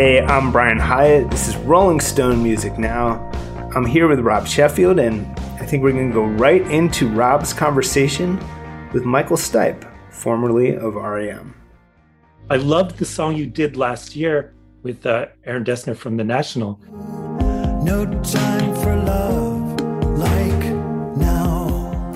Hey, 0.00 0.20
I'm 0.20 0.52
Brian 0.52 0.78
Hiatt. 0.78 1.28
This 1.28 1.48
is 1.48 1.56
Rolling 1.56 1.98
Stone 1.98 2.40
Music 2.40 2.78
Now. 2.78 3.18
I'm 3.74 3.84
here 3.84 4.06
with 4.06 4.20
Rob 4.20 4.46
Sheffield, 4.46 5.00
and 5.00 5.26
I 5.60 5.66
think 5.66 5.82
we're 5.82 5.90
going 5.90 6.10
to 6.10 6.14
go 6.14 6.24
right 6.24 6.62
into 6.70 7.08
Rob's 7.08 7.52
conversation 7.52 8.38
with 8.92 9.04
Michael 9.04 9.36
Stipe, 9.36 9.82
formerly 10.12 10.76
of 10.76 10.94
REM. 10.94 11.52
I 12.48 12.58
loved 12.58 12.98
the 12.98 13.04
song 13.04 13.34
you 13.34 13.46
did 13.46 13.76
last 13.76 14.14
year 14.14 14.54
with 14.84 15.04
uh, 15.04 15.26
Aaron 15.44 15.64
Dessner 15.64 15.96
from 15.96 16.16
The 16.16 16.22
National. 16.22 16.78
No 17.82 18.04
time 18.22 18.76
for 18.76 18.94
love 18.94 19.80
like 20.16 20.74
now. 21.16 22.12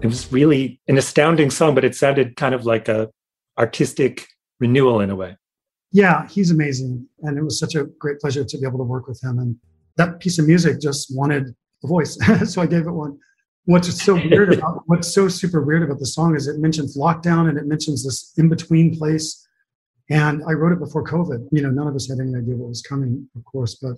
It 0.00 0.06
was 0.06 0.32
really 0.32 0.80
an 0.88 0.96
astounding 0.96 1.50
song, 1.50 1.74
but 1.74 1.84
it 1.84 1.94
sounded 1.94 2.34
kind 2.36 2.54
of 2.54 2.64
like 2.64 2.88
a 2.88 3.10
artistic 3.58 4.26
renewal 4.58 5.02
in 5.02 5.10
a 5.10 5.14
way. 5.14 5.36
Yeah, 5.90 6.26
he's 6.28 6.50
amazing. 6.50 7.06
And 7.22 7.38
it 7.38 7.42
was 7.42 7.58
such 7.58 7.74
a 7.74 7.84
great 7.84 8.20
pleasure 8.20 8.44
to 8.44 8.58
be 8.58 8.66
able 8.66 8.78
to 8.78 8.84
work 8.84 9.08
with 9.08 9.22
him. 9.22 9.38
And 9.38 9.56
that 9.96 10.20
piece 10.20 10.38
of 10.38 10.46
music 10.46 10.80
just 10.80 11.14
wanted 11.14 11.54
a 11.84 11.86
voice. 11.86 12.18
so 12.52 12.62
I 12.62 12.66
gave 12.66 12.86
it 12.86 12.90
one. 12.90 13.18
What's 13.64 14.02
so 14.02 14.14
weird 14.14 14.54
about 14.54 14.82
what's 14.86 15.12
so 15.12 15.28
super 15.28 15.62
weird 15.62 15.82
about 15.82 15.98
the 15.98 16.06
song 16.06 16.36
is 16.36 16.46
it 16.46 16.58
mentions 16.58 16.96
lockdown 16.96 17.48
and 17.48 17.58
it 17.58 17.66
mentions 17.66 18.04
this 18.04 18.32
in-between 18.38 18.96
place. 18.96 19.46
And 20.10 20.42
I 20.48 20.52
wrote 20.52 20.72
it 20.72 20.78
before 20.78 21.04
COVID. 21.04 21.48
You 21.52 21.62
know, 21.62 21.70
none 21.70 21.86
of 21.86 21.94
us 21.94 22.08
had 22.08 22.18
any 22.18 22.34
idea 22.34 22.56
what 22.56 22.70
was 22.70 22.80
coming, 22.80 23.28
of 23.36 23.44
course, 23.44 23.74
but 23.74 23.96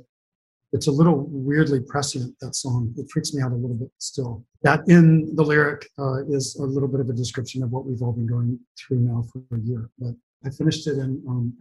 it's 0.72 0.86
a 0.86 0.92
little 0.92 1.26
weirdly 1.28 1.80
prescient, 1.80 2.34
that 2.40 2.54
song. 2.54 2.94
It 2.96 3.10
freaks 3.10 3.34
me 3.34 3.42
out 3.42 3.52
a 3.52 3.56
little 3.56 3.76
bit 3.76 3.90
still. 3.98 4.44
That 4.62 4.88
in 4.88 5.34
the 5.34 5.42
lyric 5.42 5.88
uh, 5.98 6.24
is 6.26 6.56
a 6.56 6.64
little 6.64 6.88
bit 6.88 7.00
of 7.00 7.08
a 7.08 7.12
description 7.12 7.62
of 7.62 7.70
what 7.70 7.86
we've 7.86 8.02
all 8.02 8.12
been 8.12 8.26
going 8.26 8.58
through 8.78 9.00
now 9.00 9.24
for 9.32 9.42
a 9.56 9.60
year. 9.60 9.90
But 9.98 10.14
I 10.44 10.50
finished 10.50 10.86
it 10.86 10.98
in 10.98 11.22
um, 11.28 11.54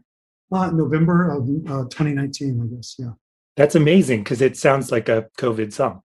uh, 0.52 0.72
November 0.72 1.30
of 1.30 1.44
uh, 1.44 1.84
2019, 1.90 2.62
I 2.62 2.76
guess. 2.76 2.96
Yeah. 2.98 3.12
That's 3.58 3.76
amazing 3.76 4.24
because 4.24 4.42
it 4.42 4.58
sounds 4.58 4.92
like 4.92 5.10
a 5.10 5.28
COVID 5.38 5.74
song. 5.74 6.02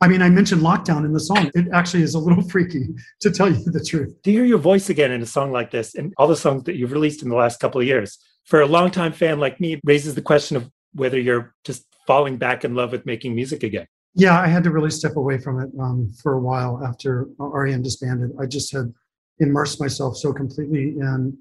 I 0.00 0.06
mean, 0.06 0.22
I 0.22 0.30
mentioned 0.30 0.62
lockdown 0.62 1.04
in 1.04 1.12
the 1.12 1.20
song. 1.20 1.50
It 1.54 1.66
actually 1.72 2.02
is 2.04 2.14
a 2.14 2.18
little 2.18 2.42
freaky, 2.50 2.88
to 3.20 3.30
tell 3.30 3.50
you 3.50 3.58
the 3.64 3.84
truth. 3.84 4.14
To 4.22 4.30
hear 4.30 4.44
your 4.44 4.58
voice 4.58 4.90
again 4.90 5.10
in 5.10 5.22
a 5.22 5.26
song 5.26 5.50
like 5.50 5.70
this 5.70 5.94
and 5.94 6.14
all 6.18 6.28
the 6.28 6.36
songs 6.36 6.64
that 6.64 6.76
you've 6.76 6.92
released 6.92 7.22
in 7.22 7.28
the 7.28 7.36
last 7.36 7.58
couple 7.58 7.80
of 7.80 7.86
years, 7.86 8.18
for 8.44 8.60
a 8.60 8.66
longtime 8.66 9.12
fan 9.12 9.40
like 9.40 9.60
me, 9.60 9.80
raises 9.84 10.14
the 10.14 10.22
question 10.22 10.56
of 10.56 10.70
whether 10.92 11.18
you're 11.18 11.54
just 11.64 11.84
falling 12.06 12.36
back 12.36 12.64
in 12.64 12.74
love 12.74 12.92
with 12.92 13.04
making 13.06 13.34
music 13.34 13.62
again. 13.62 13.86
Yeah, 14.14 14.38
I 14.38 14.46
had 14.46 14.64
to 14.64 14.70
really 14.70 14.90
step 14.90 15.16
away 15.16 15.38
from 15.38 15.60
it 15.60 15.70
um, 15.80 16.12
for 16.22 16.34
a 16.34 16.40
while 16.40 16.82
after 16.84 17.28
REM 17.38 17.82
disbanded. 17.82 18.30
I 18.40 18.46
just 18.46 18.72
had 18.72 18.92
immersed 19.38 19.80
myself 19.80 20.16
so 20.16 20.32
completely 20.32 20.96
in 20.98 21.36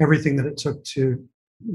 everything 0.00 0.36
that 0.36 0.46
it 0.46 0.56
took 0.56 0.84
to 0.84 1.26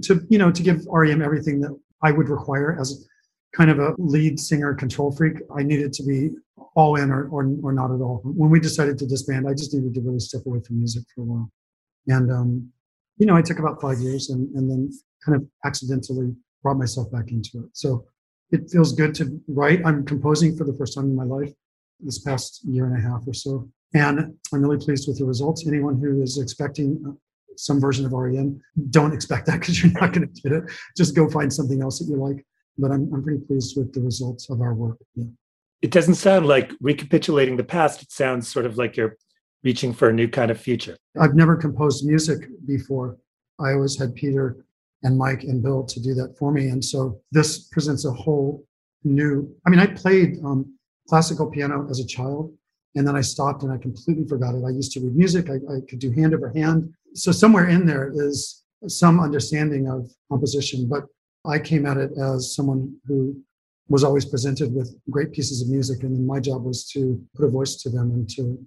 to 0.03 0.25
you 0.29 0.37
know 0.37 0.51
to 0.51 0.63
give 0.63 0.85
REM 0.87 1.21
everything 1.21 1.61
that 1.61 1.77
I 2.03 2.11
would 2.11 2.29
require 2.29 2.77
as 2.79 3.07
kind 3.55 3.71
of 3.71 3.79
a 3.79 3.95
lead 3.97 4.39
singer 4.39 4.73
control 4.73 5.11
freak. 5.11 5.37
I 5.55 5.63
needed 5.63 5.93
to 5.93 6.03
be 6.03 6.31
all 6.75 6.95
in 6.95 7.09
or, 7.09 7.27
or, 7.29 7.49
or 7.63 7.71
not 7.71 7.91
at 7.91 8.01
all. 8.01 8.21
When 8.23 8.49
we 8.49 8.59
decided 8.59 8.97
to 8.99 9.07
disband, 9.07 9.47
I 9.47 9.53
just 9.53 9.73
needed 9.73 9.95
to 9.95 10.01
really 10.01 10.19
step 10.19 10.45
away 10.45 10.59
from 10.61 10.77
music 10.77 11.03
for 11.15 11.21
a 11.21 11.23
while. 11.23 11.51
And 12.07 12.31
um, 12.31 12.71
you 13.17 13.25
know, 13.25 13.35
I 13.35 13.41
took 13.41 13.59
about 13.59 13.81
five 13.81 13.99
years 13.99 14.29
and, 14.29 14.53
and 14.55 14.69
then 14.69 14.91
kind 15.25 15.35
of 15.35 15.47
accidentally 15.65 16.35
brought 16.61 16.77
myself 16.77 17.11
back 17.11 17.31
into 17.31 17.59
it. 17.59 17.69
So 17.73 18.05
it 18.51 18.69
feels 18.69 18.93
good 18.93 19.13
to 19.15 19.41
write. 19.47 19.85
I'm 19.85 20.05
composing 20.05 20.55
for 20.55 20.63
the 20.63 20.73
first 20.73 20.95
time 20.95 21.05
in 21.05 21.15
my 21.15 21.23
life 21.23 21.51
this 21.99 22.19
past 22.19 22.63
year 22.63 22.85
and 22.85 22.95
a 22.95 23.01
half 23.01 23.27
or 23.27 23.33
so. 23.33 23.67
And 23.93 24.35
I'm 24.53 24.61
really 24.61 24.77
pleased 24.77 25.07
with 25.07 25.17
the 25.17 25.25
results. 25.25 25.65
Anyone 25.67 25.99
who 25.99 26.21
is 26.21 26.37
expecting 26.37 27.17
some 27.57 27.79
version 27.79 28.05
of 28.05 28.13
REM. 28.13 28.61
Don't 28.89 29.13
expect 29.13 29.45
that 29.47 29.59
because 29.59 29.81
you're 29.81 29.91
not 29.93 30.13
going 30.13 30.27
to 30.27 30.41
get 30.41 30.51
it. 30.51 30.63
Just 30.95 31.15
go 31.15 31.29
find 31.29 31.51
something 31.51 31.81
else 31.81 31.99
that 31.99 32.05
you 32.05 32.17
like. 32.17 32.45
But 32.77 32.91
I'm, 32.91 33.11
I'm 33.13 33.23
pretty 33.23 33.43
pleased 33.43 33.75
with 33.75 33.93
the 33.93 34.01
results 34.01 34.49
of 34.49 34.61
our 34.61 34.73
work. 34.73 34.97
Yeah. 35.15 35.25
It 35.81 35.91
doesn't 35.91 36.15
sound 36.15 36.47
like 36.47 36.71
recapitulating 36.81 37.57
the 37.57 37.63
past. 37.63 38.01
It 38.01 38.11
sounds 38.11 38.47
sort 38.47 38.65
of 38.65 38.77
like 38.77 38.97
you're 38.97 39.15
reaching 39.63 39.93
for 39.93 40.09
a 40.09 40.13
new 40.13 40.27
kind 40.27 40.51
of 40.51 40.59
future. 40.59 40.97
I've 41.19 41.35
never 41.35 41.55
composed 41.55 42.05
music 42.05 42.47
before. 42.65 43.17
I 43.59 43.73
always 43.73 43.97
had 43.97 44.15
Peter 44.15 44.65
and 45.03 45.17
Mike 45.17 45.43
and 45.43 45.61
Bill 45.61 45.83
to 45.83 45.99
do 45.99 46.13
that 46.15 46.37
for 46.37 46.51
me. 46.51 46.69
And 46.69 46.83
so 46.83 47.19
this 47.31 47.67
presents 47.69 48.05
a 48.05 48.11
whole 48.11 48.65
new, 49.03 49.53
I 49.65 49.69
mean, 49.69 49.79
I 49.79 49.87
played 49.87 50.37
um, 50.43 50.77
classical 51.07 51.49
piano 51.49 51.87
as 51.89 51.99
a 51.99 52.05
child 52.05 52.53
and 52.95 53.07
then 53.07 53.15
I 53.15 53.21
stopped 53.21 53.63
and 53.63 53.71
I 53.71 53.77
completely 53.77 54.27
forgot 54.27 54.55
it. 54.55 54.63
I 54.65 54.69
used 54.69 54.91
to 54.93 54.99
read 54.99 55.15
music. 55.15 55.49
I, 55.49 55.55
I 55.55 55.81
could 55.87 55.99
do 55.99 56.11
hand 56.11 56.33
over 56.33 56.49
hand 56.49 56.93
so 57.17 57.31
somewhere 57.31 57.67
in 57.67 57.85
there 57.85 58.11
is 58.13 58.63
some 58.87 59.19
understanding 59.19 59.89
of 59.89 60.11
composition, 60.29 60.87
but 60.87 61.05
I 61.45 61.59
came 61.59 61.85
at 61.85 61.97
it 61.97 62.11
as 62.17 62.53
someone 62.53 62.95
who 63.07 63.35
was 63.89 64.03
always 64.03 64.25
presented 64.25 64.73
with 64.73 64.95
great 65.09 65.31
pieces 65.31 65.61
of 65.61 65.69
music, 65.69 66.03
and 66.03 66.13
then 66.13 66.25
my 66.25 66.39
job 66.39 66.63
was 66.63 66.87
to 66.89 67.19
put 67.35 67.45
a 67.45 67.49
voice 67.49 67.75
to 67.77 67.89
them 67.89 68.11
and 68.11 68.29
to 68.31 68.63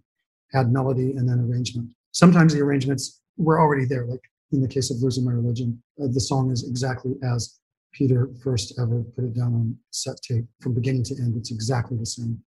add 0.54 0.72
melody 0.72 1.12
and 1.12 1.28
then 1.28 1.38
arrangement. 1.40 1.88
Sometimes 2.12 2.54
the 2.54 2.60
arrangements 2.60 3.20
were 3.36 3.60
already 3.60 3.84
there, 3.84 4.06
like 4.06 4.24
in 4.52 4.60
the 4.60 4.68
case 4.68 4.90
of 4.90 5.00
Losing 5.00 5.24
My 5.24 5.32
Religion, 5.32 5.80
uh, 6.02 6.08
the 6.10 6.20
song 6.20 6.50
is 6.50 6.68
exactly 6.68 7.14
as 7.22 7.60
Peter 7.92 8.30
first 8.42 8.78
ever 8.80 9.04
put 9.14 9.24
it 9.24 9.34
down 9.34 9.54
on 9.54 9.78
set 9.90 10.16
tape 10.22 10.46
from 10.60 10.74
beginning 10.74 11.04
to 11.04 11.14
end. 11.16 11.36
It's 11.36 11.52
exactly 11.52 11.96
the 11.96 12.06
same. 12.06 12.42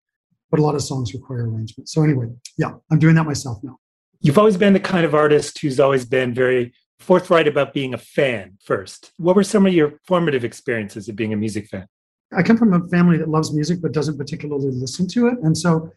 But 0.53 0.61
a 0.61 0.63
lot 0.63 0.77
of 0.77 0.83
songs 0.83 1.13
require 1.15 1.51
arrangement. 1.51 1.89
So 1.89 2.05
anyway, 2.05 2.29
yeah, 2.57 2.75
I'm 2.93 3.01
doing 3.01 3.17
that 3.17 3.25
myself 3.25 3.59
now. 3.65 3.79
You've 4.21 4.39
always 4.39 4.57
been 4.57 4.73
the 4.73 4.81
kind 4.81 5.05
of 5.05 5.15
artist 5.15 5.59
who's 5.59 5.81
always 5.81 6.05
been 6.05 6.33
very 6.33 6.73
forthright 7.01 7.49
about 7.49 7.75
being 7.75 7.95
a 7.95 7.99
fan 7.99 8.59
first. 8.63 9.11
What 9.17 9.35
were 9.35 9.43
some 9.43 9.67
of 9.67 9.75
your 9.75 9.99
formative 10.07 10.45
experiences 10.45 11.09
of 11.09 11.17
being 11.17 11.33
a 11.33 11.37
music 11.37 11.67
fan? 11.67 11.89
I 12.37 12.43
come 12.45 12.57
from 12.57 12.73
a 12.73 12.87
family 12.89 13.19
that 13.19 13.29
loves 13.29 13.53
music 13.53 13.83
but 13.83 13.93
doesn't 13.93 14.17
particularly 14.17 14.71
listen 14.71 15.09
to 15.09 15.27
it. 15.27 15.39
And 15.43 15.59
so 15.59 15.91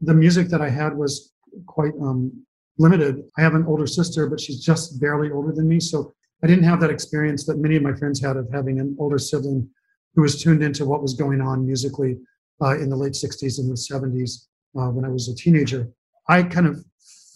the 0.00 0.14
music 0.14 0.48
that 0.48 0.60
I 0.60 0.68
had 0.68 0.96
was 0.96 1.32
quite 1.66 1.92
um, 2.02 2.44
limited. 2.78 3.22
I 3.38 3.42
have 3.42 3.54
an 3.54 3.64
older 3.66 3.86
sister, 3.86 4.28
but 4.28 4.40
she's 4.40 4.60
just 4.60 5.00
barely 5.00 5.30
older 5.30 5.52
than 5.52 5.68
me. 5.68 5.80
So 5.80 6.12
I 6.42 6.46
didn't 6.46 6.64
have 6.64 6.80
that 6.80 6.90
experience 6.90 7.46
that 7.46 7.58
many 7.58 7.76
of 7.76 7.82
my 7.82 7.94
friends 7.94 8.20
had 8.20 8.36
of 8.36 8.48
having 8.52 8.80
an 8.80 8.96
older 8.98 9.18
sibling 9.18 9.68
who 10.14 10.22
was 10.22 10.42
tuned 10.42 10.62
into 10.62 10.84
what 10.84 11.02
was 11.02 11.14
going 11.14 11.40
on 11.40 11.66
musically 11.66 12.18
uh, 12.62 12.76
in 12.78 12.90
the 12.90 12.96
late 12.96 13.12
60s 13.12 13.58
and 13.58 13.70
the 13.70 13.74
70s 13.74 14.46
uh, 14.78 14.90
when 14.90 15.04
I 15.04 15.08
was 15.08 15.28
a 15.28 15.34
teenager. 15.34 15.88
I 16.28 16.42
kind 16.42 16.66
of 16.66 16.84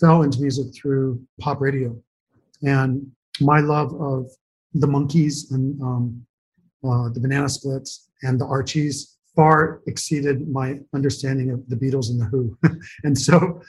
fell 0.01 0.23
into 0.23 0.41
music 0.41 0.75
through 0.75 1.21
pop 1.41 1.61
radio. 1.61 1.97
And 2.63 3.11
my 3.41 3.61
love 3.61 3.95
of 4.01 4.31
the 4.75 4.87
Monkees 4.87 5.51
and 5.53 5.81
um, 5.83 6.27
uh, 6.85 7.09
the 7.11 7.21
Banana 7.21 7.49
Splits 7.49 8.11
and 8.23 8.41
the 8.41 8.47
Archies 8.47 9.17
far 9.35 9.83
exceeded 9.87 10.49
my 10.49 10.79
understanding 10.95 11.51
of 11.51 11.69
the 11.69 11.77
Beatles 11.77 12.11
and 12.11 12.21
the 12.21 12.27
Who. 12.27 12.57
and 13.05 13.17
so, 13.17 13.61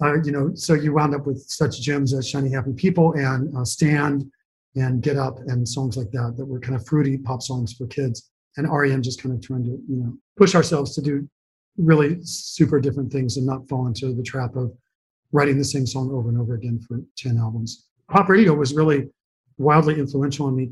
uh, 0.00 0.22
you 0.22 0.32
know, 0.32 0.52
so 0.54 0.74
you 0.74 0.92
wound 0.92 1.14
up 1.14 1.26
with 1.26 1.42
such 1.48 1.80
gems 1.80 2.14
as 2.14 2.28
Shiny 2.28 2.50
Happy 2.50 2.72
People 2.72 3.12
and 3.14 3.54
uh, 3.56 3.64
Stand 3.64 4.30
and 4.76 5.02
Get 5.02 5.16
Up 5.16 5.38
and 5.46 5.68
songs 5.68 5.96
like 5.96 6.10
that 6.12 6.34
that 6.36 6.44
were 6.44 6.60
kind 6.60 6.76
of 6.76 6.86
fruity 6.86 7.18
pop 7.18 7.42
songs 7.42 7.74
for 7.74 7.86
kids. 7.86 8.30
And 8.56 8.70
REM 8.70 9.02
just 9.02 9.22
kind 9.22 9.34
of 9.34 9.40
trying 9.40 9.64
to, 9.64 9.70
you 9.70 9.96
know, 9.96 10.16
push 10.36 10.54
ourselves 10.54 10.94
to 10.94 11.02
do 11.02 11.28
really 11.78 12.18
super 12.22 12.80
different 12.80 13.10
things 13.10 13.36
and 13.36 13.46
not 13.46 13.68
fall 13.68 13.86
into 13.86 14.12
the 14.12 14.22
trap 14.22 14.56
of 14.56 14.72
writing 15.32 15.56
the 15.56 15.64
same 15.64 15.86
song 15.86 16.10
over 16.12 16.28
and 16.28 16.38
over 16.38 16.54
again 16.54 16.78
for 16.86 17.00
10 17.16 17.38
albums. 17.38 17.88
Pop 18.10 18.28
radio 18.28 18.52
was 18.52 18.74
really 18.74 19.08
wildly 19.56 19.98
influential 19.98 20.46
on 20.46 20.56
me. 20.56 20.70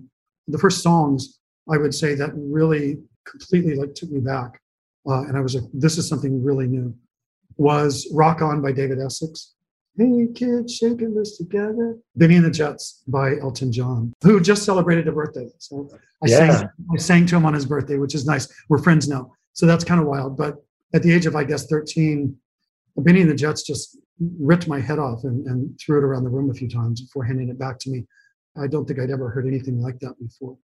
The 0.48 0.58
first 0.58 0.82
songs 0.82 1.38
I 1.70 1.78
would 1.78 1.94
say 1.94 2.14
that 2.14 2.30
really 2.34 2.98
completely 3.26 3.74
like 3.74 3.94
took 3.94 4.10
me 4.10 4.20
back. 4.20 4.60
Uh, 5.08 5.22
and 5.22 5.36
I 5.36 5.40
was 5.40 5.54
like, 5.54 5.64
this 5.72 5.96
is 5.96 6.08
something 6.08 6.42
really 6.42 6.66
new. 6.66 6.94
Was 7.56 8.08
Rock 8.12 8.42
On 8.42 8.60
by 8.60 8.72
David 8.72 8.98
Essex. 9.00 9.54
Hey 10.00 10.28
kids, 10.34 10.76
shaking 10.76 11.14
this 11.14 11.36
together. 11.36 11.98
Benny 12.16 12.36
and 12.36 12.44
the 12.46 12.50
Jets 12.50 13.02
by 13.06 13.36
Elton 13.36 13.70
John, 13.70 14.14
who 14.22 14.40
just 14.40 14.64
celebrated 14.64 15.06
a 15.08 15.12
birthday. 15.12 15.46
So 15.58 15.90
I, 16.24 16.26
yeah. 16.26 16.36
sang, 16.36 16.68
I 16.90 16.96
sang 16.96 17.26
to 17.26 17.36
him 17.36 17.44
on 17.44 17.52
his 17.52 17.66
birthday, 17.66 17.98
which 17.98 18.14
is 18.14 18.24
nice. 18.24 18.48
We're 18.70 18.78
friends 18.78 19.10
now. 19.10 19.30
So 19.52 19.66
that's 19.66 19.84
kind 19.84 20.00
of 20.00 20.06
wild. 20.06 20.38
But 20.38 20.54
at 20.94 21.02
the 21.02 21.12
age 21.12 21.26
of, 21.26 21.36
I 21.36 21.44
guess, 21.44 21.66
13, 21.66 22.34
Benny 22.96 23.20
and 23.20 23.28
the 23.28 23.34
Jets 23.34 23.62
just 23.62 23.98
ripped 24.38 24.66
my 24.66 24.80
head 24.80 24.98
off 24.98 25.24
and, 25.24 25.46
and 25.46 25.78
threw 25.78 25.98
it 25.98 26.04
around 26.04 26.24
the 26.24 26.30
room 26.30 26.48
a 26.48 26.54
few 26.54 26.70
times 26.70 27.02
before 27.02 27.24
handing 27.24 27.50
it 27.50 27.58
back 27.58 27.78
to 27.80 27.90
me. 27.90 28.06
I 28.56 28.68
don't 28.68 28.86
think 28.86 29.00
I'd 29.00 29.10
ever 29.10 29.28
heard 29.28 29.46
anything 29.46 29.82
like 29.82 29.98
that 30.00 30.18
before. 30.18 30.56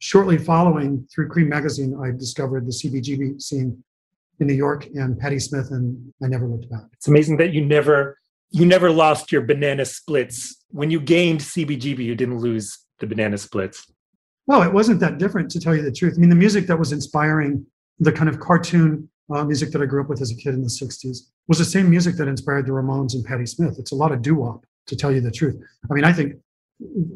Shortly 0.00 0.38
following, 0.38 1.06
through 1.14 1.28
Creem 1.28 1.46
Magazine, 1.46 1.96
I 2.02 2.10
discovered 2.10 2.66
the 2.66 2.72
CBGB 2.72 3.40
scene 3.40 3.80
in 4.40 4.46
New 4.48 4.54
York 4.54 4.86
and 4.86 5.16
Patti 5.16 5.38
Smith, 5.38 5.70
and 5.70 6.12
I 6.20 6.26
never 6.26 6.48
looked 6.48 6.68
back. 6.68 6.86
It's 6.94 7.06
amazing 7.06 7.36
that 7.36 7.52
you 7.52 7.64
never 7.64 8.18
you 8.52 8.66
never 8.66 8.90
lost 8.90 9.32
your 9.32 9.42
banana 9.42 9.84
splits. 9.84 10.64
When 10.70 10.90
you 10.90 11.00
gained 11.00 11.40
CBGB, 11.40 11.98
you 11.98 12.14
didn't 12.14 12.38
lose 12.38 12.78
the 13.00 13.06
banana 13.06 13.38
splits. 13.38 13.90
Well, 14.46 14.62
it 14.62 14.72
wasn't 14.72 15.00
that 15.00 15.18
different, 15.18 15.50
to 15.52 15.60
tell 15.60 15.74
you 15.74 15.82
the 15.82 15.92
truth. 15.92 16.14
I 16.16 16.20
mean, 16.20 16.28
the 16.28 16.36
music 16.36 16.66
that 16.66 16.78
was 16.78 16.92
inspiring 16.92 17.66
the 17.98 18.12
kind 18.12 18.28
of 18.28 18.40
cartoon 18.40 19.08
uh, 19.32 19.44
music 19.44 19.70
that 19.70 19.80
I 19.80 19.86
grew 19.86 20.02
up 20.02 20.08
with 20.08 20.20
as 20.20 20.30
a 20.30 20.36
kid 20.36 20.54
in 20.54 20.62
the 20.62 20.68
60s 20.68 21.18
was 21.48 21.58
the 21.58 21.64
same 21.64 21.88
music 21.88 22.16
that 22.16 22.28
inspired 22.28 22.66
the 22.66 22.72
Ramones 22.72 23.14
and 23.14 23.24
Patti 23.24 23.46
Smith. 23.46 23.76
It's 23.78 23.92
a 23.92 23.96
lot 23.96 24.12
of 24.12 24.20
doo 24.20 24.34
wop, 24.34 24.66
to 24.86 24.96
tell 24.96 25.12
you 25.12 25.20
the 25.20 25.30
truth. 25.30 25.60
I 25.90 25.94
mean, 25.94 26.04
I 26.04 26.12
think 26.12 26.34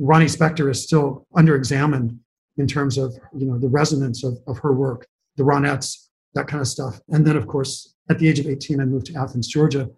Ronnie 0.00 0.26
Spector 0.26 0.70
is 0.70 0.82
still 0.82 1.26
under 1.34 1.56
examined 1.56 2.18
in 2.56 2.66
terms 2.66 2.96
of 2.96 3.14
you 3.36 3.46
know 3.46 3.58
the 3.58 3.68
resonance 3.68 4.24
of, 4.24 4.38
of 4.46 4.58
her 4.58 4.72
work, 4.72 5.06
the 5.36 5.42
Ronettes, 5.42 6.08
that 6.34 6.46
kind 6.46 6.60
of 6.60 6.68
stuff. 6.68 7.00
And 7.08 7.26
then, 7.26 7.36
of 7.36 7.46
course, 7.46 7.94
at 8.08 8.18
the 8.18 8.28
age 8.28 8.38
of 8.38 8.46
18, 8.46 8.80
I 8.80 8.84
moved 8.84 9.06
to 9.06 9.18
Athens, 9.18 9.48
Georgia, 9.48 9.90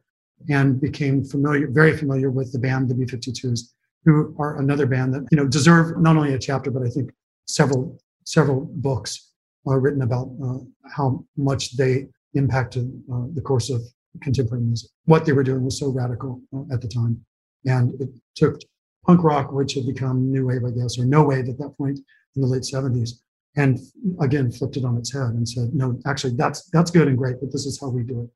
and 0.48 0.80
became 0.80 1.24
familiar, 1.24 1.68
very 1.68 1.96
familiar 1.96 2.30
with 2.30 2.52
the 2.52 2.58
band, 2.58 2.88
the 2.88 2.94
B-52s, 2.94 3.60
who 4.04 4.34
are 4.38 4.58
another 4.58 4.86
band 4.86 5.14
that 5.14 5.26
you 5.30 5.36
know 5.36 5.46
deserve 5.46 6.00
not 6.00 6.16
only 6.16 6.34
a 6.34 6.38
chapter, 6.38 6.70
but 6.70 6.82
I 6.82 6.88
think 6.88 7.10
several 7.46 7.98
several 8.24 8.68
books 8.74 9.32
are 9.66 9.80
written 9.80 10.02
about 10.02 10.30
uh, 10.42 10.58
how 10.94 11.24
much 11.36 11.76
they 11.76 12.08
impacted 12.34 12.90
uh, 13.12 13.24
the 13.34 13.40
course 13.40 13.70
of 13.70 13.82
contemporary 14.22 14.64
music. 14.64 14.90
What 15.04 15.24
they 15.24 15.32
were 15.32 15.42
doing 15.42 15.64
was 15.64 15.78
so 15.78 15.88
radical 15.88 16.40
uh, 16.54 16.72
at 16.72 16.80
the 16.80 16.88
time, 16.88 17.24
and 17.66 18.00
it 18.00 18.08
took 18.34 18.60
punk 19.06 19.22
rock, 19.22 19.52
which 19.52 19.74
had 19.74 19.86
become 19.86 20.30
new 20.30 20.46
wave, 20.46 20.64
I 20.64 20.70
guess, 20.70 20.98
or 20.98 21.04
no 21.04 21.22
wave 21.24 21.48
at 21.48 21.58
that 21.58 21.74
point 21.76 21.98
in 22.36 22.42
the 22.42 22.48
late 22.48 22.62
70s, 22.62 23.10
and 23.56 23.78
again 24.20 24.50
flipped 24.52 24.76
it 24.76 24.84
on 24.84 24.96
its 24.96 25.12
head 25.12 25.34
and 25.34 25.48
said, 25.48 25.74
"No, 25.74 25.98
actually, 26.06 26.34
that's 26.36 26.68
that's 26.70 26.90
good 26.90 27.08
and 27.08 27.18
great, 27.18 27.36
but 27.40 27.52
this 27.52 27.66
is 27.66 27.78
how 27.80 27.88
we 27.88 28.02
do 28.02 28.22
it." 28.22 28.30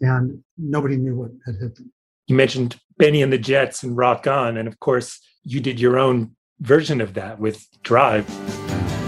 And 0.00 0.44
nobody 0.56 0.96
knew 0.96 1.16
what 1.16 1.30
had 1.44 1.56
hit 1.56 1.74
them. 1.76 1.92
You 2.28 2.36
mentioned 2.36 2.78
Benny 2.98 3.22
and 3.22 3.32
the 3.32 3.38
Jets 3.38 3.82
and 3.82 3.96
Rock 3.96 4.26
On, 4.26 4.56
and 4.56 4.68
of 4.68 4.78
course, 4.80 5.20
you 5.44 5.60
did 5.60 5.80
your 5.80 5.98
own 5.98 6.36
version 6.60 7.00
of 7.00 7.14
that 7.14 7.38
with 7.38 7.66
Drive. 7.82 8.28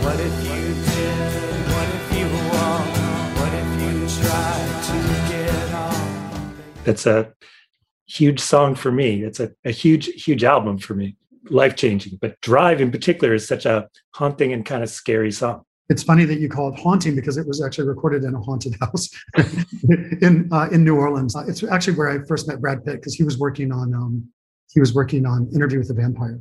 What 0.03 0.19
if 0.19 0.45
you 0.45 0.75
did? 0.75 1.67
What 1.71 1.89
if 1.89 2.19
you 2.19 2.27
walked? 2.49 2.97
What 3.39 3.53
if 3.55 3.69
you 3.83 4.23
tried 4.23 4.83
to 4.89 5.33
get 5.33 5.75
on? 5.75 6.57
That's 6.85 7.07
a 7.07 7.35
huge 8.07 8.41
song 8.41 8.75
for 8.75 8.91
me. 8.91 9.23
It's 9.23 9.39
a, 9.39 9.53
a 9.65 9.71
huge, 9.71 10.07
huge 10.07 10.43
album 10.43 10.79
for 10.79 10.95
me, 10.95 11.17
life 11.51 11.77
changing. 11.77 12.19
But 12.21 12.41
Drive 12.41 12.81
in 12.81 12.91
particular 12.91 13.35
is 13.35 13.47
such 13.47 13.67
a 13.67 13.89
haunting 14.15 14.53
and 14.53 14.65
kind 14.65 14.83
of 14.83 14.91
scary 14.91 15.31
song. 15.31 15.65
It's 15.91 16.05
funny 16.05 16.25
that 16.25 16.39
you 16.39 16.49
call 16.49 16.73
it 16.73 16.79
haunting 16.79 17.17
because 17.17 17.37
it 17.37 17.47
was 17.47 17.61
actually 17.61 17.89
recorded 17.89 18.23
in 18.23 18.35
a 18.35 18.41
haunted 18.41 18.77
house 18.81 19.11
in 20.23 20.49
uh, 20.53 20.69
in 20.71 20.85
New 20.85 20.97
Orleans. 20.97 21.35
Uh, 21.35 21.45
it's 21.49 21.65
actually 21.65 21.95
where 21.95 22.09
I 22.09 22.25
first 22.27 22.47
met 22.47 22.61
Brad 22.61 22.85
Pitt 22.85 22.95
because 22.95 23.15
he 23.15 23.25
was 23.25 23.39
working 23.39 23.73
on 23.73 23.93
um, 23.93 24.29
he 24.73 24.79
was 24.79 24.95
working 24.95 25.27
on 25.27 25.51
Interview 25.53 25.79
with 25.79 25.89
the 25.89 25.95
Vampire 25.95 26.41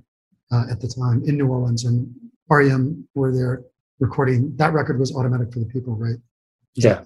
uh, 0.52 0.66
at 0.70 0.80
the 0.80 0.88
time 0.88 1.24
in 1.26 1.36
New 1.36 1.48
Orleans, 1.48 1.86
and 1.86 2.08
REM 2.48 3.08
were 3.16 3.34
there 3.34 3.64
recording. 4.00 4.56
That 4.58 4.74
record 4.74 5.00
was 5.00 5.16
Automatic 5.16 5.52
for 5.52 5.60
the 5.60 5.66
People, 5.66 5.96
right? 5.96 6.18
Yeah. 6.76 7.04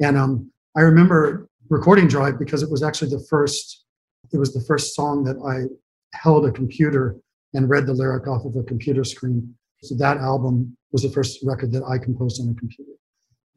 And 0.00 0.18
um, 0.18 0.50
I 0.76 0.80
remember 0.80 1.48
recording 1.68 2.08
Drive 2.08 2.36
because 2.36 2.64
it 2.64 2.70
was 2.70 2.82
actually 2.82 3.10
the 3.10 3.24
first. 3.30 3.84
It 4.32 4.38
was 4.38 4.52
the 4.52 4.60
first 4.60 4.96
song 4.96 5.22
that 5.24 5.38
I 5.38 5.70
held 6.16 6.46
a 6.46 6.50
computer 6.50 7.16
and 7.54 7.68
read 7.68 7.86
the 7.86 7.92
lyric 7.92 8.26
off 8.26 8.44
of 8.44 8.56
a 8.56 8.64
computer 8.64 9.04
screen. 9.04 9.54
So 9.82 9.94
that 9.96 10.18
album 10.18 10.76
was 10.92 11.02
the 11.02 11.10
first 11.10 11.40
record 11.44 11.72
that 11.72 11.84
I 11.84 11.98
composed 11.98 12.40
on 12.40 12.48
a 12.48 12.54
computer. 12.54 12.92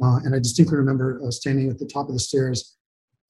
Uh, 0.02 0.18
and 0.24 0.36
I 0.36 0.40
distinctly 0.40 0.78
remember 0.78 1.22
uh, 1.26 1.32
standing 1.32 1.70
at 1.70 1.80
the 1.80 1.86
top 1.86 2.08
of 2.08 2.14
the 2.14 2.20
stairs 2.20 2.78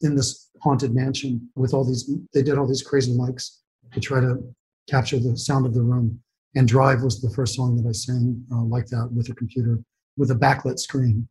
in 0.01 0.15
this 0.15 0.49
haunted 0.61 0.93
mansion 0.93 1.49
with 1.55 1.73
all 1.73 1.85
these. 1.85 2.09
They 2.33 2.41
did 2.41 2.57
all 2.57 2.67
these 2.67 2.81
crazy 2.81 3.13
mics 3.13 3.57
to 3.93 3.99
try 3.99 4.19
to 4.19 4.43
capture 4.89 5.19
the 5.19 5.37
sound 5.37 5.65
of 5.65 5.73
the 5.73 5.81
room. 5.81 6.19
And 6.55 6.67
Drive 6.67 7.01
was 7.01 7.21
the 7.21 7.29
first 7.31 7.55
song 7.55 7.75
that 7.77 7.87
I 7.87 7.91
sang 7.91 8.43
uh, 8.51 8.63
like 8.63 8.87
that 8.87 9.09
with 9.11 9.29
a 9.29 9.35
computer 9.35 9.79
with 10.17 10.31
a 10.31 10.35
backlit 10.35 10.79
screen. 10.79 11.27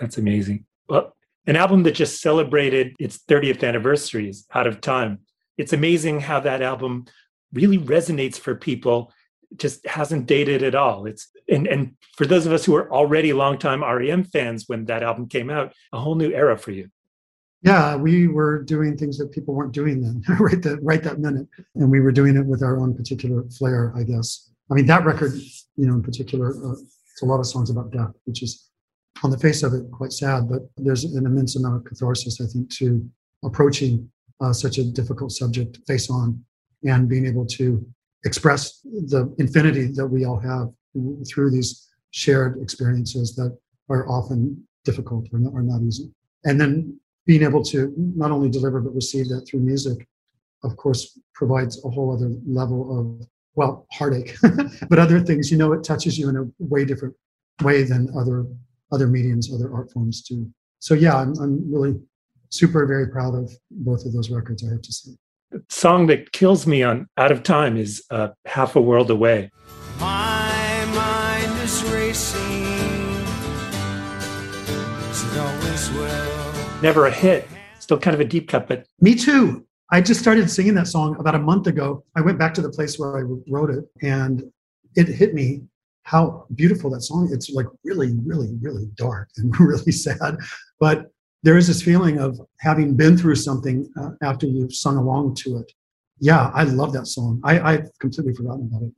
That's 0.00 0.18
amazing. 0.18 0.66
Well, 0.88 1.14
an 1.46 1.56
album 1.56 1.82
that 1.84 1.92
just 1.92 2.20
celebrated 2.20 2.94
its 2.98 3.18
30th 3.18 3.66
anniversary 3.66 4.28
is 4.28 4.46
Out 4.54 4.66
of 4.66 4.80
Time. 4.80 5.20
It's 5.56 5.72
amazing 5.72 6.20
how 6.20 6.40
that 6.40 6.60
album 6.60 7.06
really 7.52 7.78
resonates 7.78 8.38
for 8.38 8.54
people. 8.54 9.12
Just 9.56 9.86
hasn't 9.86 10.26
dated 10.26 10.62
at 10.62 10.74
all. 10.74 11.06
It's 11.06 11.28
and 11.48 11.66
and 11.66 11.96
for 12.16 12.26
those 12.26 12.46
of 12.46 12.52
us 12.52 12.64
who 12.64 12.74
are 12.74 12.92
already 12.92 13.32
longtime 13.32 13.82
REM 13.82 14.24
fans 14.24 14.64
when 14.66 14.84
that 14.86 15.02
album 15.02 15.28
came 15.28 15.50
out, 15.50 15.72
a 15.92 16.00
whole 16.00 16.14
new 16.14 16.32
era 16.32 16.56
for 16.56 16.72
you. 16.72 16.88
Yeah, 17.62 17.96
we 17.96 18.28
were 18.28 18.62
doing 18.62 18.96
things 18.96 19.18
that 19.18 19.32
people 19.32 19.54
weren't 19.54 19.72
doing 19.72 20.00
then, 20.00 20.22
right 20.38 20.62
that 20.62 20.78
right 20.82 21.02
that 21.02 21.18
minute, 21.20 21.46
and 21.74 21.90
we 21.90 22.00
were 22.00 22.12
doing 22.12 22.36
it 22.36 22.46
with 22.46 22.62
our 22.62 22.78
own 22.78 22.94
particular 22.94 23.44
flair, 23.58 23.92
I 23.96 24.02
guess. 24.02 24.50
I 24.70 24.74
mean, 24.74 24.86
that 24.86 25.04
record, 25.04 25.32
you 25.76 25.86
know, 25.86 25.94
in 25.94 26.02
particular, 26.02 26.50
uh, 26.50 26.72
it's 26.72 27.22
a 27.22 27.26
lot 27.26 27.40
of 27.40 27.46
songs 27.46 27.70
about 27.70 27.92
death, 27.92 28.12
which 28.24 28.42
is 28.42 28.68
on 29.22 29.30
the 29.30 29.38
face 29.38 29.62
of 29.62 29.72
it 29.72 29.90
quite 29.90 30.12
sad, 30.12 30.48
but 30.48 30.62
there's 30.76 31.04
an 31.04 31.24
immense 31.24 31.56
amount 31.56 31.76
of 31.76 31.84
catharsis, 31.84 32.40
I 32.40 32.46
think, 32.46 32.70
to 32.76 33.08
approaching 33.44 34.10
uh, 34.40 34.52
such 34.52 34.78
a 34.78 34.84
difficult 34.84 35.32
subject 35.32 35.78
face 35.86 36.10
on 36.10 36.44
and 36.84 37.08
being 37.08 37.26
able 37.26 37.46
to 37.46 37.86
express 38.26 38.80
the 38.82 39.34
infinity 39.38 39.86
that 39.98 40.06
we 40.06 40.24
all 40.26 40.38
have 40.38 40.66
through 41.28 41.50
these 41.50 41.88
shared 42.10 42.60
experiences 42.60 43.34
that 43.36 43.56
are 43.88 44.08
often 44.08 44.62
difficult 44.84 45.28
or 45.32 45.38
not, 45.38 45.54
not 45.54 45.82
easy. 45.82 46.10
And 46.44 46.60
then 46.60 46.98
being 47.24 47.42
able 47.42 47.62
to 47.64 47.92
not 47.96 48.30
only 48.30 48.50
deliver 48.50 48.80
but 48.80 48.94
receive 48.94 49.28
that 49.28 49.46
through 49.46 49.60
music, 49.60 50.06
of 50.64 50.76
course, 50.76 51.18
provides 51.34 51.84
a 51.84 51.88
whole 51.88 52.12
other 52.14 52.30
level 52.46 52.80
of 52.98 53.26
well 53.54 53.86
heartache, 53.92 54.36
but 54.88 54.98
other 54.98 55.20
things. 55.20 55.50
You 55.50 55.58
know, 55.58 55.72
it 55.72 55.84
touches 55.84 56.18
you 56.18 56.28
in 56.28 56.36
a 56.36 56.44
way 56.58 56.84
different 56.84 57.14
way 57.62 57.82
than 57.82 58.08
other 58.16 58.46
other 58.92 59.06
mediums, 59.06 59.52
other 59.52 59.72
art 59.72 59.90
forms 59.92 60.22
do. 60.22 60.48
So 60.78 60.94
yeah, 60.94 61.16
I'm 61.16 61.36
I'm 61.38 61.72
really 61.72 61.98
super 62.50 62.86
very 62.86 63.08
proud 63.08 63.34
of 63.34 63.52
both 63.70 64.04
of 64.06 64.12
those 64.12 64.30
records. 64.30 64.64
I 64.64 64.70
have 64.70 64.82
to 64.82 64.92
say. 64.92 65.12
The 65.50 65.62
song 65.68 66.08
that 66.08 66.32
kills 66.32 66.66
me 66.66 66.82
on 66.82 67.08
Out 67.16 67.30
of 67.30 67.44
Time 67.44 67.76
is 67.76 68.04
uh, 68.10 68.28
Half 68.46 68.74
a 68.74 68.80
World 68.80 69.10
Away. 69.10 69.50
My 70.00 70.84
mind 70.92 71.62
is 71.62 71.84
racing. 71.84 72.42
As 75.08 75.38
always 75.38 75.90
will. 75.92 76.82
Never 76.82 77.06
a 77.06 77.12
hit, 77.12 77.46
still 77.78 77.98
kind 77.98 78.14
of 78.14 78.20
a 78.20 78.24
deep 78.24 78.48
cut, 78.48 78.66
but 78.66 78.86
Me 79.00 79.14
too. 79.14 79.64
I 79.92 80.00
just 80.00 80.20
started 80.20 80.50
singing 80.50 80.74
that 80.74 80.88
song 80.88 81.16
about 81.20 81.36
a 81.36 81.38
month 81.38 81.68
ago. 81.68 82.04
I 82.16 82.22
went 82.22 82.40
back 82.40 82.52
to 82.54 82.60
the 82.60 82.70
place 82.70 82.98
where 82.98 83.16
I 83.16 83.22
wrote 83.48 83.70
it 83.70 83.84
and 84.02 84.42
it 84.96 85.06
hit 85.06 85.32
me 85.32 85.62
how 86.02 86.46
beautiful 86.54 86.90
that 86.90 87.02
song 87.02 87.28
it's 87.32 87.50
like 87.50 87.66
really 87.84 88.14
really 88.24 88.56
really 88.62 88.88
dark 88.96 89.28
and 89.38 89.58
really 89.60 89.90
sad 89.90 90.36
but 90.78 91.10
there 91.46 91.56
is 91.56 91.66
this 91.68 91.82
feeling 91.82 92.18
of 92.18 92.40
having 92.60 92.96
been 93.02 93.16
through 93.16 93.36
something 93.36 93.76
uh, 94.00 94.10
after 94.22 94.46
you've 94.46 94.74
sung 94.74 94.96
along 94.96 95.34
to 95.42 95.48
it 95.60 95.68
yeah 96.20 96.50
i 96.60 96.62
love 96.64 96.92
that 96.92 97.06
song 97.06 97.40
i 97.44 97.54
i've 97.70 97.88
completely 98.00 98.34
forgotten 98.34 98.68
about 98.68 98.82
it 98.82 98.92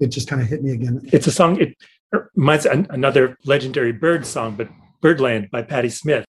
it 0.00 0.08
just 0.08 0.28
kind 0.28 0.40
of 0.42 0.48
hit 0.48 0.62
me 0.62 0.72
again 0.72 1.00
it's 1.16 1.26
a 1.26 1.32
song. 1.32 1.60
It 1.60 1.74
reminds 2.34 2.66
an, 2.66 2.86
another 2.90 3.36
legendary 3.44 3.92
bird 3.92 4.26
song, 4.26 4.54
but 4.56 4.68
Birdland 5.00 5.50
by 5.50 5.62
Patti 5.62 5.90
Smith. 5.90 6.24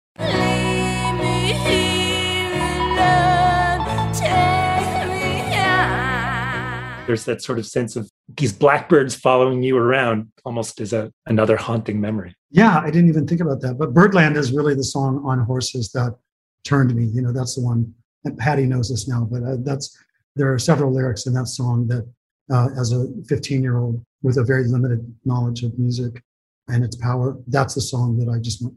There's 7.08 7.26
that 7.26 7.42
sort 7.42 7.58
of 7.58 7.66
sense 7.66 7.96
of 7.96 8.12
these 8.38 8.54
blackbirds 8.54 9.16
following 9.16 9.64
you 9.64 9.78
around, 9.78 10.32
almost 10.46 10.80
as 10.82 10.94
a 10.94 11.12
another 11.26 11.58
haunting 11.58 12.00
memory. 12.00 12.36
Yeah, 12.52 12.80
I 12.80 12.92
didn't 12.92 13.10
even 13.10 13.26
think 13.26 13.42
about 13.42 13.62
that. 13.62 13.78
But 13.78 13.94
Birdland 13.94 14.38
is 14.38 14.52
really 14.52 14.76
the 14.76 14.84
song 14.84 15.24
on 15.26 15.40
horses 15.40 15.92
that 15.94 16.16
turned 16.64 16.94
me. 16.94 17.06
You 17.06 17.22
know, 17.22 17.32
that's 17.32 17.56
the 17.56 17.62
one. 17.62 17.94
Patti 18.38 18.66
knows 18.66 18.90
this 18.90 19.08
now, 19.08 19.28
but 19.32 19.42
uh, 19.42 19.56
that's 19.60 19.98
there 20.36 20.54
are 20.54 20.60
several 20.60 20.94
lyrics 20.94 21.26
in 21.26 21.34
that 21.34 21.48
song 21.48 21.88
that, 21.88 22.08
uh, 22.52 22.70
as 22.80 22.92
a 22.92 23.08
15 23.28 23.64
year 23.64 23.78
old 23.78 24.04
with 24.22 24.38
a 24.38 24.44
very 24.44 24.66
limited 24.66 25.02
knowledge 25.24 25.64
of 25.64 25.78
music 25.80 26.22
and 26.68 26.84
its 26.84 26.96
power, 26.98 27.38
that's 27.48 27.76
the 27.76 27.82
song 27.82 28.18
that 28.20 28.30
I 28.30 28.40
just 28.40 28.62
went, 28.62 28.76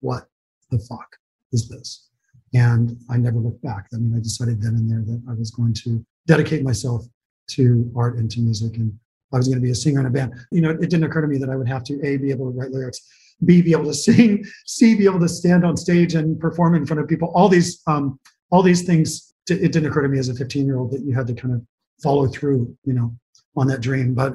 "What 0.00 0.28
the 0.70 0.78
fuck 0.78 1.16
is 1.52 1.68
this?" 1.68 2.08
And 2.54 2.98
I 3.08 3.16
never 3.16 3.38
looked 3.38 3.62
back. 3.62 3.86
I 3.94 3.96
mean, 3.96 4.14
I 4.14 4.20
decided 4.20 4.60
then 4.60 4.74
and 4.74 4.90
there 4.90 5.00
that 5.00 5.22
I 5.30 5.34
was 5.34 5.50
going 5.50 5.72
to 5.84 6.04
dedicate 6.26 6.62
myself 6.62 7.06
to 7.48 7.90
art 7.96 8.16
and 8.16 8.30
to 8.30 8.40
music 8.40 8.76
and 8.76 8.98
I 9.32 9.38
was 9.38 9.48
going 9.48 9.58
to 9.58 9.62
be 9.62 9.70
a 9.70 9.74
singer 9.74 10.00
in 10.00 10.06
a 10.06 10.10
band. 10.10 10.34
You 10.50 10.60
know, 10.60 10.70
it 10.70 10.90
didn't 10.90 11.04
occur 11.04 11.22
to 11.22 11.26
me 11.26 11.38
that 11.38 11.48
I 11.48 11.56
would 11.56 11.68
have 11.68 11.84
to 11.84 11.94
A, 12.06 12.18
be 12.18 12.30
able 12.30 12.52
to 12.52 12.58
write 12.58 12.70
lyrics, 12.70 13.00
B, 13.44 13.62
be 13.62 13.72
able 13.72 13.86
to 13.86 13.94
sing, 14.06 14.44
C, 14.66 14.94
be 14.94 15.06
able 15.06 15.20
to 15.20 15.28
stand 15.28 15.64
on 15.64 15.76
stage 15.76 16.14
and 16.14 16.38
perform 16.38 16.74
in 16.74 16.84
front 16.84 17.00
of 17.00 17.08
people. 17.08 17.32
All 17.34 17.48
these, 17.48 17.80
um, 17.86 18.20
all 18.50 18.62
these 18.62 18.82
things 18.82 19.32
it 19.48 19.72
didn't 19.72 19.86
occur 19.86 20.02
to 20.02 20.08
me 20.08 20.18
as 20.18 20.28
a 20.28 20.34
15 20.34 20.66
year 20.66 20.78
old 20.78 20.92
that 20.92 21.00
you 21.00 21.14
had 21.14 21.26
to 21.26 21.34
kind 21.34 21.54
of 21.54 21.62
follow 22.02 22.28
through, 22.28 22.76
you 22.84 22.92
know, 22.92 23.14
on 23.56 23.66
that 23.66 23.80
dream. 23.80 24.14
But 24.14 24.34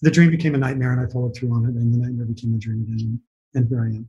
the 0.00 0.10
dream 0.10 0.30
became 0.30 0.54
a 0.54 0.58
nightmare, 0.58 0.92
and 0.92 1.00
I 1.00 1.10
followed 1.10 1.34
through 1.34 1.52
on 1.52 1.64
it, 1.64 1.74
and 1.74 1.92
the 1.92 1.98
nightmare 1.98 2.26
became 2.26 2.54
a 2.54 2.58
dream 2.58 2.82
again, 2.82 3.20
and 3.54 3.68
here 3.68 3.80
I 3.82 3.86
am. 3.86 4.08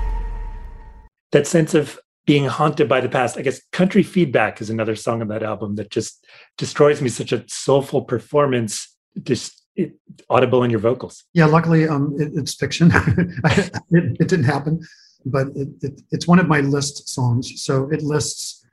That 1.31 1.47
sense 1.47 1.73
of 1.73 1.99
being 2.25 2.45
haunted 2.45 2.87
by 2.87 3.01
the 3.01 3.09
past. 3.09 3.37
I 3.37 3.41
guess 3.41 3.61
Country 3.71 4.03
Feedback 4.03 4.61
is 4.61 4.69
another 4.69 4.95
song 4.95 5.21
on 5.21 5.27
that 5.29 5.43
album 5.43 5.75
that 5.75 5.89
just 5.89 6.25
destroys 6.57 7.01
me. 7.01 7.09
Such 7.09 7.31
a 7.31 7.43
soulful 7.47 8.03
performance, 8.03 8.95
just 9.23 9.63
it, 9.75 9.93
audible 10.29 10.63
in 10.63 10.69
your 10.69 10.79
vocals. 10.79 11.23
Yeah, 11.33 11.45
luckily, 11.45 11.87
um, 11.87 12.15
it, 12.19 12.31
it's 12.35 12.55
fiction. 12.55 12.91
it, 12.95 13.71
it 13.91 14.27
didn't 14.27 14.45
happen, 14.45 14.81
but 15.25 15.47
it, 15.55 15.69
it, 15.81 16.01
it's 16.11 16.27
one 16.27 16.39
of 16.39 16.47
my 16.47 16.61
list 16.61 17.09
songs. 17.09 17.63
So 17.63 17.89
it 17.91 18.01
lists 18.01 18.65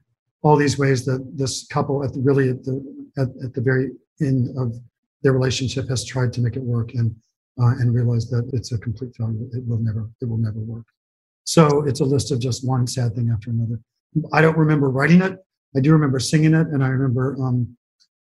all 0.43 0.57
these 0.57 0.79
ways 0.79 1.05
that 1.07 1.27
this 1.37 1.67
couple, 1.67 2.05
at 2.05 2.13
the 2.13 2.21
really 2.21 2.51
at 2.51 2.65
the 2.65 2.85
at, 3.17 3.29
at 3.45 3.55
the 3.55 3.61
very 3.61 3.91
end 4.21 4.57
of 4.59 4.75
their 5.23 5.33
relationship, 5.33 5.89
has 5.89 6.05
tried 6.05 6.33
to 6.35 6.41
make 6.41 6.57
it 6.57 6.63
work 6.63 6.95
and 6.95 7.15
uh, 7.61 7.75
and 7.81 7.95
realized 7.95 8.31
that 8.31 8.49
it's 8.53 8.73
a 8.73 8.79
complete 8.79 9.15
failure. 9.17 9.47
It 9.53 9.67
will 9.67 9.79
never 9.79 10.11
it 10.21 10.29
will 10.29 10.39
never 10.39 10.61
work. 10.61 10.87
So 11.49 11.83
it's 11.85 12.01
a 12.01 12.05
list 12.05 12.31
of 12.31 12.41
just 12.41 12.63
one 12.63 12.87
sad 12.87 13.15
thing 13.15 13.31
after 13.31 13.49
another. 13.49 13.81
I 14.35 14.43
don't 14.43 14.59
remember 14.59 14.91
writing 14.91 15.23
it. 15.23 15.39
I 15.75 15.81
do 15.81 15.93
remember 15.93 16.19
singing 16.19 16.53
it, 16.53 16.67
and 16.67 16.85
I 16.85 16.89
remember 16.89 17.39
um, 17.43 17.75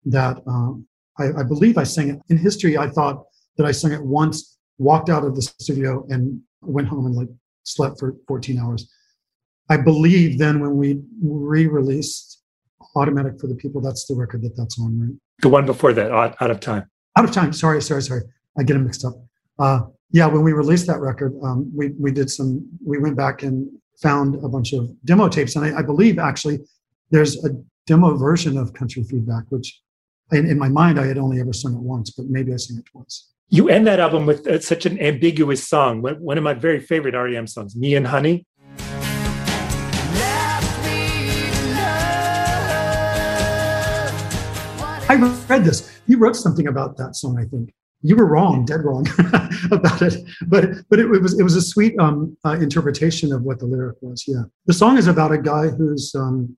that 0.05 0.41
um, 0.47 0.87
I, 1.19 1.41
I 1.41 1.43
believe 1.43 1.79
I 1.79 1.83
sang 1.83 2.11
it. 2.11 2.21
In 2.29 2.39
history, 2.39 2.79
I 2.79 2.89
thought 2.89 3.25
that 3.57 3.67
I 3.67 3.73
sang 3.73 3.91
it 3.91 4.01
once, 4.01 4.57
walked 4.79 5.11
out 5.11 5.25
of 5.25 5.35
the 5.35 5.43
studio, 5.43 6.07
and 6.09 6.41
went 6.61 6.87
home 6.87 7.07
and 7.07 7.17
like 7.17 7.27
slept 7.65 7.99
for 7.99 8.15
14 8.29 8.57
hours. 8.57 8.89
I 9.69 9.79
believe 9.79 10.39
then 10.39 10.61
when 10.61 10.77
we 10.77 11.01
re-released 11.21 12.41
"Automatic 12.95 13.41
for 13.41 13.49
the 13.49 13.57
People," 13.57 13.81
that's 13.81 14.07
the 14.07 14.15
record 14.15 14.43
that 14.43 14.57
that's 14.57 14.79
on, 14.79 15.01
right? 15.01 15.19
The 15.43 15.49
one 15.49 15.67
before 15.67 15.93
that, 15.93 16.13
Out, 16.13 16.37
Out 16.41 16.53
of 16.53 16.61
Time. 16.61 16.89
Out 17.17 17.25
of 17.25 17.33
time. 17.33 17.53
Sorry, 17.53 17.83
sorry, 17.83 18.03
sorry. 18.03 18.23
I 18.57 18.63
get 18.63 18.75
them 18.75 18.85
mixed 18.85 19.05
up. 19.05 19.15
Uh, 19.59 19.81
yeah, 20.11 20.27
when 20.27 20.43
we 20.43 20.53
released 20.53 20.87
that 20.87 21.01
record, 21.01 21.35
um, 21.43 21.71
we 21.75 21.89
we 21.99 22.13
did 22.13 22.31
some. 22.31 22.67
We 22.85 22.99
went 22.99 23.17
back 23.17 23.43
and 23.43 23.69
found 24.01 24.37
a 24.45 24.49
bunch 24.49 24.73
of 24.73 24.91
demo 25.05 25.29
tapes, 25.29 25.57
and 25.57 25.65
I, 25.65 25.79
I 25.81 25.83
believe 25.83 26.19
actually 26.19 26.61
there's 27.11 27.45
a 27.45 27.51
demo 27.87 28.17
version 28.17 28.57
of 28.57 28.73
Country 28.73 29.03
Feedback, 29.03 29.45
which 29.49 29.81
in, 30.33 30.49
in 30.49 30.59
my 30.59 30.69
mind 30.69 31.01
I 31.01 31.07
had 31.07 31.19
only 31.19 31.41
ever 31.41 31.53
sung 31.53 31.75
it 31.75 31.81
once, 31.81 32.11
but 32.11 32.27
maybe 32.27 32.53
I 32.53 32.57
sang 32.57 32.79
it 32.79 32.87
twice. 32.87 33.29
You 33.49 33.69
end 33.69 33.87
that 33.87 33.99
album 33.99 34.27
with 34.27 34.47
uh, 34.47 34.61
such 34.61 34.87
an 34.87 35.01
ambiguous 35.01 35.67
song. 35.67 36.03
One 36.03 36.39
of 36.39 36.45
my 36.45 36.55
very 36.55 36.81
favorite 36.81 37.15
REM 37.15 37.47
songs, 37.47 37.75
"Me 37.75 37.95
and 37.97 38.07
Honey." 38.07 38.47
I 45.11 45.15
read 45.49 45.65
this. 45.65 46.01
You 46.07 46.19
wrote 46.19 46.37
something 46.37 46.69
about 46.69 46.99
that 46.99 47.17
song, 47.17 47.39
I 47.39 47.45
think. 47.45 47.73
You 48.03 48.15
were 48.15 48.27
wrong, 48.27 48.65
dead 48.65 48.85
wrong 48.85 49.07
about 49.73 50.03
it, 50.03 50.25
but 50.47 50.89
but 50.89 51.01
it, 51.01 51.07
was 51.07 51.39
it 51.39 51.43
was 51.43 51.57
a 51.57 51.63
sweet 51.63 51.99
um, 51.99 52.37
uh, 52.45 52.53
interpretation 52.61 53.33
of 53.33 53.43
what 53.43 53.59
the 53.59 53.67
lyric 53.67 53.97
was. 54.01 54.25
Yeah, 54.27 54.43
the 54.67 54.73
song 54.73 54.99
is 54.99 55.09
about 55.09 55.33
a 55.33 55.39
guy 55.39 55.69
who's 55.69 56.15
um, 56.15 56.57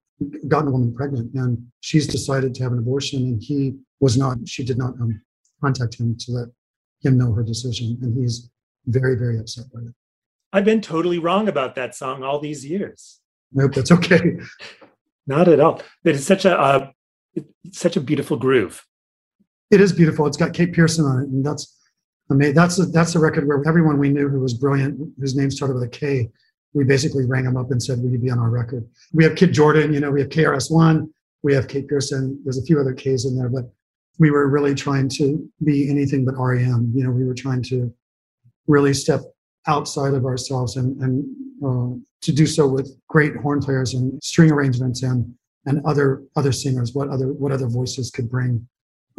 gotten 0.49 0.69
a 0.69 0.71
woman 0.71 0.95
pregnant, 0.95 1.33
and 1.35 1.67
she's 1.81 2.07
decided 2.07 2.55
to 2.55 2.63
have 2.63 2.73
an 2.73 2.79
abortion, 2.79 3.23
and 3.23 3.43
he 3.43 3.77
was 4.01 4.19
not. 4.19 4.37
She 4.47 4.65
did 4.65 4.77
not 4.77 4.93
um, 5.01 5.23
contact 5.63 5.99
him 5.99 6.15
to 6.19 6.33
let 6.33 6.49
him 7.03 7.17
know 7.17 7.33
her 7.33 7.43
decision, 7.43 7.99
and 8.03 8.15
he's 8.19 8.51
very 8.87 9.17
very 9.17 9.39
upset 9.39 9.65
by 9.73 9.81
it. 9.81 9.95
I've 10.53 10.65
been 10.65 10.81
totally 10.83 11.19
wrong 11.19 11.49
about 11.49 11.75
that 11.77 11.95
song 11.95 12.23
all 12.23 12.39
these 12.39 12.67
years. 12.67 13.21
Nope, 13.53 13.75
that's 13.75 13.93
okay. 13.93 14.39
Not 15.27 15.49
at 15.49 15.61
all. 15.61 15.83
But 16.03 16.17
it's 16.17 16.25
such 16.25 16.45
a 16.45 16.59
uh, 16.59 16.91
it's 17.35 17.79
such 17.79 17.97
a 17.97 18.01
beautiful 18.01 18.37
groove. 18.37 18.85
It 19.71 19.81
is 19.81 19.93
beautiful. 19.93 20.27
It's 20.27 20.37
got 20.37 20.53
Kate 20.53 20.73
Pierson 20.73 21.05
on 21.05 21.23
it, 21.23 21.29
and 21.29 21.47
that's 21.47 21.77
amazing. 22.29 22.55
That's 22.55 22.79
a, 22.79 22.87
that's 22.87 23.15
a 23.15 23.21
record 23.21 23.47
where 23.47 23.63
everyone 23.67 23.99
we 23.99 24.09
knew 24.09 24.29
who 24.29 24.41
was 24.41 24.55
brilliant, 24.55 24.99
whose 25.19 25.37
name 25.37 25.51
started 25.51 25.75
with 25.75 25.85
a 25.85 25.89
K, 25.89 26.29
we 26.73 26.85
basically 26.85 27.25
rang 27.27 27.45
them 27.45 27.57
up 27.57 27.71
and 27.71 27.83
said, 27.83 28.01
"Will 28.01 28.11
you 28.11 28.19
be 28.19 28.31
on 28.31 28.39
our 28.39 28.51
record?" 28.51 28.87
We 29.13 29.25
have 29.25 29.37
Kidd 29.37 29.53
Jordan, 29.53 29.93
you 29.93 30.01
know, 30.01 30.11
we 30.11 30.21
have 30.21 30.29
KRS 30.29 30.71
One, 30.71 31.13
we 31.43 31.55
have 31.55 31.69
Kate 31.69 31.89
Pierson. 31.89 32.41
There's 32.45 32.59
a 32.59 32.63
few 32.63 32.81
other 32.81 32.95
Ks 32.95 33.25
in 33.25 33.37
there, 33.37 33.49
but 33.49 33.71
we 34.19 34.31
were 34.31 34.49
really 34.49 34.75
trying 34.75 35.09
to 35.09 35.49
be 35.65 35.89
anything 35.89 36.25
but 36.25 36.35
REM. 36.37 36.93
You 36.95 37.05
know, 37.05 37.11
we 37.11 37.25
were 37.25 37.35
trying 37.35 37.63
to 37.65 37.93
really 38.67 38.93
step 38.93 39.21
outside 39.67 40.15
of 40.15 40.25
ourselves 40.25 40.77
and 40.77 41.01
and 41.01 41.37
uh, 41.65 41.97
to 42.23 42.33
do 42.33 42.47
so 42.47 42.67
with 42.67 42.97
great 43.09 43.37
horn 43.37 43.61
players 43.61 43.95
and 43.95 44.23
string 44.23 44.51
arrangements 44.51 45.05
and 45.05 45.33
and 45.67 45.85
other 45.87 46.25
other 46.35 46.51
singers. 46.51 46.93
What 46.93 47.09
other 47.09 47.33
what 47.33 47.53
other 47.53 47.69
voices 47.69 48.11
could 48.11 48.29
bring 48.29 48.67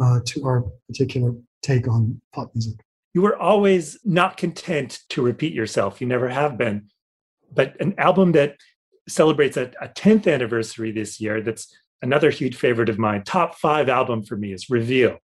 uh, 0.02 0.20
to 0.26 0.44
our 0.44 0.64
particular 0.88 1.34
take 1.62 1.86
on 1.88 2.20
pop 2.34 2.50
music. 2.54 2.80
You 3.14 3.22
were 3.22 3.36
always 3.36 3.98
not 4.04 4.36
content 4.36 5.00
to 5.10 5.22
repeat 5.22 5.52
yourself. 5.52 6.00
You 6.00 6.06
never 6.06 6.28
have 6.28 6.56
been. 6.56 6.88
But 7.54 7.78
an 7.80 7.94
album 7.98 8.32
that 8.32 8.56
celebrates 9.08 9.56
a, 9.56 9.70
a 9.80 9.88
10th 9.88 10.32
anniversary 10.32 10.90
this 10.90 11.20
year, 11.20 11.42
that's 11.42 11.74
another 12.00 12.30
huge 12.30 12.56
favorite 12.56 12.88
of 12.88 12.98
mine. 12.98 13.22
Top 13.24 13.56
five 13.56 13.88
album 13.88 14.24
for 14.24 14.36
me 14.36 14.52
is 14.52 14.70
Reveal. 14.70 15.18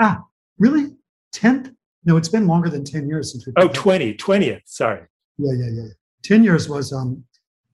Ah, 0.00 0.22
really? 0.58 0.90
Tenth? 1.32 1.70
No, 2.04 2.16
it's 2.16 2.28
been 2.28 2.46
longer 2.46 2.68
than 2.68 2.84
ten 2.84 3.08
years 3.08 3.32
since 3.32 3.46
we. 3.46 3.52
Oh, 3.56 3.68
20, 3.68 4.14
20th, 4.14 4.62
sorry. 4.64 5.06
Yeah, 5.38 5.52
yeah, 5.52 5.70
yeah. 5.70 5.88
Ten 6.22 6.42
years 6.42 6.68
was 6.68 6.92
um, 6.92 7.24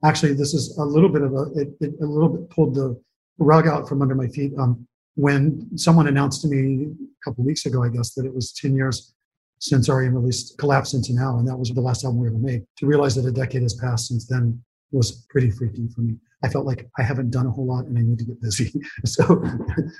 actually 0.05 0.35
this 0.35 0.53
is 0.53 0.77
a 0.77 0.85
little 0.85 1.09
bit 1.09 1.23
of 1.23 1.33
a 1.33 1.45
it, 1.55 1.69
it 1.81 1.95
a 2.03 2.07
little 2.07 2.29
bit 2.29 2.51
pulled 2.51 2.75
the 2.75 3.01
rug 3.39 3.67
out 3.67 3.89
from 3.89 4.03
under 4.03 4.15
my 4.15 4.29
feet. 4.29 4.53
Um, 4.59 4.87
when 5.19 5.77
someone 5.77 6.07
announced 6.07 6.43
to 6.43 6.49
me 6.49 6.85
a 6.85 7.25
couple 7.25 7.45
weeks 7.45 7.67
ago, 7.67 7.83
I 7.83 7.89
guess 7.89 8.15
that 8.15 8.25
it 8.25 8.33
was 8.33 8.53
ten 8.53 8.77
years 8.77 9.15
since 9.59 9.89
REM 9.89 10.15
released 10.15 10.57
Collapse 10.59 10.95
into 10.95 11.13
Now, 11.13 11.39
and 11.39 11.49
that 11.49 11.57
was 11.57 11.71
the 11.71 11.81
last 11.81 12.05
album 12.05 12.21
we 12.21 12.29
ever 12.29 12.39
made. 12.39 12.63
To 12.77 12.87
realize 12.87 13.17
that 13.17 13.27
a 13.27 13.33
decade 13.33 13.63
has 13.63 13.75
passed 13.75 14.07
since 14.07 14.29
then 14.29 14.63
was 14.93 15.27
pretty 15.29 15.51
freaky 15.51 15.89
for 15.89 16.03
me. 16.03 16.15
I 16.45 16.49
felt 16.49 16.67
like 16.67 16.89
I 17.01 17.03
haven't 17.03 17.33
done 17.33 17.47
a 17.47 17.51
whole 17.51 17.67
lot 17.67 17.87
and 17.87 17.99
I 17.99 18.03
need 18.03 18.21
to 18.21 18.25
get 18.25 18.41
busy. 18.41 18.73
So 19.07 19.43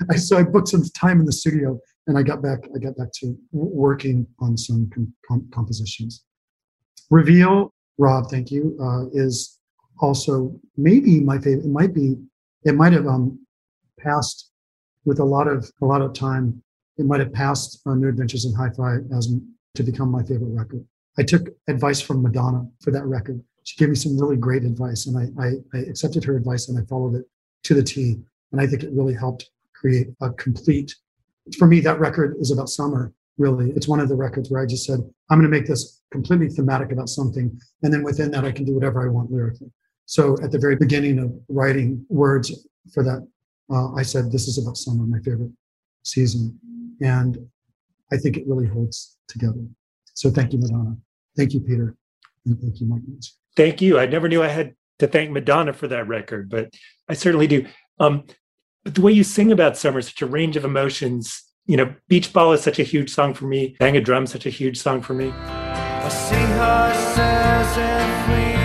I 0.09 0.15
so 0.15 0.37
I 0.37 0.43
booked 0.43 0.69
some 0.69 0.85
time 0.95 1.19
in 1.19 1.25
the 1.25 1.33
studio 1.33 1.77
and 2.07 2.17
I 2.17 2.23
got 2.23 2.41
back 2.41 2.59
I 2.73 2.79
got 2.79 2.95
back 2.95 3.11
to 3.19 3.37
working 3.51 4.25
on 4.39 4.57
some 4.57 4.89
com- 5.27 5.49
compositions. 5.53 6.23
Reveal, 7.09 7.73
Rob, 7.97 8.29
thank 8.31 8.51
you, 8.51 8.77
uh, 8.81 9.09
is 9.11 9.59
also 9.99 10.55
maybe 10.77 11.19
my 11.19 11.39
favorite. 11.39 11.65
It 11.65 11.71
might 11.71 11.93
be 11.93 12.15
it 12.63 12.75
might 12.75 12.93
have 12.93 13.05
um, 13.05 13.45
passed 13.99 14.49
with 15.05 15.19
a 15.19 15.23
lot 15.23 15.47
of 15.47 15.69
a 15.81 15.85
lot 15.85 16.01
of 16.01 16.13
time. 16.13 16.61
It 16.97 17.05
might 17.05 17.19
have 17.21 17.33
passed 17.33 17.81
uh, 17.85 17.95
New 17.95 18.09
Adventures 18.09 18.45
in 18.45 18.53
Hi-Fi 18.53 18.97
as 19.15 19.33
to 19.75 19.83
become 19.83 20.11
my 20.11 20.21
favorite 20.23 20.53
record. 20.53 20.85
I 21.17 21.23
took 21.23 21.47
advice 21.67 22.01
from 22.01 22.21
Madonna 22.21 22.67
for 22.81 22.91
that 22.91 23.05
record. 23.05 23.41
She 23.63 23.77
gave 23.77 23.89
me 23.89 23.95
some 23.95 24.19
really 24.19 24.35
great 24.35 24.63
advice, 24.63 25.05
and 25.05 25.17
I, 25.17 25.41
I, 25.41 25.77
I 25.77 25.81
accepted 25.83 26.23
her 26.25 26.35
advice 26.35 26.69
and 26.69 26.77
I 26.77 26.83
followed 26.85 27.15
it 27.15 27.25
to 27.63 27.73
the 27.73 27.83
T. 27.83 28.17
And 28.51 28.59
I 28.59 28.67
think 28.67 28.83
it 28.83 28.91
really 28.93 29.13
helped 29.13 29.49
create 29.73 30.07
a 30.21 30.31
complete. 30.31 30.93
For 31.57 31.67
me, 31.67 31.79
that 31.81 31.99
record 31.99 32.35
is 32.39 32.51
about 32.51 32.69
summer. 32.69 33.13
Really, 33.37 33.71
it's 33.71 33.87
one 33.87 33.99
of 33.99 34.09
the 34.09 34.15
records 34.15 34.49
where 34.49 34.61
I 34.61 34.65
just 34.65 34.85
said, 34.85 34.99
"I'm 35.29 35.39
going 35.39 35.49
to 35.49 35.57
make 35.57 35.67
this 35.67 36.01
completely 36.11 36.49
thematic 36.49 36.91
about 36.91 37.09
something," 37.09 37.57
and 37.83 37.93
then 37.93 38.03
within 38.03 38.31
that, 38.31 38.43
I 38.43 38.51
can 38.51 38.65
do 38.65 38.73
whatever 38.73 39.01
I 39.01 39.09
want 39.09 39.31
lyrically. 39.31 39.71
So 40.05 40.35
at 40.43 40.51
the 40.51 40.59
very 40.59 40.75
beginning 40.75 41.19
of 41.19 41.31
writing 41.47 42.05
words 42.09 42.67
for 42.93 43.03
that 43.03 43.25
uh, 43.71 43.93
I 43.93 44.03
said, 44.03 44.31
This 44.31 44.47
is 44.47 44.57
about 44.57 44.77
summer, 44.77 45.05
my 45.05 45.19
favorite 45.19 45.51
season. 46.03 46.59
And 47.01 47.37
I 48.11 48.17
think 48.17 48.37
it 48.37 48.47
really 48.47 48.67
holds 48.67 49.17
together. 49.27 49.65
So 50.13 50.29
thank 50.29 50.53
you, 50.53 50.59
Madonna. 50.59 50.97
Thank 51.37 51.53
you, 51.53 51.61
Peter. 51.61 51.95
And 52.45 52.59
thank 52.59 52.81
you, 52.81 52.87
Mike. 52.87 53.01
Thank 53.55 53.81
you. 53.81 53.99
I 53.99 54.05
never 54.05 54.27
knew 54.27 54.43
I 54.43 54.47
had 54.47 54.75
to 54.99 55.07
thank 55.07 55.31
Madonna 55.31 55.73
for 55.73 55.87
that 55.87 56.07
record, 56.07 56.49
but 56.49 56.73
I 57.07 57.13
certainly 57.13 57.47
do. 57.47 57.65
Um, 57.99 58.25
but 58.83 58.95
the 58.95 59.01
way 59.01 59.11
you 59.11 59.23
sing 59.23 59.51
about 59.51 59.77
summer, 59.77 60.01
such 60.01 60.21
a 60.21 60.25
range 60.25 60.55
of 60.55 60.65
emotions. 60.65 61.43
You 61.65 61.77
know, 61.77 61.93
Beach 62.07 62.33
Ball 62.33 62.53
is 62.53 62.61
such 62.61 62.79
a 62.79 62.83
huge 62.83 63.11
song 63.11 63.33
for 63.33 63.45
me. 63.45 63.75
Bang 63.79 63.95
a 63.95 64.01
Drum, 64.01 64.25
such 64.25 64.45
a 64.45 64.49
huge 64.49 64.79
song 64.79 65.01
for 65.01 65.13
me. 65.13 65.27
A 65.27 66.09
seahorse 66.09 67.15
says 67.15 67.77
if 67.77 68.27
we 68.29 68.59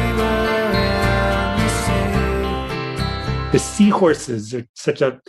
The 3.55 3.61
seahorses 3.61 4.53
are 4.53 4.67
such 4.75 5.01
a 5.01 5.21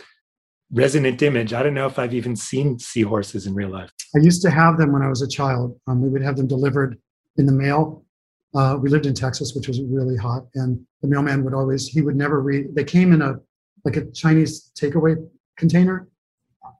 resonant 0.72 1.22
image. 1.22 1.52
I 1.52 1.62
don't 1.62 1.74
know 1.74 1.86
if 1.86 1.96
I've 1.96 2.12
even 2.12 2.34
seen 2.34 2.76
seahorses 2.76 3.46
in 3.46 3.54
real 3.54 3.68
life. 3.68 3.92
I 4.16 4.18
used 4.18 4.42
to 4.42 4.50
have 4.50 4.78
them 4.78 4.92
when 4.92 5.00
I 5.00 5.08
was 5.08 5.22
a 5.22 5.28
child. 5.28 5.78
Um, 5.86 6.02
we 6.02 6.08
would 6.08 6.22
have 6.22 6.36
them 6.36 6.48
delivered 6.48 6.98
in 7.36 7.46
the 7.46 7.52
mail. 7.52 8.04
Uh, 8.52 8.78
we 8.82 8.90
lived 8.90 9.06
in 9.06 9.14
Texas, 9.14 9.54
which 9.54 9.68
was 9.68 9.80
really 9.80 10.16
hot, 10.16 10.48
and 10.56 10.84
the 11.02 11.06
mailman 11.06 11.44
would 11.44 11.54
always 11.54 11.86
he 11.86 12.02
would 12.02 12.16
never 12.16 12.40
read. 12.40 12.74
They 12.74 12.82
came 12.82 13.12
in 13.12 13.22
a 13.22 13.36
like 13.84 13.96
a 13.96 14.10
Chinese 14.10 14.72
takeaway 14.76 15.24
container. 15.56 16.08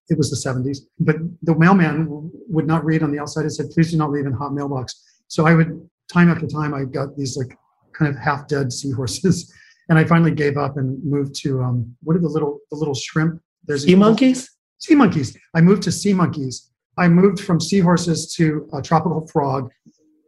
It 0.09 0.19
was 0.19 0.31
the 0.31 0.50
70s, 0.50 0.79
but 0.99 1.15
the 1.43 1.55
mailman 1.55 2.29
would 2.49 2.67
not 2.67 2.85
read 2.85 3.05
on 3.05 3.12
the 3.12 3.21
outside. 3.21 3.47
It 3.47 3.50
said, 3.50 3.71
"Please 3.71 3.93
do 3.93 3.99
not 3.99 4.11
leave 4.11 4.26
in 4.26 4.33
hot 4.33 4.53
mailbox." 4.53 5.00
So 5.29 5.47
I 5.47 5.55
would 5.55 5.88
time 6.12 6.29
after 6.29 6.49
time 6.49 6.75
I 6.75 6.87
got 6.87 7.17
these 7.17 7.37
like 7.37 7.57
kind 7.93 8.12
of 8.12 8.21
half 8.21 8.49
dead 8.49 8.73
seahorses, 8.73 9.55
and 9.88 9.99
I 9.99 10.05
finally 10.05 10.33
gave 10.33 10.57
up 10.57 10.76
and 10.76 11.02
moved 11.05 11.35
to 11.43 11.62
um, 11.62 11.97
what 12.02 12.16
are 12.16 12.21
the 12.21 12.28
little 12.28 12.61
the 12.71 12.76
little 12.76 12.95
shrimp? 12.95 13.40
There's 13.64 13.85
Sea 13.85 13.95
monkeys? 13.95 14.50
sea 14.78 14.95
monkeys. 14.95 15.37
I 15.55 15.61
moved 15.61 15.83
to 15.85 15.93
sea 15.93 16.12
monkeys. 16.12 16.71
I 16.99 17.09
moved 17.09 17.40
from 17.40 17.61
seahorses 17.61 18.35
to 18.35 18.69
a 18.73 18.81
tropical 18.81 19.26
frog. 19.26 19.71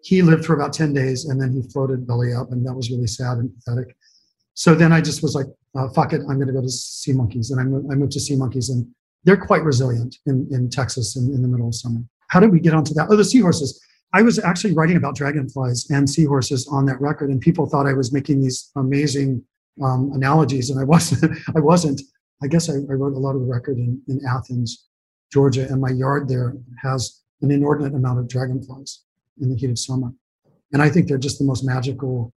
He 0.03 0.23
lived 0.23 0.45
for 0.45 0.55
about 0.55 0.73
10 0.73 0.93
days 0.93 1.27
and 1.27 1.41
then 1.41 1.53
he 1.53 1.63
floated 1.71 2.07
belly 2.07 2.33
up, 2.33 2.53
and 2.53 2.65
that 2.67 2.75
was 2.75 2.91
really 2.91 3.07
sad 3.07 3.39
and 3.39 3.55
pathetic. 3.55 3.97
So 4.55 4.75
then 4.75 4.93
I 4.93 5.01
just 5.01 5.23
was 5.23 5.35
like, 5.35 5.47
uh, 5.75 5.89
fuck 5.91 6.13
it, 6.13 6.21
I'm 6.29 6.37
going 6.37 6.49
to 6.49 6.53
go 6.53 6.63
to 6.63 6.69
sea 6.69 7.13
monkeys. 7.13 7.51
And 7.51 7.61
I 7.61 7.65
moved, 7.65 7.87
I 7.91 7.95
moved 7.95 8.13
to 8.13 8.21
sea 8.21 8.37
monkeys, 8.37 8.71
and 8.71 8.87
they're 9.25 9.37
quite 9.37 9.63
resilient 9.63 10.17
in, 10.27 10.49
in 10.51 10.71
Texas 10.71 11.17
in, 11.17 11.33
in 11.35 11.43
the 11.43 11.49
middle 11.49 11.69
of 11.69 11.75
summer. 11.75 12.01
How 12.29 12.41
did 12.41 12.53
we 12.53 12.61
get 12.61 12.75
onto 12.75 12.95
that? 12.95 13.09
Oh, 13.11 13.17
the 13.17 13.25
seahorses. 13.25 13.81
I 14.13 14.23
was 14.23 14.39
actually 14.39 14.75
writing 14.75 14.97
about 14.97 15.17
dragonflies 15.17 15.91
and 15.91 16.09
seahorses 16.09 16.67
on 16.69 16.87
that 16.87 17.01
record, 17.01 17.31
and 17.31 17.41
people 17.41 17.67
thought 17.67 17.87
I 17.87 17.93
was 17.93 18.13
making 18.13 18.41
these 18.41 18.71
amazing 18.77 19.45
um, 19.83 20.13
analogies, 20.15 20.71
and 20.71 20.81
I 20.81 20.85
wasn't. 20.85 21.37
I 21.57 21.61
wasn't. 21.61 22.01
I 22.43 22.47
guess 22.47 22.71
I, 22.71 22.75
I 22.75 22.95
wrote 22.95 23.15
a 23.15 23.19
lot 23.19 23.35
of 23.35 23.41
the 23.41 23.47
record 23.47 23.79
in, 23.79 24.01
in 24.09 24.21
Athens, 24.27 24.89
Georgia, 25.33 25.67
and 25.69 25.81
my 25.81 25.91
yard 25.91 26.29
there 26.29 26.57
has 26.83 27.23
an 27.43 27.51
inordinate 27.51 27.95
amount 27.95 28.19
of 28.19 28.29
dragonflies 28.29 29.03
in 29.41 29.51
the 29.51 29.57
heat 29.57 29.71
of 29.71 29.79
summer. 29.79 30.13
And 30.73 30.83
I 30.83 30.89
think 30.89 31.09
they're 31.09 31.19
just 31.19 31.39
the 31.39 31.45
most 31.45 31.65
magical 31.65 32.33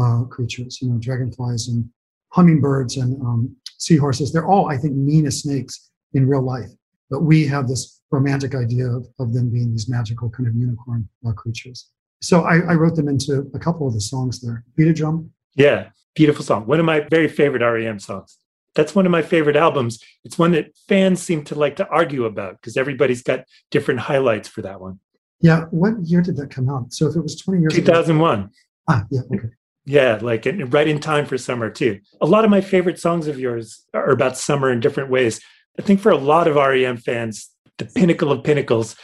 uh, 0.00 0.24
creatures, 0.24 0.78
you 0.80 0.88
know, 0.88 0.98
dragonflies 0.98 1.68
and 1.68 1.88
hummingbirds 2.30 2.96
and 2.96 3.20
um, 3.22 3.56
seahorses. 3.78 4.32
They're 4.32 4.46
all, 4.46 4.70
I 4.70 4.76
think, 4.76 4.94
mean 4.94 5.26
as 5.26 5.42
snakes 5.42 5.90
in 6.14 6.26
real 6.26 6.42
life. 6.42 6.70
But 7.12 7.24
we 7.24 7.46
have 7.46 7.68
this 7.68 8.00
romantic 8.10 8.54
idea 8.54 8.86
of, 8.86 9.06
of 9.20 9.34
them 9.34 9.50
being 9.50 9.70
these 9.70 9.86
magical 9.86 10.30
kind 10.30 10.48
of 10.48 10.54
unicorn 10.54 11.06
uh, 11.28 11.32
creatures. 11.32 11.90
So 12.22 12.44
I, 12.44 12.60
I 12.60 12.74
wrote 12.74 12.96
them 12.96 13.06
into 13.06 13.50
a 13.54 13.58
couple 13.58 13.86
of 13.86 13.92
the 13.92 14.00
songs 14.00 14.40
there. 14.40 14.64
Beat 14.76 14.88
a 14.88 14.94
drum. 14.94 15.30
Yeah, 15.54 15.90
beautiful 16.14 16.42
song. 16.42 16.66
One 16.66 16.80
of 16.80 16.86
my 16.86 17.00
very 17.00 17.28
favorite 17.28 17.62
REM 17.62 17.98
songs. 17.98 18.38
That's 18.74 18.94
one 18.94 19.04
of 19.04 19.12
my 19.12 19.20
favorite 19.20 19.56
albums. 19.56 20.02
It's 20.24 20.38
one 20.38 20.52
that 20.52 20.74
fans 20.88 21.20
seem 21.20 21.44
to 21.44 21.54
like 21.54 21.76
to 21.76 21.88
argue 21.88 22.24
about 22.24 22.54
because 22.54 22.78
everybody's 22.78 23.22
got 23.22 23.44
different 23.70 24.00
highlights 24.00 24.48
for 24.48 24.62
that 24.62 24.80
one. 24.80 24.98
Yeah. 25.42 25.66
What 25.70 25.94
year 26.04 26.22
did 26.22 26.38
that 26.38 26.50
come 26.50 26.70
out? 26.70 26.94
So 26.94 27.08
if 27.08 27.14
it 27.14 27.20
was 27.20 27.36
20 27.36 27.60
years 27.60 27.76
ago. 27.76 27.92
2001. 27.92 28.50
Ah, 28.88 29.04
yeah. 29.10 29.20
Okay. 29.34 29.48
Yeah, 29.84 30.18
like 30.22 30.46
right 30.68 30.86
in 30.86 31.00
time 31.00 31.26
for 31.26 31.36
summer 31.36 31.68
too. 31.68 32.00
A 32.20 32.26
lot 32.26 32.44
of 32.44 32.50
my 32.50 32.60
favorite 32.60 33.00
songs 33.00 33.26
of 33.26 33.38
yours 33.38 33.84
are 33.92 34.10
about 34.10 34.38
summer 34.38 34.70
in 34.70 34.80
different 34.80 35.10
ways. 35.10 35.40
I 35.78 35.82
think 35.82 36.00
for 36.00 36.12
a 36.12 36.18
lot 36.18 36.48
of 36.48 36.56
REM 36.56 36.98
fans, 36.98 37.48
the 37.78 37.86
pinnacle 37.86 38.30
of 38.30 38.44
pinnacles, 38.44 38.94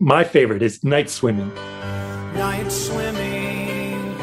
my 0.00 0.24
favorite 0.24 0.62
is 0.62 0.82
Night 0.82 1.08
Swimming. 1.08 1.54
Night 2.34 2.72
swimming 2.72 4.16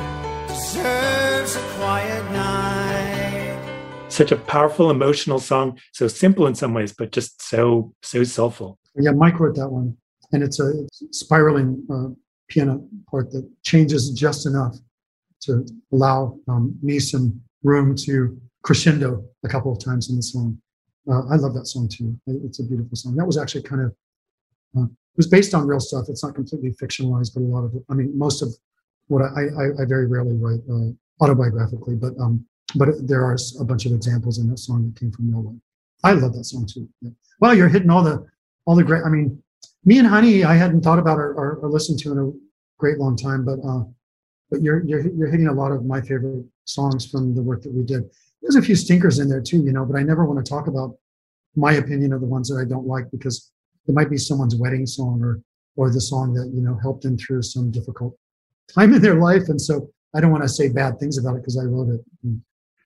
deserves 0.46 1.56
a 1.56 1.60
quiet 1.78 2.32
night. 2.34 4.12
Such 4.12 4.34
a 4.34 4.36
powerful, 4.36 4.90
emotional 4.90 5.40
song. 5.40 5.80
So 5.94 6.10
simple 6.10 6.48
in 6.48 6.56
some 6.56 6.74
ways, 6.74 6.92
but 6.92 7.14
just 7.14 7.42
so 7.42 7.94
so 8.02 8.26
soulful. 8.26 8.78
Yeah, 8.96 9.12
Mike 9.12 9.40
wrote 9.40 9.56
that 9.56 9.70
one, 9.70 9.96
and 10.34 10.44
it's 10.44 10.60
a 10.60 10.74
spiraling 11.12 11.88
uh, 11.90 12.10
piano 12.50 12.86
part 13.10 13.32
that 13.32 13.50
changes 13.64 14.10
just 14.10 14.46
enough 14.46 14.76
to 15.44 15.66
allow 15.94 16.38
um, 16.50 16.78
me 16.82 17.00
some 17.00 17.42
room 17.64 17.96
to 18.04 18.38
crescendo 18.64 19.24
a 19.46 19.48
couple 19.48 19.72
of 19.72 19.80
times 19.80 20.10
in 20.10 20.18
the 20.18 20.24
song. 20.24 20.60
Uh, 21.10 21.28
I 21.28 21.36
love 21.36 21.54
that 21.54 21.68
song 21.68 21.88
too. 21.88 22.18
It's 22.28 22.60
a 22.60 22.64
beautiful 22.64 22.96
song. 22.96 23.16
That 23.16 23.26
was 23.26 23.38
actually 23.38 23.64
kind 23.64 23.82
of 23.82 23.96
uh, 24.78 24.86
it 24.86 25.18
was 25.18 25.28
based 25.28 25.54
on 25.54 25.68
real 25.68 25.80
stuff. 25.80 26.06
It's 26.10 26.24
not 26.24 26.36
completely 26.36 26.72
fictionalized, 26.72 27.34
but 27.34 27.42
a 27.42 27.44
lot 27.44 27.64
of. 27.64 27.74
I 27.90 27.94
mean, 27.94 28.18
most 28.18 28.42
of 28.42 28.50
what 29.08 29.22
I 29.22 29.44
I, 29.44 29.84
I 29.84 29.86
very 29.86 30.08
rarely 30.08 30.36
write 30.36 30.62
uh, 30.70 30.92
autobiographically, 31.24 32.00
but 32.00 32.14
um, 32.20 32.46
but 32.76 32.90
there 33.08 33.24
are 33.24 33.38
a 33.60 33.64
bunch 33.64 33.86
of 33.86 33.94
examples 33.94 34.40
in 34.40 34.50
that 34.50 34.60
song 34.60 34.86
that 34.86 35.00
came 35.00 35.12
from 35.12 35.30
real 35.30 35.44
life. 35.44 35.62
I 36.04 36.12
love 36.14 36.34
that 36.34 36.44
song 36.44 36.66
too. 36.66 36.90
Yeah. 37.02 37.12
Well, 37.40 37.56
you're 37.56 37.70
hitting 37.70 37.90
all 37.90 38.04
the 38.04 38.26
all 38.66 38.76
the 38.76 38.84
great. 38.84 39.04
I 39.06 39.10
mean, 39.10 39.42
me 39.86 40.00
and 40.00 40.08
Honey, 40.08 40.44
I 40.44 40.56
hadn't 40.56 40.82
thought 40.82 41.00
about 41.00 41.18
or, 41.18 41.34
or, 41.34 41.56
or 41.58 41.70
listened 41.70 42.00
to 42.00 42.12
in 42.12 42.18
a 42.18 42.32
great 42.78 42.98
long 42.98 43.16
time, 43.16 43.46
but 43.46 43.60
uh, 43.66 43.84
but 44.50 44.62
you're 44.62 44.84
you're 44.86 45.08
you're 45.08 45.30
hitting 45.30 45.48
a 45.48 45.54
lot 45.54 45.72
of 45.72 45.86
my 45.86 46.02
favorite 46.02 46.46
songs 46.66 47.10
from 47.10 47.36
the 47.36 47.42
work 47.42 47.62
that 47.62 47.74
we 47.74 47.84
did. 47.84 48.10
There's 48.46 48.56
a 48.56 48.62
few 48.62 48.76
stinkers 48.76 49.18
in 49.18 49.28
there 49.28 49.42
too, 49.42 49.64
you 49.64 49.74
know, 49.74 49.86
but 49.86 49.98
I 49.98 50.04
never 50.04 50.24
want 50.24 50.46
to 50.46 50.48
talk 50.48 50.68
about 50.68 50.96
my 51.56 51.74
opinion 51.74 52.14
of 52.14 52.22
the 52.22 52.28
ones 52.28 52.48
that 52.50 52.62
I 52.62 52.70
don't 52.70 52.86
like 52.86 53.10
because 53.10 53.52
it 53.88 53.96
might 53.96 54.10
be 54.10 54.18
someone's 54.18 54.56
wedding 54.56 54.86
song 54.86 55.20
or 55.24 55.42
or 55.78 55.90
the 55.92 56.00
song 56.00 56.34
that 56.36 56.52
you 56.54 56.62
know 56.62 56.78
helped 56.82 57.04
them 57.04 57.18
through 57.18 57.42
some 57.42 57.72
difficult 57.72 58.16
time 58.74 58.94
in 58.94 59.02
their 59.02 59.16
life, 59.16 59.50
and 59.50 59.60
so 59.60 59.90
I 60.16 60.22
don't 60.22 60.32
want 60.32 60.44
to 60.44 60.50
say 60.50 60.70
bad 60.70 61.00
things 61.00 61.18
about 61.18 61.36
it 61.36 61.42
because 61.42 61.58
I 61.58 61.64
wrote 61.64 61.90
it. 61.90 62.02
Mm. 62.26 62.42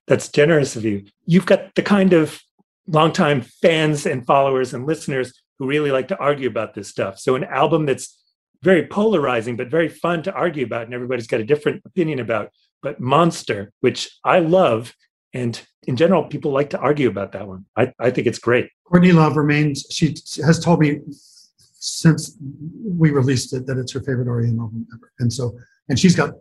That's 0.06 0.28
generous 0.28 0.76
of 0.76 0.84
you. 0.84 1.04
You've 1.26 1.46
got 1.46 1.74
the 1.74 1.82
kind 1.82 2.14
of 2.14 2.40
longtime 2.86 3.42
fans 3.42 4.06
and 4.06 4.26
followers 4.26 4.74
and 4.74 4.86
listeners 4.86 5.32
who 5.58 5.66
really 5.66 5.92
like 5.92 6.08
to 6.08 6.18
argue 6.18 6.48
about 6.48 6.74
this 6.74 6.88
stuff. 6.88 7.18
So 7.18 7.36
an 7.36 7.44
album 7.44 7.86
that's 7.86 8.18
very 8.62 8.86
polarizing, 8.86 9.56
but 9.56 9.68
very 9.68 9.88
fun 9.88 10.22
to 10.24 10.32
argue 10.32 10.64
about, 10.64 10.86
and 10.86 10.94
everybody's 10.94 11.26
got 11.26 11.40
a 11.40 11.44
different 11.44 11.82
opinion 11.84 12.18
about. 12.18 12.50
But 12.82 12.98
Monster, 12.98 13.72
which 13.80 14.10
I 14.24 14.40
love, 14.40 14.94
and 15.32 15.60
in 15.86 15.96
general, 15.96 16.24
people 16.24 16.52
like 16.52 16.70
to 16.70 16.78
argue 16.78 17.08
about 17.08 17.32
that 17.32 17.46
one. 17.46 17.64
I, 17.76 17.92
I 17.98 18.10
think 18.10 18.26
it's 18.26 18.38
great. 18.38 18.68
Courtney 18.84 19.12
Love 19.12 19.36
remains. 19.36 19.86
She 19.90 20.14
has 20.44 20.58
told 20.58 20.80
me 20.80 21.00
since 21.58 22.36
we 22.84 23.10
released 23.10 23.52
it 23.52 23.66
that 23.66 23.78
it's 23.78 23.92
her 23.92 24.00
favorite 24.00 24.30
REM 24.30 24.60
album 24.60 24.86
ever, 24.94 25.12
and 25.20 25.32
so 25.32 25.58
and 25.88 25.98
she's 25.98 26.14
got 26.14 26.34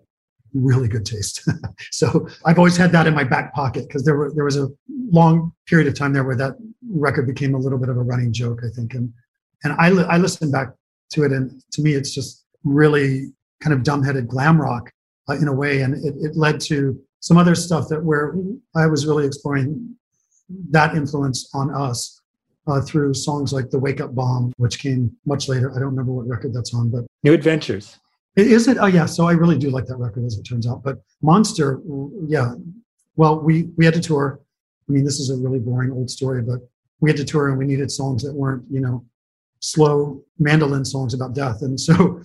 really 0.53 0.87
good 0.87 1.05
taste. 1.05 1.47
so 1.91 2.27
I've 2.45 2.57
always 2.57 2.75
had 2.75 2.91
that 2.91 3.07
in 3.07 3.13
my 3.13 3.23
back 3.23 3.53
pocket 3.53 3.87
because 3.87 4.03
there 4.03 4.31
there 4.35 4.45
was 4.45 4.57
a 4.57 4.67
long 5.11 5.53
period 5.67 5.87
of 5.87 5.93
time 5.95 6.13
there 6.13 6.23
where 6.23 6.35
that 6.35 6.55
record 6.89 7.27
became 7.27 7.55
a 7.55 7.59
little 7.59 7.79
bit 7.79 7.89
of 7.89 7.97
a 7.97 8.01
running 8.01 8.33
joke, 8.33 8.61
I 8.65 8.69
think, 8.75 8.93
and 8.93 9.13
and 9.63 9.73
I 9.73 9.89
li- 9.89 10.07
I 10.09 10.17
listened 10.17 10.51
back 10.51 10.69
to 11.11 11.23
it, 11.23 11.31
and 11.31 11.61
to 11.71 11.81
me, 11.81 11.93
it's 11.93 12.13
just 12.13 12.45
really 12.63 13.31
kind 13.61 13.73
of 13.73 13.83
dumbheaded 13.83 14.27
glam 14.27 14.59
rock 14.59 14.91
uh, 15.29 15.33
in 15.33 15.47
a 15.47 15.53
way, 15.53 15.81
and 15.81 15.93
it, 15.95 16.15
it 16.19 16.35
led 16.35 16.59
to 16.61 16.99
some 17.19 17.37
other 17.37 17.55
stuff 17.55 17.87
that 17.89 18.03
where 18.03 18.35
I 18.75 18.87
was 18.87 19.05
really 19.05 19.25
exploring 19.25 19.95
that 20.71 20.95
influence 20.95 21.49
on 21.53 21.73
us 21.73 22.21
uh, 22.67 22.81
through 22.81 23.13
songs 23.13 23.51
like 23.53 23.69
"The 23.69 23.79
Wake 23.79 24.01
Up 24.01 24.15
Bomb," 24.15 24.53
which 24.57 24.79
came 24.79 25.15
much 25.25 25.47
later. 25.47 25.71
I 25.71 25.75
don't 25.75 25.89
remember 25.89 26.11
what 26.11 26.27
record 26.27 26.53
that's 26.53 26.73
on, 26.73 26.89
but 26.89 27.05
New 27.23 27.33
Adventures. 27.33 27.97
is 28.35 28.67
it? 28.67 28.77
Oh, 28.79 28.85
yeah. 28.85 29.05
So 29.05 29.27
I 29.27 29.33
really 29.33 29.57
do 29.57 29.69
like 29.69 29.85
that 29.87 29.97
record, 29.97 30.25
as 30.25 30.37
it 30.37 30.43
turns 30.43 30.67
out. 30.67 30.83
But 30.83 31.01
Monster, 31.21 31.81
yeah. 32.27 32.53
Well, 33.15 33.39
we 33.39 33.63
we 33.75 33.85
had 33.85 33.93
to 33.95 34.01
tour. 34.01 34.39
I 34.87 34.91
mean, 34.91 35.03
this 35.03 35.19
is 35.19 35.29
a 35.29 35.37
really 35.37 35.59
boring 35.59 35.91
old 35.91 36.09
story, 36.09 36.41
but 36.41 36.59
we 36.99 37.09
had 37.09 37.17
to 37.17 37.25
tour, 37.25 37.49
and 37.49 37.57
we 37.57 37.65
needed 37.65 37.91
songs 37.91 38.23
that 38.23 38.33
weren't, 38.33 38.63
you 38.69 38.79
know, 38.79 39.05
slow 39.59 40.23
mandolin 40.39 40.85
songs 40.85 41.13
about 41.13 41.33
death. 41.33 41.61
And 41.61 41.79
so 41.79 42.21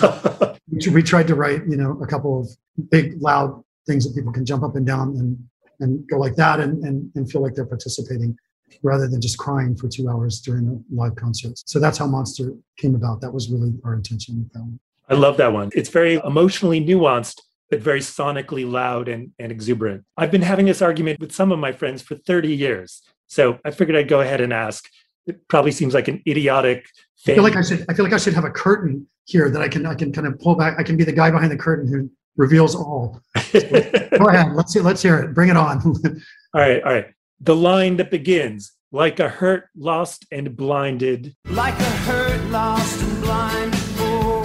we 0.68 0.90
we 0.90 1.02
tried 1.02 1.26
to 1.28 1.34
write, 1.34 1.62
you 1.68 1.76
know, 1.76 1.98
a 2.02 2.06
couple 2.06 2.40
of 2.40 2.48
big, 2.90 3.20
loud 3.20 3.62
things 3.86 4.06
that 4.06 4.14
people 4.14 4.32
can 4.32 4.44
jump 4.44 4.62
up 4.62 4.76
and 4.76 4.86
down 4.86 5.16
and 5.16 5.38
and 5.80 6.06
go 6.08 6.18
like 6.18 6.36
that, 6.36 6.60
and 6.60 6.82
and 6.84 7.10
and 7.14 7.30
feel 7.30 7.42
like 7.42 7.54
they're 7.54 7.66
participating, 7.66 8.36
rather 8.82 9.08
than 9.08 9.20
just 9.20 9.38
crying 9.38 9.74
for 9.76 9.88
two 9.88 10.08
hours 10.08 10.40
during 10.40 10.68
a 10.68 10.94
live 10.94 11.16
concert. 11.16 11.54
So 11.66 11.78
that's 11.80 11.98
how 11.98 12.06
Monster 12.06 12.52
came 12.76 12.94
about. 12.94 13.20
That 13.20 13.32
was 13.32 13.50
really 13.50 13.72
our 13.84 13.94
intention 13.94 14.38
with 14.38 14.52
that 14.52 14.60
one. 14.60 14.78
I 15.08 15.14
love 15.14 15.36
that 15.38 15.52
one. 15.52 15.70
It's 15.74 15.88
very 15.88 16.14
emotionally 16.14 16.80
nuanced, 16.80 17.40
but 17.70 17.80
very 17.80 18.00
sonically 18.00 18.70
loud 18.70 19.08
and, 19.08 19.32
and 19.38 19.50
exuberant. 19.50 20.04
I've 20.16 20.30
been 20.30 20.42
having 20.42 20.66
this 20.66 20.80
argument 20.80 21.20
with 21.20 21.32
some 21.32 21.52
of 21.52 21.58
my 21.58 21.72
friends 21.72 22.00
for 22.00 22.14
30 22.14 22.54
years. 22.54 23.02
So 23.26 23.58
I 23.64 23.72
figured 23.72 23.96
I'd 23.96 24.08
go 24.08 24.20
ahead 24.20 24.40
and 24.40 24.52
ask. 24.52 24.88
It 25.26 25.48
probably 25.48 25.72
seems 25.72 25.94
like 25.94 26.08
an 26.08 26.22
idiotic 26.26 26.86
I 26.86 27.22
thing. 27.24 27.34
feel 27.36 27.44
like 27.44 27.56
I 27.56 27.62
should. 27.62 27.84
I 27.88 27.94
feel 27.94 28.04
like 28.04 28.14
I 28.14 28.18
should 28.18 28.34
have 28.34 28.44
a 28.44 28.50
curtain 28.50 29.06
here 29.24 29.50
that 29.50 29.62
I 29.62 29.68
can. 29.68 29.86
I 29.86 29.94
can 29.94 30.12
kind 30.12 30.26
of 30.26 30.38
pull 30.38 30.54
back. 30.54 30.78
I 30.78 30.82
can 30.82 30.96
be 30.96 31.04
the 31.04 31.12
guy 31.12 31.30
behind 31.30 31.50
the 31.50 31.56
curtain 31.56 31.86
who 31.88 32.10
reveals 32.36 32.74
all. 32.74 33.20
Go 33.52 33.60
ahead. 33.60 34.52
Let's 34.54 34.72
see. 34.72 34.80
Let's 34.80 35.02
hear 35.02 35.18
it. 35.18 35.34
Bring 35.34 35.50
it 35.50 35.56
on. 35.56 35.80
all 36.54 36.60
right, 36.60 36.82
all 36.82 36.92
right. 36.92 37.06
The 37.40 37.56
line 37.56 37.96
that 37.96 38.10
begins 38.10 38.72
like 38.92 39.20
a 39.20 39.28
hurt, 39.28 39.68
lost, 39.76 40.26
and 40.30 40.56
blinded. 40.56 41.34
Like 41.46 41.78
a 41.78 41.90
hurt, 42.06 42.42
lost, 42.50 43.02
and 43.02 43.22
blind 43.22 43.76
fool. 43.76 44.44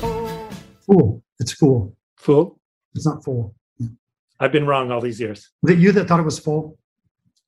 fool. 0.00 0.50
fool. 0.86 1.22
It's 1.38 1.52
fool. 1.52 1.96
Fool. 2.16 2.60
It's 2.94 3.06
not 3.06 3.24
fool. 3.24 3.54
I've 4.38 4.52
been 4.52 4.66
wrong 4.66 4.90
all 4.90 5.00
these 5.00 5.20
years. 5.20 5.50
Was 5.62 5.72
it 5.72 5.78
you 5.78 5.92
that 5.92 6.08
thought 6.08 6.20
it 6.20 6.24
was 6.24 6.38
full? 6.38 6.78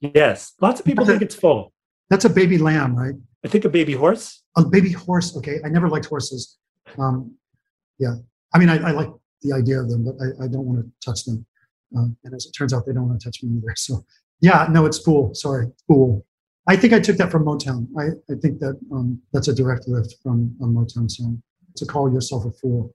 Yes, 0.01 0.53
lots 0.61 0.81
of 0.81 0.87
people 0.87 1.07
think 1.07 1.23
it's 1.23 1.35
full. 1.35 1.73
That's 2.11 2.25
a 2.25 2.31
baby 2.31 2.59
lamb, 2.59 2.97
right? 2.97 3.15
I 3.45 3.49
think 3.49 3.65
a 3.65 3.69
baby 3.69 3.95
horse. 3.95 4.43
A 4.57 4.65
baby 4.65 4.93
horse. 4.93 5.37
Okay. 5.37 5.61
I 5.65 5.69
never 5.69 5.89
liked 5.89 6.07
horses. 6.07 6.59
Um, 6.99 7.37
yeah. 7.99 8.17
I 8.55 8.59
mean, 8.59 8.69
I, 8.69 8.89
I 8.89 8.91
like 8.91 9.09
the 9.43 9.53
idea 9.53 9.81
of 9.81 9.91
them, 9.91 10.05
but 10.05 10.15
I, 10.21 10.45
I 10.45 10.49
don't 10.49 10.67
want 10.67 10.81
to 10.81 10.91
touch 11.05 11.25
them. 11.25 11.45
Um, 11.97 12.17
and 12.25 12.35
as 12.35 12.47
it 12.47 12.53
turns 12.53 12.73
out, 12.73 12.87
they 12.87 12.93
don't 12.93 13.09
want 13.09 13.21
to 13.21 13.25
touch 13.25 13.43
me 13.43 13.59
either. 13.59 13.75
So, 13.77 14.05
yeah, 14.41 14.67
no, 14.71 14.87
it's 14.87 14.99
fool. 14.99 15.35
Sorry, 15.35 15.67
fool. 15.87 16.25
I 16.67 16.77
think 16.77 16.93
I 16.93 17.01
took 17.01 17.17
that 17.17 17.31
from 17.31 17.45
Motown. 17.45 17.89
I, 17.99 18.33
I 18.33 18.37
think 18.41 18.61
that 18.61 18.79
um, 18.93 19.21
that's 19.33 19.49
a 19.49 19.55
direct 19.55 19.89
lift 19.89 20.15
from 20.23 20.55
a 20.61 20.65
Motown 20.65 21.11
song 21.11 21.43
to 21.77 21.85
call 21.87 22.13
yourself 22.13 22.45
a 22.45 22.53
fool. 22.53 22.95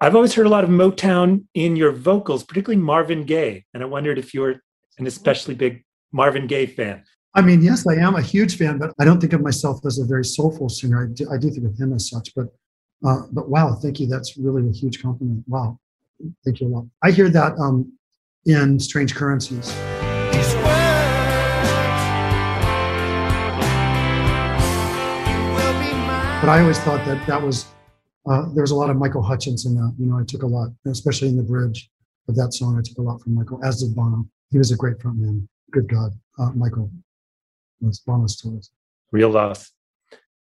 I've 0.00 0.14
always 0.14 0.34
heard 0.34 0.46
a 0.46 0.50
lot 0.50 0.64
of 0.64 0.70
Motown 0.70 1.44
in 1.54 1.76
your 1.76 1.92
vocals, 1.92 2.44
particularly 2.44 2.82
Marvin 2.82 3.24
Gaye. 3.24 3.64
And 3.74 3.82
I 3.82 3.86
wondered 3.86 4.18
if 4.18 4.32
you're 4.32 4.62
an 4.98 5.06
especially 5.06 5.54
big 5.54 5.84
Marvin 6.12 6.46
Gaye 6.46 6.66
fan. 6.66 7.04
I 7.34 7.42
mean, 7.42 7.62
yes, 7.62 7.84
I 7.86 7.94
am 7.94 8.14
a 8.14 8.22
huge 8.22 8.56
fan, 8.56 8.78
but 8.78 8.92
I 9.00 9.04
don't 9.04 9.20
think 9.20 9.32
of 9.32 9.40
myself 9.40 9.84
as 9.84 9.98
a 9.98 10.04
very 10.04 10.24
soulful 10.24 10.68
singer. 10.68 11.04
I 11.04 11.12
do, 11.12 11.28
I 11.30 11.36
do 11.36 11.50
think 11.50 11.66
of 11.66 11.76
him 11.76 11.92
as 11.92 12.08
such, 12.08 12.32
but 12.36 12.46
uh, 13.04 13.22
but 13.32 13.48
wow, 13.48 13.74
thank 13.74 14.00
you. 14.00 14.06
That's 14.06 14.36
really 14.36 14.68
a 14.68 14.72
huge 14.72 15.02
compliment. 15.02 15.44
Wow, 15.46 15.78
thank 16.44 16.60
you 16.60 16.68
a 16.68 16.70
lot. 16.70 16.86
I 17.02 17.10
hear 17.10 17.28
that 17.28 17.58
um, 17.58 17.92
in 18.46 18.80
Strange 18.80 19.14
Currencies. 19.14 19.74
But 26.40 26.50
I 26.50 26.60
always 26.60 26.78
thought 26.80 27.06
that 27.06 27.26
that 27.26 27.40
was 27.40 27.66
uh, 28.26 28.46
there 28.54 28.62
was 28.62 28.70
a 28.70 28.74
lot 28.74 28.90
of 28.90 28.96
Michael 28.96 29.22
Hutchence 29.22 29.66
in 29.66 29.74
that. 29.74 29.94
You 29.98 30.06
know, 30.06 30.18
I 30.18 30.24
took 30.24 30.42
a 30.42 30.46
lot, 30.46 30.70
especially 30.86 31.28
in 31.28 31.36
the 31.36 31.42
bridge 31.42 31.90
of 32.28 32.36
that 32.36 32.54
song. 32.54 32.78
I 32.78 32.82
took 32.82 32.98
a 32.98 33.02
lot 33.02 33.20
from 33.20 33.34
Michael, 33.34 33.62
as 33.64 33.82
did 33.82 33.94
Bono. 33.94 34.26
He 34.50 34.58
was 34.58 34.70
a 34.70 34.76
great 34.76 34.98
frontman. 34.98 35.46
Good 35.72 35.88
God, 35.88 36.12
uh, 36.38 36.50
Michael 36.54 36.90
was 37.80 37.98
Bono. 38.00 38.26
Real 39.10 39.30
loss. 39.30 39.73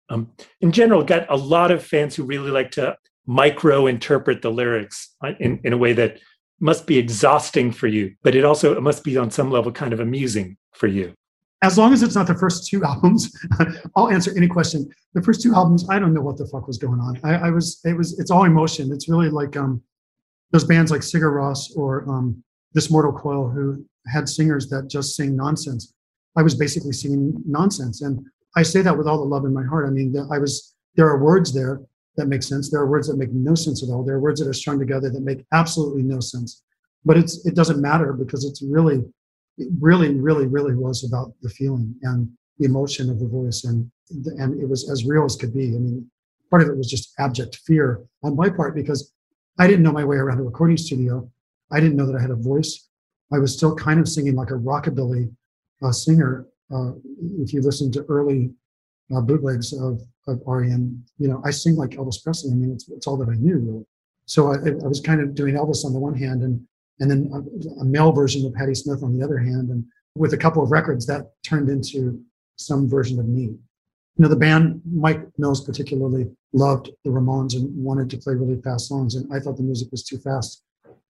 Um, 0.08 0.32
in 0.60 0.72
general, 0.72 1.02
got 1.04 1.30
a 1.30 1.36
lot 1.36 1.70
of 1.70 1.84
fans 1.84 2.14
who 2.14 2.24
really 2.24 2.50
like 2.50 2.70
to 2.72 2.96
micro 3.26 3.86
interpret 3.86 4.42
the 4.42 4.50
lyrics 4.50 5.14
uh, 5.24 5.32
in, 5.40 5.60
in 5.64 5.72
a 5.72 5.78
way 5.78 5.92
that 5.92 6.18
must 6.60 6.86
be 6.86 6.98
exhausting 6.98 7.72
for 7.72 7.88
you, 7.88 8.14
but 8.22 8.34
it 8.34 8.44
also 8.44 8.76
it 8.76 8.82
must 8.82 9.04
be 9.04 9.16
on 9.16 9.30
some 9.30 9.50
level 9.50 9.72
kind 9.72 9.92
of 9.92 10.00
amusing 10.00 10.56
for 10.72 10.86
you. 10.86 11.12
As 11.62 11.78
long 11.78 11.92
as 11.92 12.02
it's 12.02 12.14
not 12.14 12.26
the 12.26 12.34
first 12.34 12.68
two 12.68 12.84
albums, 12.92 13.32
I'll 13.96 14.08
answer 14.08 14.32
any 14.36 14.48
question. 14.48 14.88
The 15.14 15.22
first 15.22 15.42
two 15.42 15.54
albums, 15.54 15.88
I 15.88 15.98
don't 15.98 16.14
know 16.14 16.20
what 16.20 16.36
the 16.36 16.46
fuck 16.46 16.66
was 16.66 16.78
going 16.78 17.00
on. 17.00 17.20
I, 17.24 17.48
I 17.48 17.50
was, 17.50 17.80
it 17.84 17.96
was, 17.96 18.18
it's 18.18 18.30
all 18.30 18.44
emotion. 18.44 18.92
It's 18.92 19.08
really 19.08 19.28
like 19.28 19.56
um, 19.56 19.82
those 20.50 20.64
bands 20.64 20.90
like 20.90 21.00
Sigur 21.00 21.32
Rós 21.32 21.76
or 21.76 22.08
um, 22.08 22.42
This 22.74 22.90
Mortal 22.90 23.12
Coil, 23.12 23.48
who 23.48 23.84
had 24.06 24.28
singers 24.28 24.68
that 24.70 24.88
just 24.88 25.14
sing 25.14 25.36
nonsense. 25.36 25.94
I 26.36 26.42
was 26.42 26.54
basically 26.54 26.92
singing 26.92 27.34
nonsense, 27.46 28.02
and 28.02 28.24
I 28.56 28.62
say 28.62 28.82
that 28.82 28.96
with 28.96 29.06
all 29.06 29.18
the 29.18 29.24
love 29.24 29.44
in 29.44 29.54
my 29.54 29.64
heart. 29.64 29.86
I 29.86 29.90
mean, 29.90 30.14
I 30.30 30.38
was. 30.38 30.74
There 30.94 31.08
are 31.08 31.22
words 31.22 31.54
there 31.54 31.80
that 32.16 32.28
make 32.28 32.42
sense. 32.42 32.70
There 32.70 32.80
are 32.80 32.90
words 32.90 33.08
that 33.08 33.16
make 33.16 33.32
no 33.32 33.54
sense 33.54 33.82
at 33.82 33.88
all. 33.88 34.04
There 34.04 34.16
are 34.16 34.20
words 34.20 34.40
that 34.40 34.48
are 34.48 34.52
strung 34.52 34.78
together 34.78 35.08
that 35.08 35.22
make 35.22 35.46
absolutely 35.52 36.02
no 36.02 36.20
sense. 36.20 36.62
But 37.04 37.16
it's 37.16 37.44
it 37.46 37.54
doesn't 37.54 37.80
matter 37.80 38.12
because 38.12 38.44
it's 38.44 38.62
really, 38.62 39.04
it 39.58 39.68
really, 39.80 40.14
really, 40.14 40.46
really 40.46 40.74
was 40.74 41.04
about 41.04 41.32
the 41.40 41.48
feeling 41.48 41.94
and 42.02 42.30
the 42.58 42.66
emotion 42.66 43.10
of 43.10 43.18
the 43.18 43.26
voice, 43.26 43.64
and 43.64 43.90
and 44.38 44.60
it 44.60 44.68
was 44.68 44.90
as 44.90 45.04
real 45.04 45.24
as 45.24 45.36
could 45.36 45.54
be. 45.54 45.68
I 45.74 45.78
mean, 45.78 46.10
part 46.50 46.62
of 46.62 46.68
it 46.68 46.76
was 46.76 46.90
just 46.90 47.14
abject 47.18 47.56
fear 47.66 48.02
on 48.22 48.36
my 48.36 48.50
part 48.50 48.74
because 48.74 49.12
I 49.58 49.66
didn't 49.66 49.82
know 49.82 49.92
my 49.92 50.04
way 50.04 50.16
around 50.16 50.38
a 50.38 50.42
recording 50.42 50.76
studio. 50.76 51.30
I 51.70 51.80
didn't 51.80 51.96
know 51.96 52.06
that 52.06 52.16
I 52.16 52.20
had 52.20 52.30
a 52.30 52.36
voice. 52.36 52.88
I 53.32 53.38
was 53.38 53.54
still 53.56 53.74
kind 53.74 53.98
of 53.98 54.08
singing 54.08 54.34
like 54.34 54.50
a 54.50 54.54
rockabilly 54.54 55.34
uh, 55.82 55.92
singer. 55.92 56.46
Uh, 56.72 56.92
if 57.38 57.52
you 57.52 57.60
listen 57.60 57.90
to 57.92 58.04
early 58.08 58.50
uh, 59.14 59.20
bootlegs 59.20 59.72
of, 59.72 60.00
of 60.26 60.40
REM, 60.46 61.04
you 61.18 61.28
know, 61.28 61.42
I 61.44 61.50
sing 61.50 61.76
like 61.76 61.90
Elvis 61.90 62.22
Presley. 62.22 62.52
I 62.52 62.54
mean, 62.54 62.72
it's, 62.72 62.88
it's 62.88 63.06
all 63.06 63.16
that 63.18 63.28
I 63.28 63.34
knew. 63.34 63.58
Really. 63.58 63.86
So 64.26 64.52
I, 64.52 64.56
I 64.56 64.88
was 64.88 65.00
kind 65.00 65.20
of 65.20 65.34
doing 65.34 65.54
Elvis 65.54 65.84
on 65.84 65.92
the 65.92 65.98
one 65.98 66.14
hand, 66.14 66.42
and 66.42 66.64
and 67.00 67.10
then 67.10 67.30
a, 67.32 67.80
a 67.80 67.84
male 67.84 68.12
version 68.12 68.46
of 68.46 68.54
Patti 68.54 68.74
Smith 68.74 69.02
on 69.02 69.16
the 69.16 69.24
other 69.24 69.38
hand, 69.38 69.70
and 69.70 69.84
with 70.14 70.34
a 70.34 70.38
couple 70.38 70.62
of 70.62 70.70
records 70.70 71.06
that 71.06 71.32
turned 71.42 71.68
into 71.68 72.22
some 72.56 72.88
version 72.88 73.18
of 73.18 73.26
me. 73.26 73.42
You 73.42 73.58
know, 74.18 74.28
the 74.28 74.36
band 74.36 74.82
Mike 74.84 75.26
Mills 75.38 75.64
particularly 75.64 76.30
loved 76.52 76.90
the 77.02 77.10
Ramones 77.10 77.54
and 77.54 77.74
wanted 77.74 78.10
to 78.10 78.18
play 78.18 78.34
really 78.34 78.60
fast 78.60 78.88
songs, 78.88 79.14
and 79.14 79.32
I 79.32 79.40
thought 79.40 79.56
the 79.56 79.62
music 79.62 79.90
was 79.90 80.04
too 80.04 80.18
fast. 80.18 80.62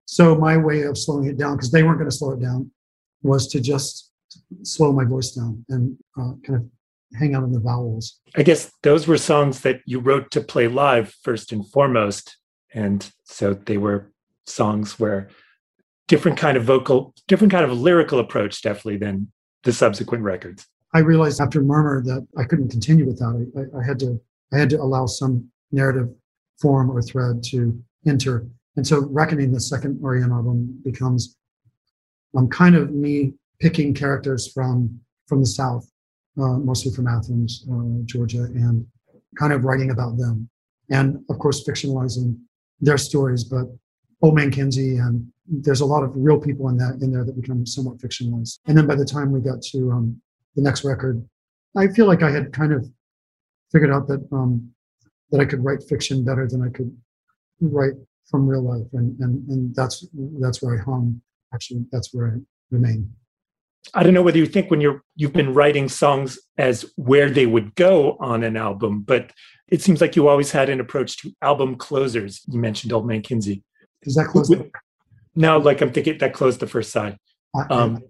So 0.06 0.34
my 0.36 0.56
way 0.56 0.82
of 0.82 0.96
slowing 0.96 1.26
it 1.26 1.36
down, 1.36 1.56
because 1.56 1.70
they 1.70 1.82
weren't 1.82 1.98
going 1.98 2.10
to 2.10 2.16
slow 2.16 2.32
it 2.32 2.40
down, 2.40 2.70
was 3.22 3.48
to 3.48 3.60
just 3.60 4.11
slow 4.62 4.92
my 4.92 5.04
voice 5.04 5.32
down 5.32 5.64
and 5.68 5.96
uh, 6.18 6.32
kind 6.46 6.58
of 6.58 6.68
hang 7.18 7.34
out 7.34 7.42
on 7.42 7.52
the 7.52 7.60
vowels. 7.60 8.20
I 8.36 8.42
guess 8.42 8.72
those 8.82 9.06
were 9.06 9.18
songs 9.18 9.60
that 9.60 9.80
you 9.86 10.00
wrote 10.00 10.30
to 10.32 10.40
play 10.40 10.68
live 10.68 11.14
first 11.22 11.52
and 11.52 11.68
foremost. 11.70 12.36
And 12.74 13.10
so 13.24 13.54
they 13.54 13.76
were 13.76 14.10
songs 14.46 14.98
where 14.98 15.28
different 16.08 16.38
kind 16.38 16.56
of 16.56 16.64
vocal, 16.64 17.14
different 17.28 17.52
kind 17.52 17.64
of 17.64 17.78
lyrical 17.78 18.18
approach, 18.18 18.62
definitely 18.62 18.96
than 18.96 19.30
the 19.64 19.72
subsequent 19.72 20.24
records. 20.24 20.66
I 20.94 21.00
realized 21.00 21.40
after 21.40 21.62
Murmur 21.62 22.02
that 22.02 22.26
I 22.36 22.44
couldn't 22.44 22.68
continue 22.68 23.06
without 23.06 23.36
it. 23.36 23.48
I, 23.56 23.78
I 23.78 23.84
had 23.84 23.98
to 24.00 24.20
I 24.52 24.58
had 24.58 24.70
to 24.70 24.80
allow 24.80 25.06
some 25.06 25.50
narrative 25.70 26.10
form 26.60 26.90
or 26.90 27.00
thread 27.00 27.42
to 27.44 27.82
enter. 28.06 28.46
And 28.76 28.86
so 28.86 29.06
Reckoning, 29.06 29.52
the 29.52 29.60
second 29.60 29.98
REM 30.00 30.32
album, 30.32 30.80
becomes 30.84 31.36
um, 32.36 32.48
kind 32.48 32.74
of 32.74 32.90
me 32.92 33.34
picking 33.62 33.94
characters 33.94 34.52
from 34.52 35.00
from 35.28 35.40
the 35.40 35.46
South, 35.46 35.88
uh, 36.36 36.58
mostly 36.58 36.92
from 36.92 37.06
Athens, 37.06 37.64
uh, 37.72 38.02
Georgia, 38.04 38.42
and 38.42 38.84
kind 39.38 39.52
of 39.52 39.64
writing 39.64 39.90
about 39.90 40.18
them. 40.18 40.50
And 40.90 41.24
of 41.30 41.38
course, 41.38 41.64
fictionalizing 41.66 42.38
their 42.80 42.98
stories, 42.98 43.44
but 43.44 43.66
Old 44.20 44.34
Man 44.34 44.50
Kinsey 44.50 44.98
and 44.98 45.26
there's 45.46 45.80
a 45.80 45.86
lot 45.86 46.02
of 46.02 46.10
real 46.14 46.38
people 46.38 46.68
in 46.68 46.76
that 46.76 46.98
in 47.02 47.12
there 47.12 47.24
that 47.24 47.40
become 47.40 47.64
somewhat 47.64 47.98
fictionalized. 47.98 48.58
And 48.66 48.76
then 48.76 48.86
by 48.86 48.96
the 48.96 49.04
time 49.04 49.30
we 49.30 49.40
got 49.40 49.62
to 49.72 49.90
um, 49.92 50.20
the 50.56 50.62
next 50.62 50.84
record, 50.84 51.24
I 51.76 51.88
feel 51.88 52.06
like 52.06 52.22
I 52.22 52.30
had 52.30 52.52
kind 52.52 52.72
of 52.72 52.86
figured 53.70 53.92
out 53.92 54.08
that 54.08 54.26
um, 54.32 54.70
that 55.30 55.40
I 55.40 55.44
could 55.44 55.64
write 55.64 55.82
fiction 55.82 56.24
better 56.24 56.46
than 56.48 56.62
I 56.62 56.70
could 56.76 56.94
write 57.60 57.94
from 58.28 58.46
real 58.46 58.62
life, 58.62 58.88
and 58.92 59.18
and 59.20 59.48
and 59.48 59.74
that's 59.74 60.06
that's 60.40 60.60
where 60.62 60.78
I 60.78 60.82
hung. 60.82 61.20
Actually, 61.54 61.86
that's 61.92 62.12
where 62.12 62.26
I 62.28 62.34
remain. 62.70 63.12
I 63.94 64.02
don't 64.02 64.14
know 64.14 64.22
whether 64.22 64.38
you 64.38 64.46
think 64.46 64.70
when 64.70 64.80
you're 64.80 65.02
you've 65.16 65.32
been 65.32 65.54
writing 65.54 65.88
songs 65.88 66.38
as 66.56 66.84
where 66.96 67.30
they 67.30 67.46
would 67.46 67.74
go 67.74 68.16
on 68.20 68.42
an 68.44 68.56
album, 68.56 69.02
but 69.02 69.32
it 69.68 69.82
seems 69.82 70.00
like 70.00 70.16
you 70.16 70.28
always 70.28 70.50
had 70.52 70.68
an 70.68 70.80
approach 70.80 71.18
to 71.18 71.32
album 71.42 71.76
closers. 71.76 72.42
You 72.48 72.58
mentioned 72.60 72.92
Old 72.92 73.06
Man 73.06 73.22
Kinsey. 73.22 73.62
Does 74.02 74.14
that 74.14 74.26
close? 74.28 74.48
the- 74.48 74.70
Now, 75.34 75.58
like 75.58 75.80
I'm 75.80 75.92
thinking 75.92 76.18
that 76.18 76.34
closed 76.34 76.60
the 76.60 76.66
first 76.66 76.90
side. 76.92 77.16
Um, 77.70 78.02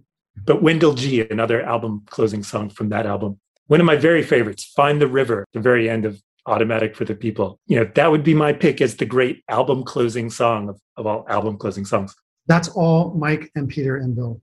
but 0.44 0.62
Wendell 0.62 0.94
Gee, 0.94 1.20
another 1.28 1.62
album 1.62 2.02
closing 2.06 2.42
song 2.42 2.70
from 2.70 2.88
that 2.90 3.06
album. 3.06 3.38
One 3.66 3.80
of 3.80 3.86
my 3.86 3.96
very 3.96 4.22
favorites, 4.22 4.64
Find 4.76 5.00
the 5.00 5.06
River, 5.08 5.44
the 5.52 5.60
very 5.60 5.88
end 5.88 6.04
of 6.04 6.20
Automatic 6.46 6.96
for 6.96 7.04
the 7.04 7.14
People. 7.14 7.58
You 7.66 7.76
know, 7.80 7.90
that 7.94 8.10
would 8.10 8.24
be 8.24 8.34
my 8.34 8.52
pick 8.52 8.80
as 8.80 8.96
the 8.96 9.04
great 9.06 9.42
album 9.48 9.84
closing 9.84 10.30
song 10.30 10.68
of, 10.68 10.80
of 10.96 11.06
all 11.06 11.24
album 11.28 11.58
closing 11.58 11.84
songs. 11.84 12.14
That's 12.46 12.68
all 12.68 13.14
Mike 13.14 13.50
and 13.54 13.68
Peter 13.68 13.96
and 13.96 14.14
Bill. 14.16 14.40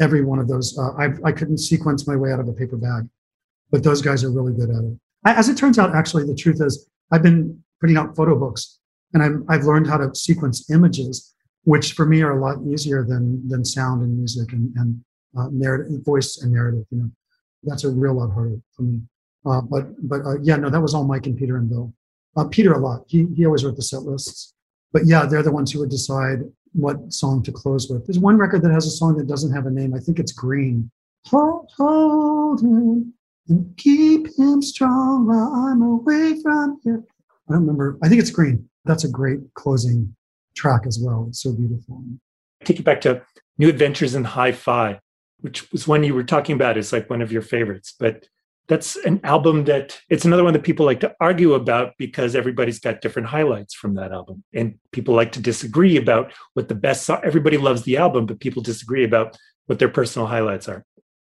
Every 0.00 0.24
one 0.24 0.38
of 0.38 0.48
those. 0.48 0.76
Uh, 0.78 0.92
I, 0.98 1.12
I 1.24 1.32
couldn't 1.32 1.58
sequence 1.58 2.06
my 2.06 2.16
way 2.16 2.32
out 2.32 2.40
of 2.40 2.48
a 2.48 2.52
paper 2.52 2.76
bag, 2.76 3.06
but 3.70 3.82
those 3.82 4.00
guys 4.02 4.24
are 4.24 4.30
really 4.30 4.52
good 4.54 4.70
at 4.70 4.82
it. 4.84 4.98
I- 5.24 5.34
As 5.34 5.48
it 5.48 5.56
turns 5.56 5.78
out, 5.78 5.94
actually, 5.94 6.24
the 6.24 6.34
truth 6.34 6.60
is, 6.60 6.88
I've 7.12 7.22
been 7.22 7.62
putting 7.80 7.96
out 7.96 8.16
photo 8.16 8.38
books 8.38 8.78
and 9.12 9.22
I'm, 9.22 9.44
I've 9.48 9.64
learned 9.64 9.86
how 9.88 9.98
to 9.98 10.14
sequence 10.14 10.70
images, 10.70 11.34
which 11.64 11.92
for 11.92 12.06
me 12.06 12.22
are 12.22 12.38
a 12.38 12.40
lot 12.40 12.58
easier 12.66 13.04
than, 13.04 13.46
than 13.48 13.64
sound 13.64 14.02
and 14.02 14.16
music 14.16 14.52
and, 14.52 14.72
and 14.76 15.04
uh, 15.36 15.48
narrative, 15.52 16.02
voice 16.04 16.38
and 16.42 16.52
narrative. 16.52 16.84
You 16.90 16.98
know, 16.98 17.10
that's 17.64 17.84
a 17.84 17.90
real 17.90 18.14
lot 18.14 18.32
harder 18.32 18.56
for 18.74 18.82
me. 18.82 19.00
Uh, 19.44 19.60
but 19.62 19.86
but 20.06 20.20
uh, 20.26 20.38
yeah, 20.42 20.56
no, 20.56 20.68
that 20.68 20.80
was 20.80 20.94
all 20.94 21.04
Mike 21.04 21.26
and 21.26 21.36
Peter 21.36 21.56
and 21.56 21.68
Bill. 21.68 21.92
Uh, 22.36 22.44
Peter 22.44 22.72
a 22.72 22.78
lot. 22.78 23.04
He 23.08 23.26
he 23.34 23.46
always 23.46 23.64
wrote 23.64 23.76
the 23.76 23.82
set 23.82 24.02
lists. 24.02 24.52
But 24.92 25.06
yeah, 25.06 25.24
they're 25.24 25.42
the 25.42 25.52
ones 25.52 25.72
who 25.72 25.78
would 25.80 25.88
decide 25.88 26.40
what 26.72 27.12
song 27.12 27.42
to 27.42 27.52
close 27.52 27.88
with. 27.88 28.06
There's 28.06 28.18
one 28.18 28.38
record 28.38 28.62
that 28.62 28.72
has 28.72 28.86
a 28.86 28.90
song 28.90 29.16
that 29.16 29.26
doesn't 29.26 29.52
have 29.52 29.66
a 29.66 29.70
name. 29.70 29.94
I 29.94 29.98
think 29.98 30.18
it's 30.18 30.32
Green. 30.32 30.90
hold, 31.26 31.70
hold 31.76 32.60
him 32.60 33.12
and 33.48 33.76
keep 33.76 34.28
him 34.38 34.62
strong 34.62 35.26
while 35.26 35.52
I'm 35.52 35.82
away 35.82 36.40
from 36.42 36.80
here. 36.84 37.02
I 37.48 37.52
don't 37.52 37.62
remember. 37.62 37.98
I 38.02 38.08
think 38.08 38.20
it's 38.20 38.30
Green. 38.30 38.68
That's 38.84 39.04
a 39.04 39.08
great 39.08 39.40
closing 39.54 40.14
track 40.56 40.82
as 40.86 40.98
well. 40.98 41.26
It's 41.28 41.42
so 41.42 41.52
beautiful. 41.52 42.02
Take 42.64 42.78
you 42.78 42.84
back 42.84 43.00
to 43.02 43.22
New 43.58 43.68
Adventures 43.68 44.14
in 44.14 44.24
Hi-Fi, 44.24 45.00
which 45.40 45.70
was 45.72 45.88
one 45.88 46.04
you 46.04 46.14
were 46.14 46.22
talking 46.22 46.54
about 46.54 46.78
is 46.78 46.92
like 46.92 47.10
one 47.10 47.22
of 47.22 47.32
your 47.32 47.42
favorites. 47.42 47.94
But 47.98 48.26
that's 48.70 48.94
an 49.04 49.20
album 49.24 49.64
that 49.64 50.00
it's 50.08 50.24
another 50.24 50.44
one 50.44 50.52
that 50.52 50.62
people 50.62 50.86
like 50.86 51.00
to 51.00 51.12
argue 51.20 51.54
about 51.54 51.92
because 51.98 52.36
everybody's 52.36 52.78
got 52.78 53.00
different 53.00 53.26
highlights 53.26 53.74
from 53.74 53.96
that 53.96 54.12
album. 54.12 54.44
And 54.54 54.78
people 54.92 55.12
like 55.12 55.32
to 55.32 55.40
disagree 55.40 55.96
about 55.96 56.32
what 56.54 56.68
the 56.68 56.76
best 56.76 57.02
song 57.02 57.20
everybody 57.24 57.56
loves 57.56 57.82
the 57.82 57.96
album, 57.96 58.26
but 58.26 58.38
people 58.38 58.62
disagree 58.62 59.02
about 59.02 59.36
what 59.66 59.80
their 59.80 59.88
personal 59.88 60.28
highlights 60.28 60.68
are. 60.68 60.84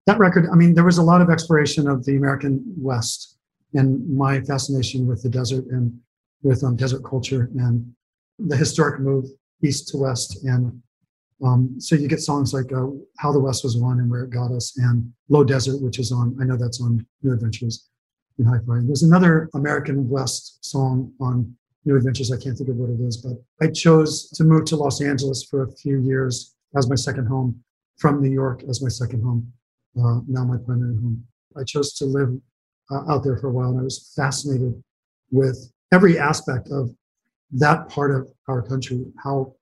That 0.08 0.20
record, 0.20 0.48
I 0.54 0.56
mean, 0.56 0.74
there 0.74 0.86
was 0.86 1.00
a 1.00 1.04
lot 1.04 1.20
of 1.20 1.30
exploration 1.30 1.86
of 1.86 2.06
the 2.06 2.16
American 2.16 2.64
West 2.78 3.38
and 3.74 4.10
my 4.10 4.40
fascination 4.40 5.06
with 5.06 5.22
the 5.22 5.30
desert 5.30 5.66
and 5.66 6.00
with 6.44 6.64
um, 6.64 6.78
desert 6.78 7.04
culture 7.04 7.50
and 7.58 7.94
the 8.40 8.56
historic 8.56 9.02
move 9.02 9.26
east 9.62 9.90
to 9.90 9.98
west. 9.98 10.46
And 10.46 10.82
um, 11.44 11.76
so 11.80 11.96
you 11.96 12.08
get 12.08 12.22
songs 12.22 12.54
like 12.54 12.72
uh, 12.72 12.88
How 13.20 13.32
the 13.32 13.40
West 13.40 13.64
Was 13.64 13.76
Won 13.76 14.00
and 14.00 14.10
Where 14.10 14.24
It 14.24 14.30
Got 14.30 14.52
Us 14.52 14.78
and 14.78 15.12
Low 15.30 15.44
Desert, 15.44 15.82
which 15.82 16.00
is 16.00 16.12
on, 16.12 16.38
I 16.42 16.46
know 16.46 16.56
that's 16.56 16.82
on 16.82 17.06
New 17.22 17.34
Adventures 17.34 17.90
in 18.40 18.46
Hi-Fi. 18.46 18.80
There's 18.86 19.04
another 19.04 19.50
American 19.54 20.08
West 20.08 20.64
song 20.66 21.12
on 21.20 21.54
New 21.86 21.98
Adventures. 21.98 22.32
I 22.32 22.38
can't 22.38 22.58
think 22.58 22.70
of 22.70 22.78
what 22.78 22.90
it 22.90 23.02
is, 23.02 23.18
but 23.18 23.34
I 23.62 23.70
chose 23.72 24.30
to 24.32 24.44
move 24.46 24.66
to 24.66 24.78
Los 24.78 25.02
Angeles 25.02 25.44
for 25.44 25.64
a 25.64 25.72
few 25.74 26.00
years 26.00 26.56
as 26.78 26.90
my 26.90 26.96
second 26.96 27.28
home 27.28 27.62
from 27.98 28.22
New 28.22 28.32
York 28.32 28.64
as 28.70 28.82
my 28.82 28.90
second 28.90 29.22
home, 29.22 29.52
uh, 29.98 30.20
now 30.28 30.46
my 30.46 30.58
primary 30.58 30.96
home. 30.96 31.24
I 31.58 31.64
chose 31.64 31.94
to 31.96 32.06
live 32.06 32.34
uh, 32.90 33.12
out 33.12 33.24
there 33.24 33.38
for 33.38 33.50
a 33.50 33.52
while 33.52 33.70
and 33.70 33.80
I 33.80 33.84
was 33.84 34.14
fascinated 34.16 34.82
with 35.32 35.72
every 35.92 36.18
aspect 36.18 36.70
of 36.72 36.90
that 37.52 37.90
part 37.90 38.16
of 38.16 38.32
our 38.48 38.62
country, 38.62 39.06
how 39.24 39.56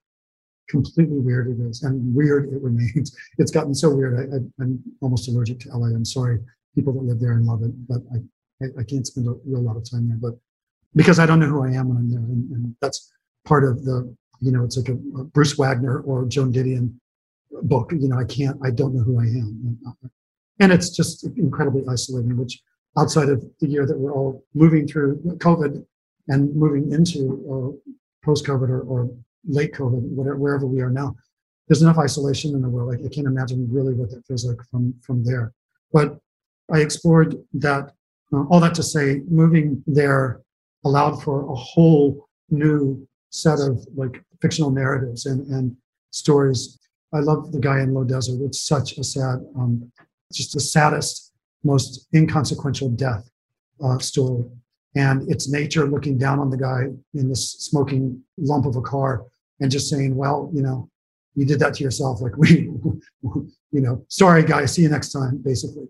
completely 0.72 1.20
weird 1.20 1.48
it 1.50 1.62
is 1.64 1.84
and 1.84 2.16
weird 2.16 2.52
it 2.52 2.62
remains. 2.62 3.16
It's 3.38 3.52
gotten 3.52 3.76
so 3.76 3.94
weird. 3.94 4.14
I, 4.34 4.38
I'm 4.62 4.82
almost 5.02 5.28
allergic 5.28 5.60
to 5.62 5.78
LA. 5.78 5.88
I'm 5.88 6.06
sorry, 6.06 6.40
people 6.76 6.94
that 6.94 7.04
live 7.04 7.20
there 7.20 7.34
and 7.34 7.46
love 7.46 7.62
it, 7.64 7.74
but 7.88 8.02
I, 8.14 8.18
I, 8.64 8.82
I 8.82 8.84
can't 8.84 9.06
spend 9.06 9.28
a 9.28 9.36
real 9.46 9.62
lot 9.62 9.78
of 9.78 9.90
time 9.90 10.08
there. 10.08 10.18
But 10.18 10.40
because 10.96 11.20
I 11.20 11.26
don't 11.26 11.40
know 11.40 11.48
who 11.48 11.64
I 11.64 11.72
am 11.72 11.90
when 11.90 11.98
I'm 11.98 12.10
there, 12.10 12.20
and, 12.20 12.52
and 12.52 12.76
that's 12.82 13.12
part 13.46 13.64
of 13.64 13.84
the, 13.84 14.16
you 14.40 14.52
know, 14.52 14.64
it's 14.64 14.78
like 14.78 14.90
a, 14.90 14.94
a 15.20 15.24
Bruce 15.26 15.58
Wagner 15.58 16.00
or 16.00 16.26
Joan 16.26 16.52
Didion 16.52 16.94
book. 17.64 17.92
You 17.92 18.08
know, 18.08 18.18
I 18.18 18.26
can't, 18.26 18.58
I 18.64 18.72
don't 18.72 18.96
know 18.96 19.04
who 19.04 19.20
I 19.20 19.26
am, 19.26 19.78
and 20.60 20.72
it's 20.72 20.90
just 20.90 21.26
incredibly 21.38 21.84
isolating. 21.90 22.38
Which 22.38 22.62
outside 22.98 23.30
of 23.30 23.44
the 23.60 23.68
year 23.68 23.86
that 23.86 23.98
we're 23.98 24.14
all 24.14 24.44
moving 24.54 24.88
through 24.88 25.22
COVID 25.38 25.86
and 26.28 26.56
moving 26.56 26.92
into 26.92 27.20
uh, 27.52 27.92
post-COVID 28.24 28.70
or, 28.70 28.82
or 28.82 29.10
late 29.48 29.74
COVID, 29.74 30.02
whatever, 30.02 30.38
wherever 30.38 30.66
we 30.66 30.82
are 30.82 30.90
now, 30.90 31.16
there's 31.68 31.82
enough 31.82 31.98
isolation 31.98 32.54
in 32.54 32.62
the 32.62 32.70
world. 32.70 32.90
Like 32.90 33.06
I 33.06 33.14
can't 33.14 33.28
imagine 33.28 33.68
really 33.72 33.94
what 33.94 34.10
that 34.12 34.26
feels 34.26 34.46
like 34.46 34.58
from 34.70 34.94
from 35.02 35.24
there. 35.24 35.54
But 35.94 36.18
I 36.72 36.80
explored 36.80 37.36
that. 37.54 37.94
Uh, 38.34 38.44
all 38.50 38.62
that 38.62 38.74
to 38.76 38.84
say, 38.84 39.22
moving 39.28 39.84
there 39.86 40.42
allowed 40.86 41.22
for 41.22 41.50
a 41.52 41.56
whole 41.56 42.28
new 42.50 43.08
set 43.30 43.60
of 43.60 43.86
like 43.96 44.24
fictional 44.42 44.72
narratives 44.72 45.26
and 45.26 45.46
and 45.48 45.76
stories. 46.12 46.80
I 47.14 47.20
love 47.20 47.52
the 47.52 47.60
guy 47.60 47.82
in 47.82 47.94
Low 47.94 48.06
Desert. 48.06 48.40
It's 48.42 48.62
such 48.62 48.98
a 48.98 49.04
sad, 49.04 49.40
um, 49.58 49.92
just 50.32 50.54
the 50.54 50.62
saddest, 50.62 51.34
most 51.62 52.08
inconsequential 52.14 52.90
death 52.90 53.30
uh, 53.84 54.00
story 54.00 54.46
and 54.96 55.30
it's 55.30 55.50
nature 55.50 55.88
looking 55.88 56.18
down 56.18 56.40
on 56.40 56.50
the 56.50 56.58
guy 56.58 56.88
in 57.14 57.30
this 57.30 57.52
smoking 57.52 58.22
lump 58.38 58.66
of 58.66 58.76
a 58.76 58.82
car 58.82 59.26
and 59.62 59.72
just 59.72 59.90
saying, 59.90 60.16
well, 60.16 60.52
you 60.54 60.62
know, 60.62 60.90
you 61.36 61.46
did 61.46 61.60
that 61.60 61.76
to 61.76 61.84
yourself. 61.84 62.22
Like 62.22 62.36
we, 62.38 62.70
you 63.24 63.52
know, 63.72 64.06
sorry 64.10 64.44
guys, 64.44 64.74
see 64.74 64.82
you 64.82 64.90
next 64.90 65.12
time, 65.12 65.38
basically. 65.38 65.88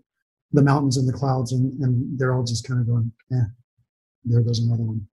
The 0.52 0.62
mountains 0.62 0.98
and 0.98 1.08
the 1.08 1.12
clouds 1.12 1.52
and, 1.52 1.72
and 1.82 2.18
they're 2.18 2.34
all 2.34 2.44
just 2.44 2.66
kind 2.66 2.80
of 2.80 2.86
going, 2.86 3.10
yeah, 3.30 3.44
there 4.24 4.42
goes 4.42 4.60
another 4.60 4.82
one. 4.82 5.08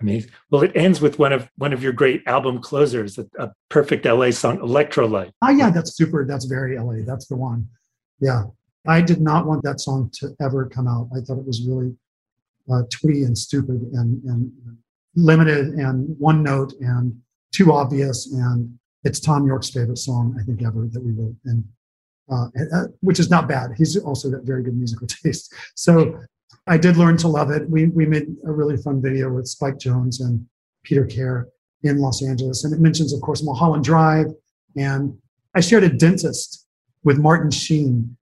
Amazing. 0.00 0.30
Well, 0.50 0.62
it 0.62 0.72
ends 0.74 1.00
with 1.00 1.18
one 1.18 1.32
of 1.32 1.48
one 1.56 1.72
of 1.72 1.82
your 1.82 1.92
great 1.92 2.22
album 2.26 2.60
closers, 2.60 3.16
a, 3.16 3.26
a 3.38 3.52
perfect 3.68 4.04
LA 4.04 4.32
song, 4.32 4.58
Electrolite. 4.58 5.30
Oh 5.40 5.50
yeah, 5.50 5.70
that's 5.70 5.96
super. 5.96 6.26
That's 6.26 6.44
very 6.46 6.78
LA. 6.78 7.04
That's 7.06 7.26
the 7.28 7.36
one. 7.36 7.68
Yeah. 8.20 8.44
I 8.86 9.00
did 9.00 9.20
not 9.20 9.46
want 9.46 9.62
that 9.62 9.80
song 9.80 10.10
to 10.14 10.34
ever 10.40 10.66
come 10.66 10.86
out. 10.86 11.08
I 11.16 11.20
thought 11.20 11.38
it 11.38 11.46
was 11.46 11.66
really 11.66 11.94
uh, 12.70 12.82
twee 12.90 13.22
and 13.22 13.36
stupid 13.36 13.80
and, 13.92 14.22
and 14.24 14.52
limited 15.14 15.68
and 15.74 16.18
one 16.18 16.42
note 16.42 16.74
and 16.80 17.18
too 17.54 17.72
obvious. 17.72 18.32
And 18.32 18.78
it's 19.04 19.20
Thom 19.20 19.46
Yorke's 19.46 19.70
favorite 19.70 19.98
song, 19.98 20.36
I 20.40 20.44
think, 20.44 20.62
ever 20.62 20.88
that 20.92 21.02
we 21.02 21.12
wrote. 21.12 21.36
And 21.44 21.64
uh, 22.30 22.46
uh, 22.74 22.84
which 23.00 23.20
is 23.20 23.28
not 23.28 23.46
bad. 23.46 23.72
He's 23.76 23.98
also 23.98 24.30
got 24.30 24.44
very 24.44 24.62
good 24.62 24.76
musical 24.76 25.06
taste. 25.24 25.52
So 25.74 26.18
I 26.66 26.78
did 26.78 26.96
learn 26.96 27.18
to 27.18 27.28
love 27.28 27.50
it. 27.50 27.68
We 27.68 27.88
we 27.88 28.06
made 28.06 28.28
a 28.46 28.50
really 28.50 28.78
fun 28.78 29.02
video 29.02 29.30
with 29.30 29.46
Spike 29.46 29.76
Jonze 29.76 30.20
and 30.20 30.46
Peter 30.84 31.04
Care 31.04 31.48
in 31.82 31.98
Los 31.98 32.22
Angeles, 32.22 32.64
and 32.64 32.72
it 32.72 32.80
mentions, 32.80 33.12
of 33.12 33.20
course, 33.20 33.42
Mulholland 33.42 33.84
Drive. 33.84 34.28
And 34.74 35.18
I 35.54 35.60
shared 35.60 35.84
a 35.84 35.90
dentist 35.90 36.66
with 37.02 37.18
Martin 37.18 37.50
Sheen, 37.50 38.16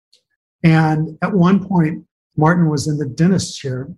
and 0.62 1.18
at 1.20 1.34
one 1.34 1.66
point, 1.66 2.06
Martin 2.38 2.70
was 2.70 2.88
in 2.88 2.96
the 2.96 3.06
dentist 3.06 3.58
chair, 3.58 3.88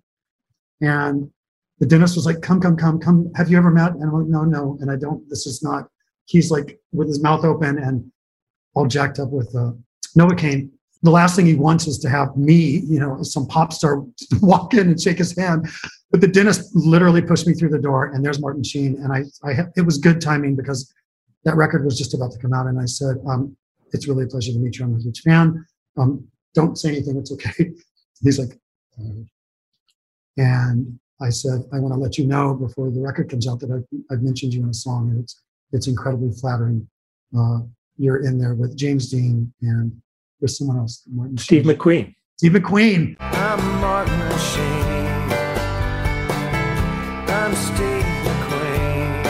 and 0.81 1.31
the 1.79 1.87
dentist 1.87 2.17
was 2.17 2.27
like, 2.27 2.41
"Come, 2.43 2.61
come, 2.61 2.77
come, 2.77 2.99
come. 2.99 3.31
Have 3.35 3.51
you 3.51 3.59
ever 3.59 3.71
met?" 3.71 3.93
And 3.93 4.05
I'm 4.05 4.13
like, 4.13 4.29
"No, 4.29 4.45
no." 4.45 4.79
And 4.81 4.91
I 4.91 4.97
don't. 4.97 5.29
This 5.29 5.47
is 5.47 5.63
not. 5.63 5.89
He's 6.27 6.51
like 6.51 6.79
with 6.93 7.09
his 7.09 7.23
mouth 7.23 7.45
open 7.45 7.79
and 7.79 8.11
all 8.75 8.87
jacked 8.87 9.19
up 9.19 9.31
with 9.31 9.55
uh, 9.55 9.73
Novocaine. 10.17 10.71
The 11.03 11.11
last 11.11 11.35
thing 11.35 11.47
he 11.47 11.55
wants 11.55 11.89
is 11.89 11.99
to 12.01 12.09
have 12.09 12.37
me, 12.37 12.83
you 12.87 13.01
know, 13.01 13.23
some 13.23 13.47
pop 13.47 13.73
star 13.73 14.05
walk 14.41 14.75
in 14.75 14.89
and 14.89 15.01
shake 15.01 15.19
his 15.19 15.37
hand. 15.37 15.69
But 16.11 16.21
the 16.21 16.29
dentist 16.29 16.71
literally 16.75 17.23
pushed 17.23 17.47
me 17.47 17.55
through 17.55 17.71
the 17.71 17.79
door, 17.79 18.13
and 18.13 18.25
there's 18.25 18.41
Martin 18.41 18.63
Sheen. 18.63 18.97
And 19.03 19.13
I, 19.13 19.25
I 19.45 19.67
it 19.77 19.83
was 19.83 19.99
good 19.99 20.21
timing 20.21 20.55
because 20.55 20.93
that 21.45 21.57
record 21.57 21.85
was 21.85 21.99
just 21.99 22.15
about 22.15 22.33
to 22.33 22.39
come 22.39 22.53
out, 22.53 22.67
and 22.67 22.79
I 22.79 22.85
said, 22.85 23.17
um, 23.27 23.57
"It's 23.93 24.07
really 24.07 24.25
a 24.25 24.29
pleasure 24.29 24.53
to 24.53 24.59
meet 24.59 24.79
you. 24.79 24.85
I'm 24.85 24.95
a 24.95 25.01
huge 25.01 25.23
fan. 25.23 25.67
Um, 25.97 26.29
don't 26.55 26.79
say 26.79 26.91
anything. 26.91 27.17
It's 27.17 27.33
okay." 27.33 27.71
He's 28.23 28.39
like, 28.39 28.57
and 30.37 30.99
I 31.23 31.31
said, 31.31 31.65
I 31.73 31.79
want 31.79 31.95
to 31.95 32.01
let 32.01 32.19
you 32.19 32.27
know 32.27 32.55
before 32.55 32.91
the 32.91 33.01
record 33.01 33.31
comes 33.31 33.47
out 33.47 33.61
that 33.61 33.71
I've, 33.71 33.87
I've 34.11 34.23
mentioned 34.23 34.53
you 34.53 34.63
in 34.63 34.69
a 34.69 34.75
song, 34.75 35.11
and 35.11 35.23
it's 35.23 35.41
it's 35.73 35.87
incredibly 35.87 36.33
flattering. 36.33 36.89
Uh, 37.37 37.61
you're 37.97 38.25
in 38.25 38.39
there 38.39 38.55
with 38.55 38.77
James 38.77 39.11
Dean 39.11 39.53
and 39.63 39.93
there's 40.41 40.59
someone 40.59 40.77
else, 40.77 41.05
Martin 41.09 41.39
Steve 41.39 41.65
Sheen. 41.65 41.77
McQueen. 41.77 42.15
Steve 42.37 42.53
McQueen. 42.53 43.17
I'm 43.21 43.81
Martin 43.81 44.19
Sheen. 44.39 45.33
I'm 47.31 47.55
Steve 47.55 48.05
McQueen. 48.27 49.27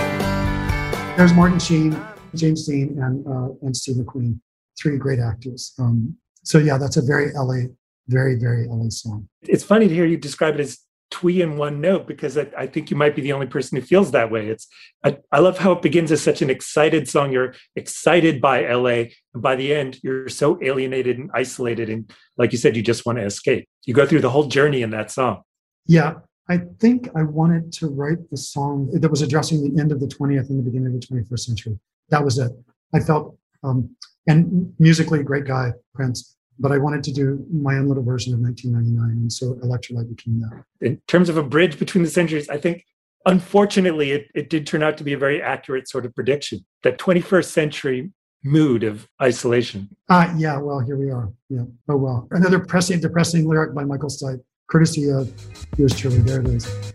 There's 1.17 1.35
Martin 1.35 1.59
Sheen, 1.59 2.01
James 2.35 2.67
Dean, 2.67 2.99
and 2.99 3.27
uh, 3.27 3.51
and 3.61 3.77
Steve 3.77 3.97
McQueen. 3.97 4.41
Three 4.81 4.97
great 4.97 5.19
actors. 5.19 5.75
Um, 5.79 6.17
so 6.45 6.57
yeah, 6.59 6.79
that's 6.79 6.97
a 6.97 7.03
very 7.03 7.31
LA, 7.35 7.67
very 8.09 8.37
very 8.37 8.67
LA 8.67 8.89
song. 8.89 9.29
It's 9.43 9.63
funny 9.63 9.89
to 9.89 9.95
hear 9.95 10.07
you 10.07 10.17
describe 10.17 10.55
it 10.55 10.61
as 10.61 10.79
twee 11.13 11.43
in 11.43 11.57
one 11.59 11.81
note 11.81 12.07
because 12.07 12.39
I, 12.39 12.47
I, 12.57 12.67
think 12.67 12.91
you 12.91 12.97
might 12.97 13.15
be 13.15 13.21
the 13.21 13.35
only 13.35 13.47
person 13.47 13.79
who 13.79 13.87
feels 13.87 14.11
that 14.11 14.31
way. 14.31 14.49
It's 14.49 14.67
I, 15.05 15.19
I, 15.31 15.41
love 15.41 15.59
how 15.59 15.73
it 15.73 15.83
begins 15.83 16.11
as 16.11 16.23
such 16.23 16.41
an 16.41 16.49
excited 16.49 17.07
song. 17.09 17.31
You're 17.31 17.55
excited 17.77 18.41
by 18.41 18.67
LA, 18.67 19.13
and 19.35 19.43
by 19.43 19.55
the 19.55 19.75
end, 19.75 20.01
you're 20.03 20.29
so 20.31 20.59
alienated 20.63 21.19
and 21.19 21.31
isolated, 21.35 21.91
and 21.91 22.11
like 22.39 22.51
you 22.51 22.59
said, 22.59 22.77
you 22.77 22.83
just 22.83 23.05
want 23.05 23.19
to 23.19 23.25
escape. 23.25 23.69
You 23.85 23.95
go 23.95 24.07
through 24.07 24.23
the 24.23 24.31
whole 24.31 24.47
journey 24.47 24.81
in 24.83 24.91
that 24.91 25.11
song. 25.11 25.43
Yeah, 25.87 26.15
I 26.49 26.63
think 26.81 27.09
I 27.15 27.23
wanted 27.23 27.73
to 27.75 27.89
write 27.89 28.31
the 28.31 28.39
song 28.39 28.91
that 28.93 29.11
was 29.11 29.21
addressing 29.21 29.63
the 29.63 29.81
end 29.81 29.93
of 29.93 30.01
the 30.01 30.07
20th 30.07 30.49
and 30.49 30.59
the 30.59 30.63
beginning 30.63 30.95
of 30.95 31.01
the 31.01 31.07
21st 31.07 31.41
century. 31.41 31.79
That 32.09 32.25
was 32.25 32.39
it. 32.39 32.53
I 32.95 33.01
felt, 33.01 33.37
um, 33.63 33.95
and 34.27 34.73
musically, 34.79 35.23
great 35.23 35.45
guy, 35.45 35.73
Prince 35.95 36.37
but 36.59 36.73
I 36.73 36.79
wanted 36.79 37.03
to 37.05 37.13
do 37.13 37.45
my 37.51 37.77
own 37.77 37.89
little 37.89 38.03
version 38.03 38.35
of 38.35 38.41
1999, 38.41 39.23
and 39.23 39.33
so 39.33 39.55
Electrolite 39.55 40.09
became 40.09 40.41
that. 40.41 40.65
In 40.81 41.01
terms 41.07 41.29
of 41.29 41.37
a 41.37 41.43
bridge 41.43 41.79
between 41.79 42.05
the 42.05 42.11
centuries, 42.11 42.49
I 42.49 42.59
think 42.59 42.85
unfortunately 43.27 44.13
it, 44.13 44.29
it 44.35 44.51
did 44.51 44.67
turn 44.67 44.83
out 44.83 44.99
to 44.99 45.05
be 45.05 45.13
a 45.13 45.19
very 45.19 45.41
accurate 45.43 45.89
sort 45.89 46.05
of 46.05 46.15
prediction. 46.15 46.65
That 46.83 46.99
21st 46.99 47.45
century 47.47 48.13
mood 48.45 48.83
of 48.83 49.09
isolation. 49.21 49.89
Ah, 50.09 50.31
uh, 50.31 50.37
yeah. 50.37 50.59
Well, 50.59 50.81
here 50.81 50.97
we 50.97 51.11
are. 51.11 51.33
Yeah. 51.49 51.65
Oh 51.89 51.97
well. 51.97 52.29
Another 52.31 52.59
pressing, 52.59 53.01
depressing 53.01 53.49
lyric 53.49 53.75
by 53.75 53.85
Michael 53.85 54.09
Stipe, 54.09 54.43
courtesy 54.69 55.11
of 55.11 55.33
yours 55.77 55.95
truly. 55.99 56.19
There 56.19 56.41
it 56.41 56.49
is. 56.49 56.95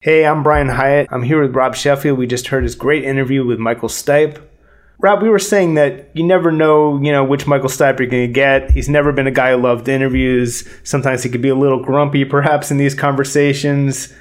Hey, 0.00 0.26
I'm 0.26 0.42
Brian 0.42 0.66
Hiatt. 0.68 1.06
I'm 1.12 1.22
here 1.22 1.40
with 1.40 1.54
Rob 1.54 1.76
Sheffield. 1.76 2.18
We 2.18 2.26
just 2.26 2.48
heard 2.48 2.64
his 2.64 2.74
great 2.74 3.04
interview 3.04 3.46
with 3.46 3.60
Michael 3.60 3.88
Stipe. 3.88 4.42
Rob, 5.02 5.20
we 5.20 5.28
were 5.28 5.40
saying 5.40 5.74
that 5.74 6.10
you 6.14 6.24
never 6.24 6.52
know, 6.52 6.96
you 7.02 7.10
know, 7.10 7.24
which 7.24 7.46
Michael 7.48 7.68
Stipe 7.68 7.98
you're 7.98 8.08
going 8.08 8.28
to 8.28 8.32
get. 8.32 8.70
He's 8.70 8.88
never 8.88 9.10
been 9.12 9.26
a 9.26 9.32
guy 9.32 9.50
who 9.50 9.56
loved 9.56 9.88
interviews. 9.88 10.66
Sometimes 10.84 11.24
he 11.24 11.28
could 11.28 11.42
be 11.42 11.48
a 11.48 11.56
little 11.56 11.82
grumpy, 11.82 12.24
perhaps, 12.24 12.70
in 12.70 12.76
these 12.76 12.94
conversations. 12.94 14.14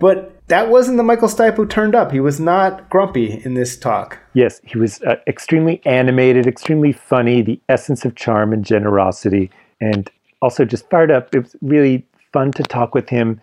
But 0.00 0.34
that 0.48 0.70
wasn't 0.70 0.96
the 0.96 1.04
Michael 1.04 1.28
Stipe 1.28 1.54
who 1.54 1.66
turned 1.66 1.94
up. 1.94 2.10
He 2.10 2.18
was 2.18 2.40
not 2.40 2.90
grumpy 2.90 3.40
in 3.44 3.54
this 3.54 3.76
talk. 3.76 4.18
Yes, 4.34 4.60
he 4.64 4.76
was 4.76 5.00
uh, 5.02 5.16
extremely 5.28 5.80
animated, 5.86 6.48
extremely 6.48 6.92
funny, 6.92 7.40
the 7.40 7.60
essence 7.68 8.04
of 8.04 8.16
charm 8.16 8.52
and 8.52 8.64
generosity, 8.64 9.52
and 9.80 10.10
also 10.42 10.64
just 10.64 10.90
fired 10.90 11.12
up. 11.12 11.32
It 11.32 11.44
was 11.44 11.56
really 11.62 12.04
fun 12.32 12.50
to 12.52 12.64
talk 12.64 12.92
with 12.92 13.08
him 13.08 13.40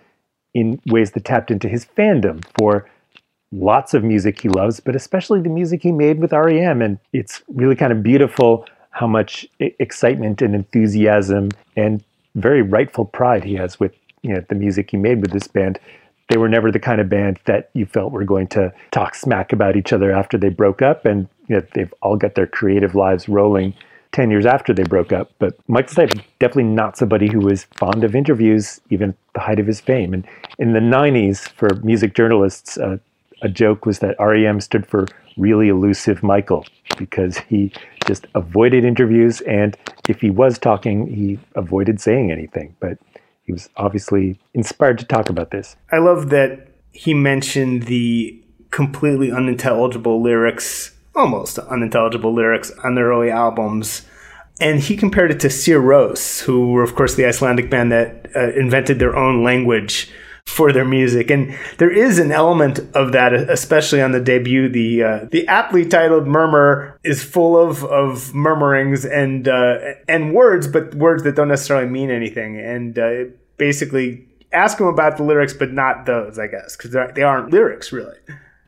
in 0.54 0.82
ways 0.88 1.12
that 1.12 1.24
tapped 1.24 1.52
into 1.52 1.70
his 1.70 1.86
fandom 1.98 2.44
for 2.60 2.86
lots 3.52 3.94
of 3.94 4.04
music 4.04 4.42
he 4.42 4.50
loves, 4.50 4.80
but 4.80 4.96
especially 4.96 5.42
the 5.42 5.50
music 5.50 5.84
he 5.84 5.92
made 5.92 6.20
with 6.20 6.32
REM. 6.32 6.82
And 6.82 7.00
it's 7.14 7.42
really 7.50 7.76
kind 7.76 7.92
of 7.92 8.04
beautiful 8.04 8.66
how 8.92 9.08
much 9.08 9.48
excitement 9.60 10.42
and 10.42 10.54
enthusiasm 10.54 11.50
and 11.76 12.04
very 12.36 12.62
rightful 12.62 13.06
pride 13.06 13.44
he 13.44 13.56
has 13.56 13.80
with 13.80 13.94
you 14.22 14.34
know 14.34 14.44
the 14.50 14.56
music 14.56 14.92
he 14.92 14.98
made 14.98 15.22
with 15.22 15.32
this 15.32 15.48
band. 15.48 15.80
They 16.30 16.38
were 16.38 16.50
never 16.50 16.72
the 16.72 16.80
kind 16.80 17.02
of 17.02 17.10
band 17.10 17.40
that 17.46 17.72
you 17.74 17.86
felt 17.86 18.14
were 18.14 18.24
going 18.24 18.48
to 18.50 18.74
talk 18.92 19.16
smack 19.16 19.52
about 19.52 19.76
each 19.76 19.92
other 19.92 20.12
after 20.12 20.38
they 20.38 20.50
broke 20.50 20.82
up, 20.82 21.06
and 21.06 21.28
you 21.48 21.58
know, 21.58 21.62
they've 21.74 21.94
all 22.02 22.16
got 22.16 22.36
their 22.36 22.48
creative 22.48 22.96
lives 22.96 23.28
rolling. 23.28 23.74
10 24.14 24.30
years 24.30 24.46
after 24.46 24.74
they 24.74 24.84
broke 24.84 25.14
up. 25.14 25.32
But 25.40 25.58
Michael 25.70 25.96
Stipe, 25.96 26.22
definitely 26.38 26.66
not 26.66 26.98
somebody 26.98 27.32
who 27.32 27.40
was 27.40 27.64
fond 27.78 28.04
of 28.04 28.14
interviews, 28.14 28.82
even 28.90 29.12
at 29.12 29.16
the 29.36 29.40
height 29.40 29.58
of 29.58 29.66
his 29.66 29.80
fame. 29.80 30.14
And 30.14 30.28
in 30.60 30.74
the 30.74 30.82
90s, 30.82 31.48
for 31.52 31.70
music 31.76 32.14
journalists, 32.14 32.78
uh, 32.78 32.98
a 33.42 33.50
joke 33.50 33.86
was 33.86 34.00
that 34.00 34.16
REM 34.20 34.62
stood 34.62 34.86
for 34.86 35.08
really 35.38 35.70
elusive 35.70 36.24
Michael 36.24 36.66
because 36.98 37.38
he 37.38 37.72
just 38.06 38.28
avoided 38.36 38.84
interviews. 38.86 39.42
And 39.42 39.78
if 40.08 40.22
he 40.22 40.30
was 40.30 40.60
talking, 40.60 41.08
he 41.08 41.40
avoided 41.56 42.00
saying 42.00 42.32
anything. 42.32 42.76
But 42.80 42.98
he 43.44 43.52
was 43.52 43.70
obviously 43.78 44.40
inspired 44.54 45.00
to 45.00 45.06
talk 45.06 45.30
about 45.30 45.52
this. 45.52 45.76
I 45.92 45.98
love 45.98 46.30
that 46.30 46.68
he 46.92 47.14
mentioned 47.14 47.84
the 47.84 48.38
completely 48.70 49.32
unintelligible 49.32 50.22
lyrics, 50.22 50.96
almost 51.16 51.58
unintelligible 51.58 52.34
lyrics 52.34 52.72
on 52.84 52.96
their 52.96 53.08
early 53.08 53.32
albums. 53.32 54.04
And 54.60 54.80
he 54.80 54.96
compared 54.96 55.32
it 55.32 55.40
to 55.42 55.48
Sigur 55.48 55.82
Rós, 55.82 56.42
who 56.42 56.72
were, 56.72 56.84
of 56.84 56.94
course, 56.94 57.16
the 57.16 57.26
Icelandic 57.26 57.70
band 57.70 57.92
that 57.92 58.28
uh, 58.36 58.52
invented 58.52 59.00
their 59.00 59.16
own 59.16 59.44
language 59.44 60.12
for 60.46 60.72
their 60.72 60.86
music. 60.86 61.30
And 61.30 61.58
there 61.78 61.92
is 61.92 62.20
an 62.20 62.32
element 62.32 62.80
of 62.94 63.12
that, 63.14 63.34
especially 63.34 64.02
on 64.02 64.12
the 64.12 64.20
debut. 64.20 64.70
The 64.70 65.04
uh, 65.04 65.26
the 65.32 65.48
aptly 65.48 65.86
titled 65.86 66.28
"Murmur" 66.28 67.00
is 67.04 67.24
full 67.24 67.58
of 67.58 67.84
of 67.86 68.34
murmurings 68.34 69.06
and 69.06 69.48
uh, 69.48 69.78
and 70.08 70.34
words, 70.34 70.68
but 70.68 70.94
words 70.96 71.24
that 71.24 71.36
don't 71.36 71.48
necessarily 71.48 71.90
mean 71.90 72.12
anything. 72.12 72.60
And 72.60 72.98
uh, 72.98 73.24
basically, 73.58 74.26
ask 74.52 74.80
him 74.80 74.88
about 74.88 75.18
the 75.18 75.24
lyrics, 75.24 75.54
but 75.54 75.72
not 75.72 76.06
those, 76.06 76.38
I 76.38 76.48
guess, 76.48 76.76
because 76.76 76.92
they 77.16 77.24
aren't 77.24 77.52
lyrics 77.52 77.92
really. 77.92 78.18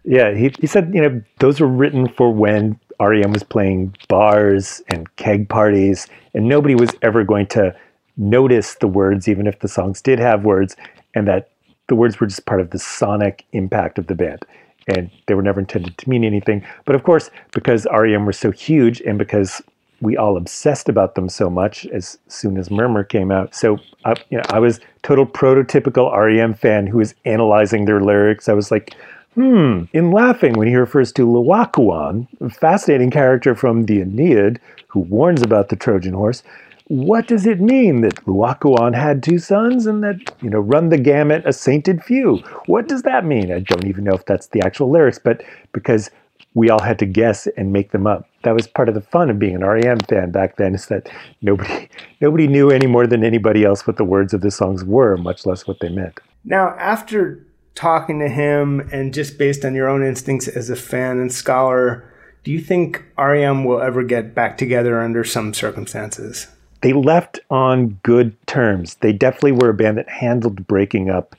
Yeah, 0.05 0.33
he, 0.33 0.53
he 0.59 0.67
said, 0.67 0.93
you 0.93 1.01
know, 1.01 1.21
those 1.39 1.61
were 1.61 1.67
written 1.67 2.09
for 2.09 2.33
when 2.33 2.77
REM 2.99 3.31
was 3.31 3.43
playing 3.43 3.95
bars 4.09 4.81
and 4.87 5.13
keg 5.15 5.47
parties, 5.47 6.07
and 6.33 6.47
nobody 6.47 6.75
was 6.75 6.91
ever 7.01 7.23
going 7.23 7.47
to 7.47 7.75
notice 8.17 8.75
the 8.75 8.87
words, 8.87 9.27
even 9.27 9.47
if 9.47 9.59
the 9.59 9.67
songs 9.67 10.01
did 10.01 10.19
have 10.19 10.43
words, 10.43 10.75
and 11.15 11.27
that 11.27 11.49
the 11.93 11.97
words 11.97 12.19
were 12.19 12.25
just 12.25 12.47
part 12.47 12.59
of 12.59 12.71
the 12.71 12.79
sonic 12.79 13.45
impact 13.51 13.99
of 13.99 14.07
the 14.07 14.15
band. 14.15 14.43
And 14.87 15.11
they 15.27 15.35
were 15.35 15.43
never 15.43 15.59
intended 15.59 15.95
to 15.99 16.09
mean 16.09 16.23
anything. 16.23 16.65
But 16.85 16.95
of 16.95 17.03
course, 17.03 17.29
because 17.51 17.85
REM 17.93 18.25
were 18.25 18.33
so 18.33 18.49
huge 18.49 18.99
and 19.01 19.19
because 19.19 19.61
we 20.01 20.17
all 20.17 20.35
obsessed 20.35 20.89
about 20.89 21.13
them 21.13 21.29
so 21.29 21.51
much 21.51 21.85
as 21.85 22.17
soon 22.29 22.57
as 22.57 22.71
Murmur 22.71 23.03
came 23.03 23.31
out. 23.31 23.53
So 23.53 23.77
I, 24.05 24.15
you 24.31 24.39
know, 24.39 24.43
I 24.49 24.57
was 24.57 24.79
total 25.03 25.27
prototypical 25.27 26.11
REM 26.11 26.55
fan 26.55 26.87
who 26.87 26.97
was 26.97 27.13
analyzing 27.25 27.85
their 27.85 28.01
lyrics. 28.01 28.49
I 28.49 28.53
was 28.53 28.71
like, 28.71 28.95
hmm, 29.35 29.83
in 29.93 30.09
laughing 30.11 30.53
when 30.53 30.67
he 30.67 30.75
refers 30.75 31.11
to 31.11 31.27
Laocoön, 31.27 32.27
a 32.41 32.49
fascinating 32.49 33.11
character 33.11 33.53
from 33.53 33.85
the 33.85 34.01
Aeneid 34.01 34.59
who 34.87 35.01
warns 35.01 35.43
about 35.43 35.69
the 35.69 35.75
Trojan 35.75 36.15
horse. 36.15 36.41
What 36.87 37.27
does 37.27 37.45
it 37.45 37.61
mean 37.61 38.01
that 38.01 38.15
Laocoön 38.25 38.93
had 38.93 39.23
two 39.23 39.39
sons 39.39 39.85
and 39.85 40.03
that, 40.03 40.17
you 40.41 40.49
know, 40.49 40.59
run 40.59 40.89
the 40.89 40.97
gamut 40.97 41.43
a 41.45 41.53
sainted 41.53 42.03
few? 42.03 42.37
What 42.65 42.87
does 42.87 43.03
that 43.03 43.25
mean? 43.25 43.51
I 43.51 43.59
don't 43.59 43.87
even 43.87 44.03
know 44.03 44.13
if 44.13 44.25
that's 44.25 44.47
the 44.47 44.61
actual 44.61 44.91
lyrics, 44.91 45.17
but 45.17 45.43
because 45.71 46.09
we 46.55 46.69
all 46.69 46.81
had 46.81 46.99
to 46.99 47.05
guess 47.05 47.47
and 47.57 47.73
make 47.73 47.91
them 47.91 48.05
up. 48.05 48.27
That 48.43 48.53
was 48.53 48.67
part 48.67 48.89
of 48.89 48.95
the 48.95 49.01
fun 49.01 49.29
of 49.29 49.39
being 49.39 49.55
an 49.55 49.65
REM 49.65 49.99
fan 50.01 50.31
back 50.31 50.57
then 50.57 50.75
is 50.75 50.87
that 50.87 51.09
nobody 51.41 51.89
nobody 52.21 52.47
knew 52.47 52.69
any 52.69 52.87
more 52.87 53.07
than 53.07 53.23
anybody 53.23 53.63
else 53.63 53.87
what 53.87 53.97
the 53.97 54.03
words 54.03 54.33
of 54.33 54.41
the 54.41 54.51
songs 54.51 54.83
were, 54.83 55.17
much 55.17 55.45
less 55.45 55.65
what 55.67 55.79
they 55.79 55.89
meant. 55.89 56.19
Now, 56.43 56.75
after 56.77 57.45
talking 57.75 58.19
to 58.19 58.29
him 58.29 58.81
and 58.91 59.13
just 59.13 59.37
based 59.37 59.65
on 59.65 59.73
your 59.73 59.87
own 59.87 60.03
instincts 60.03 60.47
as 60.47 60.69
a 60.69 60.75
fan 60.75 61.19
and 61.19 61.31
scholar, 61.31 62.09
do 62.43 62.51
you 62.51 62.59
think 62.59 63.03
REM 63.17 63.63
will 63.63 63.81
ever 63.81 64.03
get 64.03 64.35
back 64.35 64.57
together 64.57 65.01
under 65.01 65.23
some 65.23 65.53
circumstances? 65.53 66.47
They 66.83 66.91
left 66.91 67.39
on 67.49 67.97
good 68.03 68.35
terms. 68.45 68.95
They 68.95 69.13
definitely 69.13 69.53
were 69.53 69.69
a 69.69 69.73
band 69.73 69.97
that 69.97 70.09
handled 70.09 70.67
breaking 70.67 71.09
up 71.09 71.33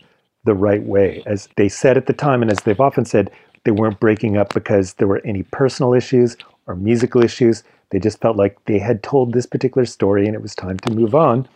the 0.44 0.54
right 0.54 0.82
way. 0.82 1.22
As 1.26 1.50
they 1.56 1.68
said 1.68 1.98
at 1.98 2.06
the 2.06 2.14
time, 2.14 2.40
and 2.40 2.50
as 2.50 2.60
they've 2.60 2.80
often 2.80 3.04
said, 3.04 3.30
they 3.64 3.70
weren't 3.70 4.00
breaking 4.00 4.38
up 4.38 4.54
because 4.54 4.94
there 4.94 5.06
were 5.06 5.20
any 5.22 5.42
personal 5.42 5.92
issues 5.92 6.38
or 6.66 6.74
musical 6.74 7.22
issues. 7.22 7.62
They 7.90 7.98
just 7.98 8.22
felt 8.22 8.38
like 8.38 8.56
they 8.64 8.78
had 8.78 9.02
told 9.02 9.34
this 9.34 9.44
particular 9.44 9.84
story 9.84 10.24
and 10.24 10.34
it 10.34 10.40
was 10.40 10.54
time 10.54 10.78
to 10.78 10.94
move 10.94 11.14
on. 11.14 11.46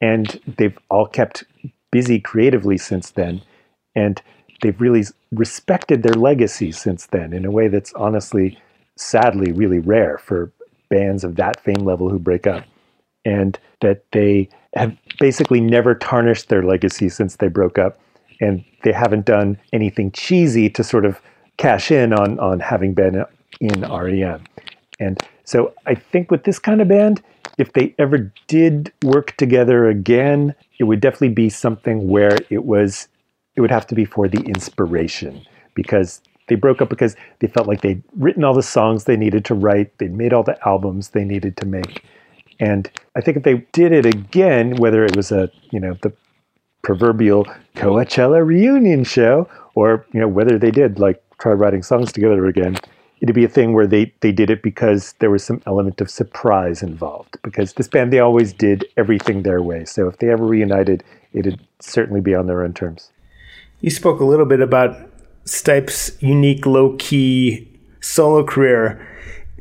And 0.00 0.40
they've 0.56 0.78
all 0.90 1.06
kept 1.06 1.44
busy 1.90 2.18
creatively 2.18 2.78
since 2.78 3.10
then. 3.10 3.42
And 3.94 4.20
they've 4.62 4.80
really 4.80 5.04
respected 5.30 6.02
their 6.02 6.14
legacy 6.14 6.72
since 6.72 7.04
then 7.04 7.34
in 7.34 7.44
a 7.44 7.50
way 7.50 7.68
that's 7.68 7.92
honestly, 7.94 8.58
sadly, 8.96 9.52
really 9.52 9.78
rare 9.78 10.16
for 10.16 10.52
bands 10.88 11.22
of 11.22 11.36
that 11.36 11.62
fame 11.62 11.84
level 11.84 12.08
who 12.08 12.18
break 12.18 12.46
up. 12.46 12.64
And 13.26 13.58
that 13.80 14.04
they 14.12 14.48
have 14.74 14.96
basically 15.18 15.60
never 15.60 15.94
tarnished 15.94 16.48
their 16.48 16.62
legacy 16.62 17.08
since 17.08 17.36
they 17.36 17.48
broke 17.48 17.78
up. 17.78 17.98
And 18.40 18.64
they 18.84 18.92
haven't 18.92 19.26
done 19.26 19.58
anything 19.72 20.12
cheesy 20.12 20.70
to 20.70 20.84
sort 20.84 21.04
of 21.04 21.20
cash 21.56 21.90
in 21.90 22.12
on, 22.12 22.38
on 22.38 22.60
having 22.60 22.94
been 22.94 23.24
in 23.60 23.80
REM. 23.80 24.44
And 25.00 25.20
so 25.44 25.72
I 25.86 25.94
think 25.94 26.30
with 26.30 26.44
this 26.44 26.58
kind 26.58 26.80
of 26.80 26.88
band, 26.88 27.22
if 27.58 27.72
they 27.72 27.94
ever 27.98 28.32
did 28.46 28.92
work 29.02 29.36
together 29.36 29.88
again, 29.88 30.54
it 30.78 30.84
would 30.84 31.00
definitely 31.00 31.30
be 31.30 31.48
something 31.48 32.08
where 32.08 32.36
it 32.50 32.64
was 32.64 33.08
it 33.54 33.62
would 33.62 33.70
have 33.70 33.86
to 33.86 33.94
be 33.94 34.04
for 34.04 34.28
the 34.28 34.42
inspiration 34.42 35.42
because 35.74 36.20
they 36.48 36.54
broke 36.54 36.82
up 36.82 36.90
because 36.90 37.16
they 37.40 37.46
felt 37.46 37.66
like 37.66 37.80
they'd 37.80 38.02
written 38.18 38.44
all 38.44 38.54
the 38.54 38.62
songs 38.62 39.04
they 39.04 39.16
needed 39.16 39.46
to 39.46 39.54
write, 39.54 39.96
they'd 39.98 40.12
made 40.12 40.34
all 40.34 40.42
the 40.42 40.58
albums 40.68 41.08
they 41.10 41.24
needed 41.24 41.56
to 41.56 41.66
make. 41.66 42.04
And 42.60 42.90
I 43.14 43.20
think 43.20 43.36
if 43.36 43.42
they 43.42 43.66
did 43.72 43.92
it 43.92 44.06
again, 44.06 44.76
whether 44.76 45.04
it 45.04 45.16
was 45.16 45.32
a, 45.32 45.50
you 45.70 45.80
know, 45.80 45.94
the 46.02 46.12
proverbial 46.82 47.46
Coachella 47.74 48.46
reunion 48.46 49.04
show 49.04 49.48
or, 49.74 50.06
you 50.12 50.20
know, 50.20 50.28
whether 50.28 50.58
they 50.58 50.70
did 50.70 50.98
like 50.98 51.22
try 51.38 51.52
writing 51.52 51.82
songs 51.82 52.12
together 52.12 52.46
again, 52.46 52.76
it'd 53.20 53.34
be 53.34 53.44
a 53.44 53.48
thing 53.48 53.72
where 53.72 53.86
they 53.86 54.12
they 54.20 54.32
did 54.32 54.50
it 54.50 54.62
because 54.62 55.14
there 55.18 55.30
was 55.30 55.42
some 55.42 55.62
element 55.66 56.00
of 56.00 56.10
surprise 56.10 56.82
involved 56.82 57.36
because 57.42 57.72
this 57.74 57.88
band 57.88 58.12
they 58.12 58.20
always 58.20 58.52
did 58.52 58.84
everything 58.96 59.42
their 59.42 59.62
way 59.62 59.84
so 59.84 60.06
if 60.06 60.18
they 60.18 60.28
ever 60.28 60.44
reunited 60.44 61.02
it'd 61.32 61.58
certainly 61.80 62.20
be 62.20 62.34
on 62.34 62.46
their 62.46 62.62
own 62.62 62.74
terms 62.74 63.10
You 63.80 63.90
spoke 63.90 64.20
a 64.20 64.24
little 64.24 64.46
bit 64.46 64.60
about 64.60 64.96
Stipe's 65.44 66.20
unique 66.20 66.66
low 66.66 66.96
key 66.98 67.68
solo 68.00 68.44
career. 68.44 69.06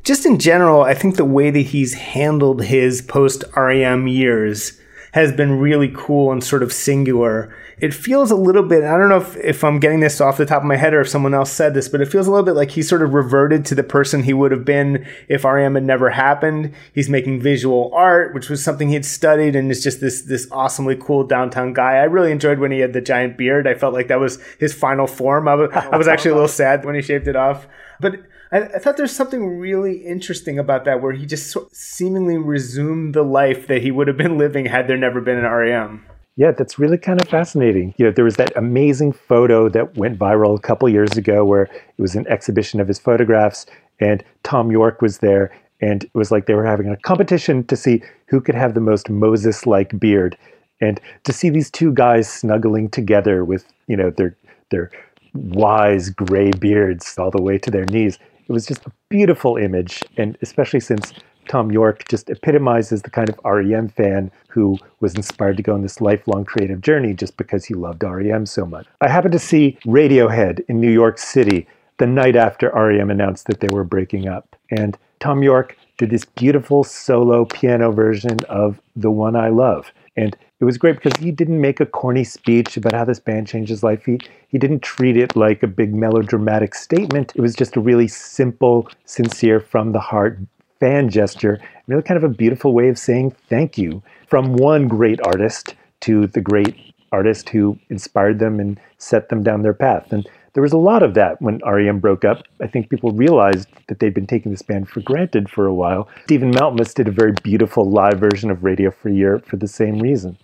Just 0.06 0.24
in 0.24 0.38
general, 0.38 0.84
I 0.84 0.94
think 0.94 1.16
the 1.16 1.26
way 1.26 1.50
that 1.50 1.60
he's 1.60 1.96
handled 1.96 2.64
his 2.64 3.02
post 3.02 3.44
REM 3.58 4.08
years 4.08 4.80
has 5.14 5.32
been 5.32 5.60
really 5.60 5.92
cool 5.96 6.32
and 6.32 6.44
sort 6.44 6.62
of 6.62 6.72
singular. 6.72 7.56
It 7.80 7.92
feels 7.92 8.30
a 8.30 8.36
little 8.36 8.62
bit, 8.62 8.84
I 8.84 9.00
don't 9.00 9.10
know 9.10 9.18
if, 9.18 9.36
if 9.38 9.64
I'm 9.64 9.80
getting 9.80 10.02
this 10.02 10.22
off 10.22 10.38
the 10.38 10.46
top 10.46 10.62
of 10.62 10.68
my 10.68 10.76
head 10.76 10.94
or 10.94 11.02
if 11.02 11.10
someone 11.10 11.34
else 11.34 11.52
said 11.52 11.74
this, 11.74 11.90
but 11.90 12.02
it 12.02 12.12
feels 12.12 12.28
a 12.28 12.30
little 12.30 12.46
bit 12.46 12.54
like 12.54 12.72
he 12.72 12.84
sort 12.84 13.02
of 13.02 13.16
reverted 13.16 13.66
to 13.66 13.76
the 13.76 13.82
person 13.82 14.22
he 14.22 14.34
would 14.34 14.52
have 14.52 14.64
been 14.64 15.08
if 15.28 15.44
REM 15.44 15.74
had 15.74 15.84
never 15.84 16.12
happened. 16.12 16.76
He's 16.94 17.10
making 17.10 17.42
visual 17.42 17.90
art, 17.92 18.36
which 18.36 18.48
was 18.48 18.64
something 18.64 18.90
he'd 18.90 19.06
studied, 19.06 19.56
and 19.56 19.72
is 19.72 19.84
just 19.84 20.02
this 20.02 20.22
this 20.22 20.48
awesomely 20.52 20.96
cool 20.96 21.24
downtown 21.26 21.74
guy. 21.74 21.94
I 21.94 22.04
really 22.04 22.32
enjoyed 22.32 22.60
when 22.60 22.72
he 22.72 22.80
had 22.80 22.94
the 22.94 23.02
giant 23.02 23.38
beard. 23.38 23.68
I 23.68 23.74
felt 23.74 23.96
like 23.96 24.10
that 24.10 24.20
was 24.20 24.38
his 24.60 24.74
final 24.74 25.08
form. 25.08 25.48
I 25.48 25.56
was, 25.56 25.72
I 25.74 25.98
was 25.98 26.08
actually 26.08 26.32
a 26.32 26.36
little 26.36 26.48
sad 26.48 26.86
when 26.86 26.94
he 26.94 27.02
shaved 27.02 27.28
it 27.28 27.36
off. 27.36 27.68
But 28.00 28.20
I, 28.56 28.76
I 28.76 28.80
thought 28.80 28.96
there's 28.96 29.16
something 29.16 29.60
really 29.60 29.98
interesting 29.98 30.58
about 30.58 30.86
that, 30.86 31.02
where 31.02 31.12
he 31.12 31.26
just 31.26 31.52
so- 31.52 31.68
seemingly 31.74 32.38
resumed 32.38 33.14
the 33.14 33.24
life 33.24 33.68
that 33.68 33.82
he 33.82 33.92
would 33.92 34.08
have 34.08 34.18
been 34.18 34.38
living 34.38 34.66
had 34.66 34.88
there 34.88 34.98
never 34.98 35.20
been 35.20 35.38
an 35.38 35.44
REM. 35.44 36.06
Yeah, 36.38 36.52
that's 36.52 36.80
really 36.80 36.98
kind 36.98 37.22
of 37.22 37.28
fascinating. 37.28 37.94
You 37.98 38.06
know, 38.06 38.12
there 38.12 38.24
was 38.24 38.38
that 38.38 38.56
amazing 38.56 39.12
photo 39.12 39.68
that 39.70 39.98
went 39.98 40.18
viral 40.18 40.58
a 40.58 40.62
couple 40.62 40.88
years 40.88 41.18
ago 41.18 41.44
where 41.44 41.64
it 41.64 42.02
was 42.02 42.16
an 42.16 42.28
exhibition 42.28 42.80
of 42.80 42.88
his 42.88 43.00
photographs 43.00 43.66
and 44.00 44.24
Thom 44.44 44.72
Yorke 44.72 45.02
was 45.02 45.20
there, 45.20 45.52
and 45.82 46.06
it 46.06 46.12
was 46.14 46.32
like 46.32 46.46
they 46.46 46.54
were 46.54 46.66
having 46.66 46.90
a 46.90 46.98
competition 46.98 47.66
to 47.68 47.76
see 47.76 48.04
who 48.28 48.40
could 48.40 48.56
have 48.56 48.74
the 48.74 48.82
most 48.82 49.10
Moses-like 49.10 50.00
beard, 50.00 50.38
and 50.80 51.00
to 51.26 51.34
see 51.34 51.50
these 51.50 51.70
two 51.72 51.94
guys 51.94 52.32
snuggling 52.32 52.90
together 52.90 53.44
with 53.44 53.66
you 53.88 53.98
know 53.98 54.12
their 54.12 54.36
their 54.72 54.92
wise 55.34 56.10
gray 56.10 56.52
beards 56.52 57.18
all 57.18 57.32
the 57.32 57.42
way 57.42 57.58
to 57.58 57.70
their 57.70 57.86
knees. 57.86 58.18
It 58.48 58.52
was 58.52 58.66
just 58.66 58.86
a 58.86 58.92
beautiful 59.10 59.58
image, 59.58 60.04
and 60.18 60.38
especially 60.42 60.80
since 60.80 61.14
Thom 61.48 61.72
Yorke 61.72 62.08
just 62.08 62.30
epitomizes 62.30 63.02
the 63.02 63.10
kind 63.10 63.30
of 63.30 63.40
REM 63.44 63.90
fan 63.90 64.32
who 64.50 64.78
was 65.00 65.16
inspired 65.16 65.58
to 65.58 65.64
go 65.64 65.74
on 65.74 65.82
this 65.82 66.02
lifelong 66.02 66.46
creative 66.46 66.82
journey 66.82 67.14
just 67.14 67.38
because 67.38 67.66
he 67.66 67.74
loved 67.74 68.04
REM 68.04 68.46
so 68.46 68.66
much. 68.66 68.88
I 69.02 69.10
happened 69.10 69.34
to 69.34 69.40
see 69.40 69.78
Radiohead 69.86 70.64
in 70.68 70.80
New 70.80 70.92
York 70.92 71.18
City 71.18 71.68
the 71.98 72.08
night 72.08 72.36
after 72.36 72.72
REM 72.72 73.10
announced 73.10 73.48
that 73.48 73.60
they 73.60 73.70
were 73.70 73.84
breaking 73.84 74.28
up. 74.28 74.56
And 74.72 74.98
Thom 75.20 75.44
Yorke 75.44 75.78
did 75.98 76.10
this 76.10 76.26
beautiful 76.26 76.84
solo 76.84 77.46
piano 77.46 77.92
version 77.92 78.38
of 78.50 78.82
The 78.96 79.12
One 79.12 79.36
I 79.36 79.50
Love. 79.50 79.92
And 80.18 80.36
it 80.60 80.66
was 80.66 80.78
great 80.78 80.96
because 80.96 81.20
he 81.20 81.32
didn't 81.32 81.60
make 81.60 81.80
a 81.80 81.86
corny 81.86 82.24
speech 82.24 82.78
about 82.78 82.94
how 82.94 83.04
this 83.04 83.20
band 83.20 83.48
changed 83.48 83.70
his 83.70 83.84
life. 83.84 84.06
He, 84.06 84.20
he 84.48 84.58
didn't 84.58 84.82
treat 84.82 85.18
it 85.18 85.36
like 85.36 85.64
a 85.64 85.68
big 85.68 85.94
melodramatic 85.94 86.76
statement. 86.76 87.34
It 87.36 87.42
was 87.42 87.56
just 87.56 87.76
a 87.76 87.82
really 87.82 88.08
simple, 88.08 88.90
sincere, 89.04 89.60
from 89.60 89.92
the 89.92 90.00
heart 90.00 90.40
fan 90.80 91.10
gesture, 91.10 91.60
really 91.88 92.04
kind 92.04 92.18
of 92.18 92.24
a 92.24 92.34
beautiful 92.34 92.74
way 92.74 92.88
of 92.88 92.98
saying 92.98 93.36
thank 93.50 93.78
you 93.78 94.02
from 94.28 94.54
one 94.54 94.88
great 94.88 95.20
artist 95.26 95.76
to 96.02 96.28
the 96.28 96.42
great 96.42 96.76
artist 97.12 97.50
who 97.50 97.78
inspired 97.90 98.40
them 98.40 98.60
and 98.60 98.80
set 98.98 99.30
them 99.30 99.44
down 99.44 99.62
their 99.62 99.74
path. 99.74 100.12
And 100.12 100.28
there 100.56 100.64
was 100.64 100.74
a 100.74 100.78
lot 100.78 101.04
of 101.04 101.14
that 101.16 101.42
when 101.42 101.60
REM 101.66 102.00
broke 102.00 102.24
up. 102.24 102.44
I 102.62 102.68
think 102.68 102.90
people 102.90 103.12
realized 103.12 103.68
that 103.88 104.00
they'd 104.00 104.14
been 104.14 104.26
taking 104.26 104.52
this 104.52 104.62
band 104.62 104.88
for 104.88 105.02
granted 105.02 105.50
for 105.50 105.66
a 105.66 105.74
while. 105.74 106.08
Stephen 106.24 106.52
Malkmus 106.52 106.94
did 106.94 107.10
a 107.10 107.12
very 107.12 107.34
beautiful 107.44 107.88
live 107.88 108.20
version 108.20 108.50
of 108.50 108.64
Radio 108.64 108.90
Free 108.90 109.16
Europe 109.16 109.46
for 109.46 109.58
the 109.58 109.68
same 109.68 110.00
reason. 110.00 110.38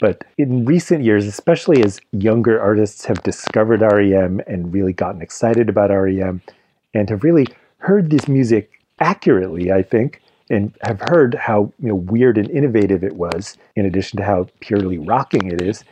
But 0.00 0.22
in 0.38 0.64
recent 0.64 1.02
years, 1.02 1.26
especially 1.26 1.82
as 1.82 2.00
younger 2.12 2.60
artists 2.60 3.04
have 3.06 3.20
discovered 3.24 3.82
REM 3.82 4.40
and 4.46 4.72
really 4.72 4.92
gotten 4.92 5.20
excited 5.20 5.68
about 5.68 5.90
REM 5.90 6.40
and 6.94 7.10
have 7.10 7.24
really 7.24 7.48
heard 7.78 8.10
this 8.10 8.28
music 8.28 8.70
accurately, 9.00 9.72
I 9.72 9.82
think, 9.82 10.22
and 10.50 10.72
have 10.82 11.00
heard 11.00 11.34
how 11.34 11.72
you 11.80 11.88
know 11.88 11.96
weird 11.96 12.38
and 12.38 12.48
innovative 12.48 13.02
it 13.02 13.16
was, 13.16 13.58
in 13.74 13.86
addition 13.86 14.18
to 14.18 14.24
how 14.24 14.46
purely 14.60 14.98
rocking 14.98 15.50
it 15.50 15.60
is. 15.60 15.82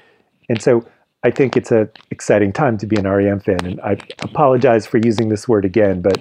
And 0.49 0.63
so 0.63 0.87
I 1.27 1.31
think 1.33 1.57
it's 1.57 1.73
an 1.73 1.91
exciting 2.13 2.53
time 2.53 2.79
to 2.79 2.87
be 2.87 2.95
an 2.95 3.09
REM 3.09 3.41
fan. 3.41 3.59
And 3.65 3.81
I 3.81 3.99
apologize 4.21 4.87
for 4.87 4.99
using 4.99 5.29
this 5.29 5.49
word 5.49 5.65
again, 5.65 6.01
but 6.01 6.19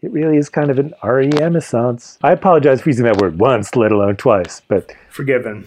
it 0.00 0.10
really 0.10 0.38
is 0.38 0.48
kind 0.48 0.70
of 0.70 0.78
an 0.78 0.94
REM 1.02 1.54
essence. 1.54 2.18
I 2.22 2.32
apologize 2.32 2.80
for 2.80 2.88
using 2.88 3.04
that 3.04 3.18
word 3.18 3.38
once, 3.38 3.76
let 3.76 3.92
alone 3.92 4.16
twice, 4.16 4.62
but 4.66 4.90
Forgiven. 5.10 5.66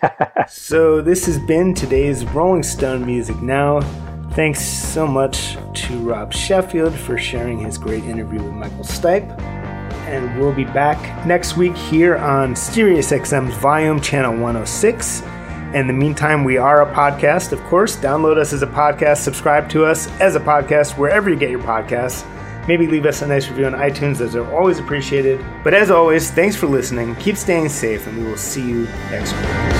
so 0.48 1.00
this 1.00 1.26
has 1.26 1.40
been 1.40 1.74
today's 1.74 2.24
Rolling 2.26 2.62
Stone 2.62 3.04
Music 3.04 3.42
Now. 3.42 3.80
Thanks 4.34 4.64
so 4.64 5.08
much 5.08 5.56
to 5.74 5.98
Rob 5.98 6.32
Sheffield 6.32 6.94
for 6.94 7.18
sharing 7.18 7.58
his 7.58 7.78
great 7.78 8.04
interview 8.04 8.40
with 8.40 8.52
Michael 8.52 8.84
Stipe. 8.84 9.28
And 10.06 10.38
we'll 10.38 10.54
be 10.54 10.66
back 10.66 11.26
next 11.26 11.56
week 11.56 11.76
here 11.76 12.16
on 12.16 12.54
SiriusXM's 12.54 13.56
Volume 13.56 14.00
Channel 14.00 14.34
106. 14.34 15.22
In 15.74 15.86
the 15.86 15.92
meantime, 15.92 16.42
we 16.42 16.56
are 16.56 16.82
a 16.82 16.94
podcast, 16.94 17.52
of 17.52 17.62
course. 17.64 17.96
Download 17.96 18.36
us 18.36 18.52
as 18.52 18.62
a 18.62 18.66
podcast, 18.66 19.18
subscribe 19.18 19.68
to 19.70 19.84
us 19.84 20.08
as 20.20 20.34
a 20.34 20.40
podcast 20.40 20.98
wherever 20.98 21.30
you 21.30 21.36
get 21.36 21.48
your 21.50 21.62
podcasts. 21.62 22.26
Maybe 22.66 22.88
leave 22.88 23.06
us 23.06 23.22
a 23.22 23.26
nice 23.28 23.48
review 23.48 23.66
on 23.66 23.74
iTunes, 23.74 24.18
those 24.18 24.34
are 24.34 24.52
always 24.52 24.80
appreciated. 24.80 25.44
But 25.62 25.74
as 25.74 25.92
always, 25.92 26.28
thanks 26.32 26.56
for 26.56 26.66
listening. 26.66 27.14
Keep 27.16 27.36
staying 27.36 27.68
safe, 27.68 28.08
and 28.08 28.18
we 28.18 28.24
will 28.24 28.36
see 28.36 28.66
you 28.66 28.84
next 29.10 29.32
week. 29.32 29.79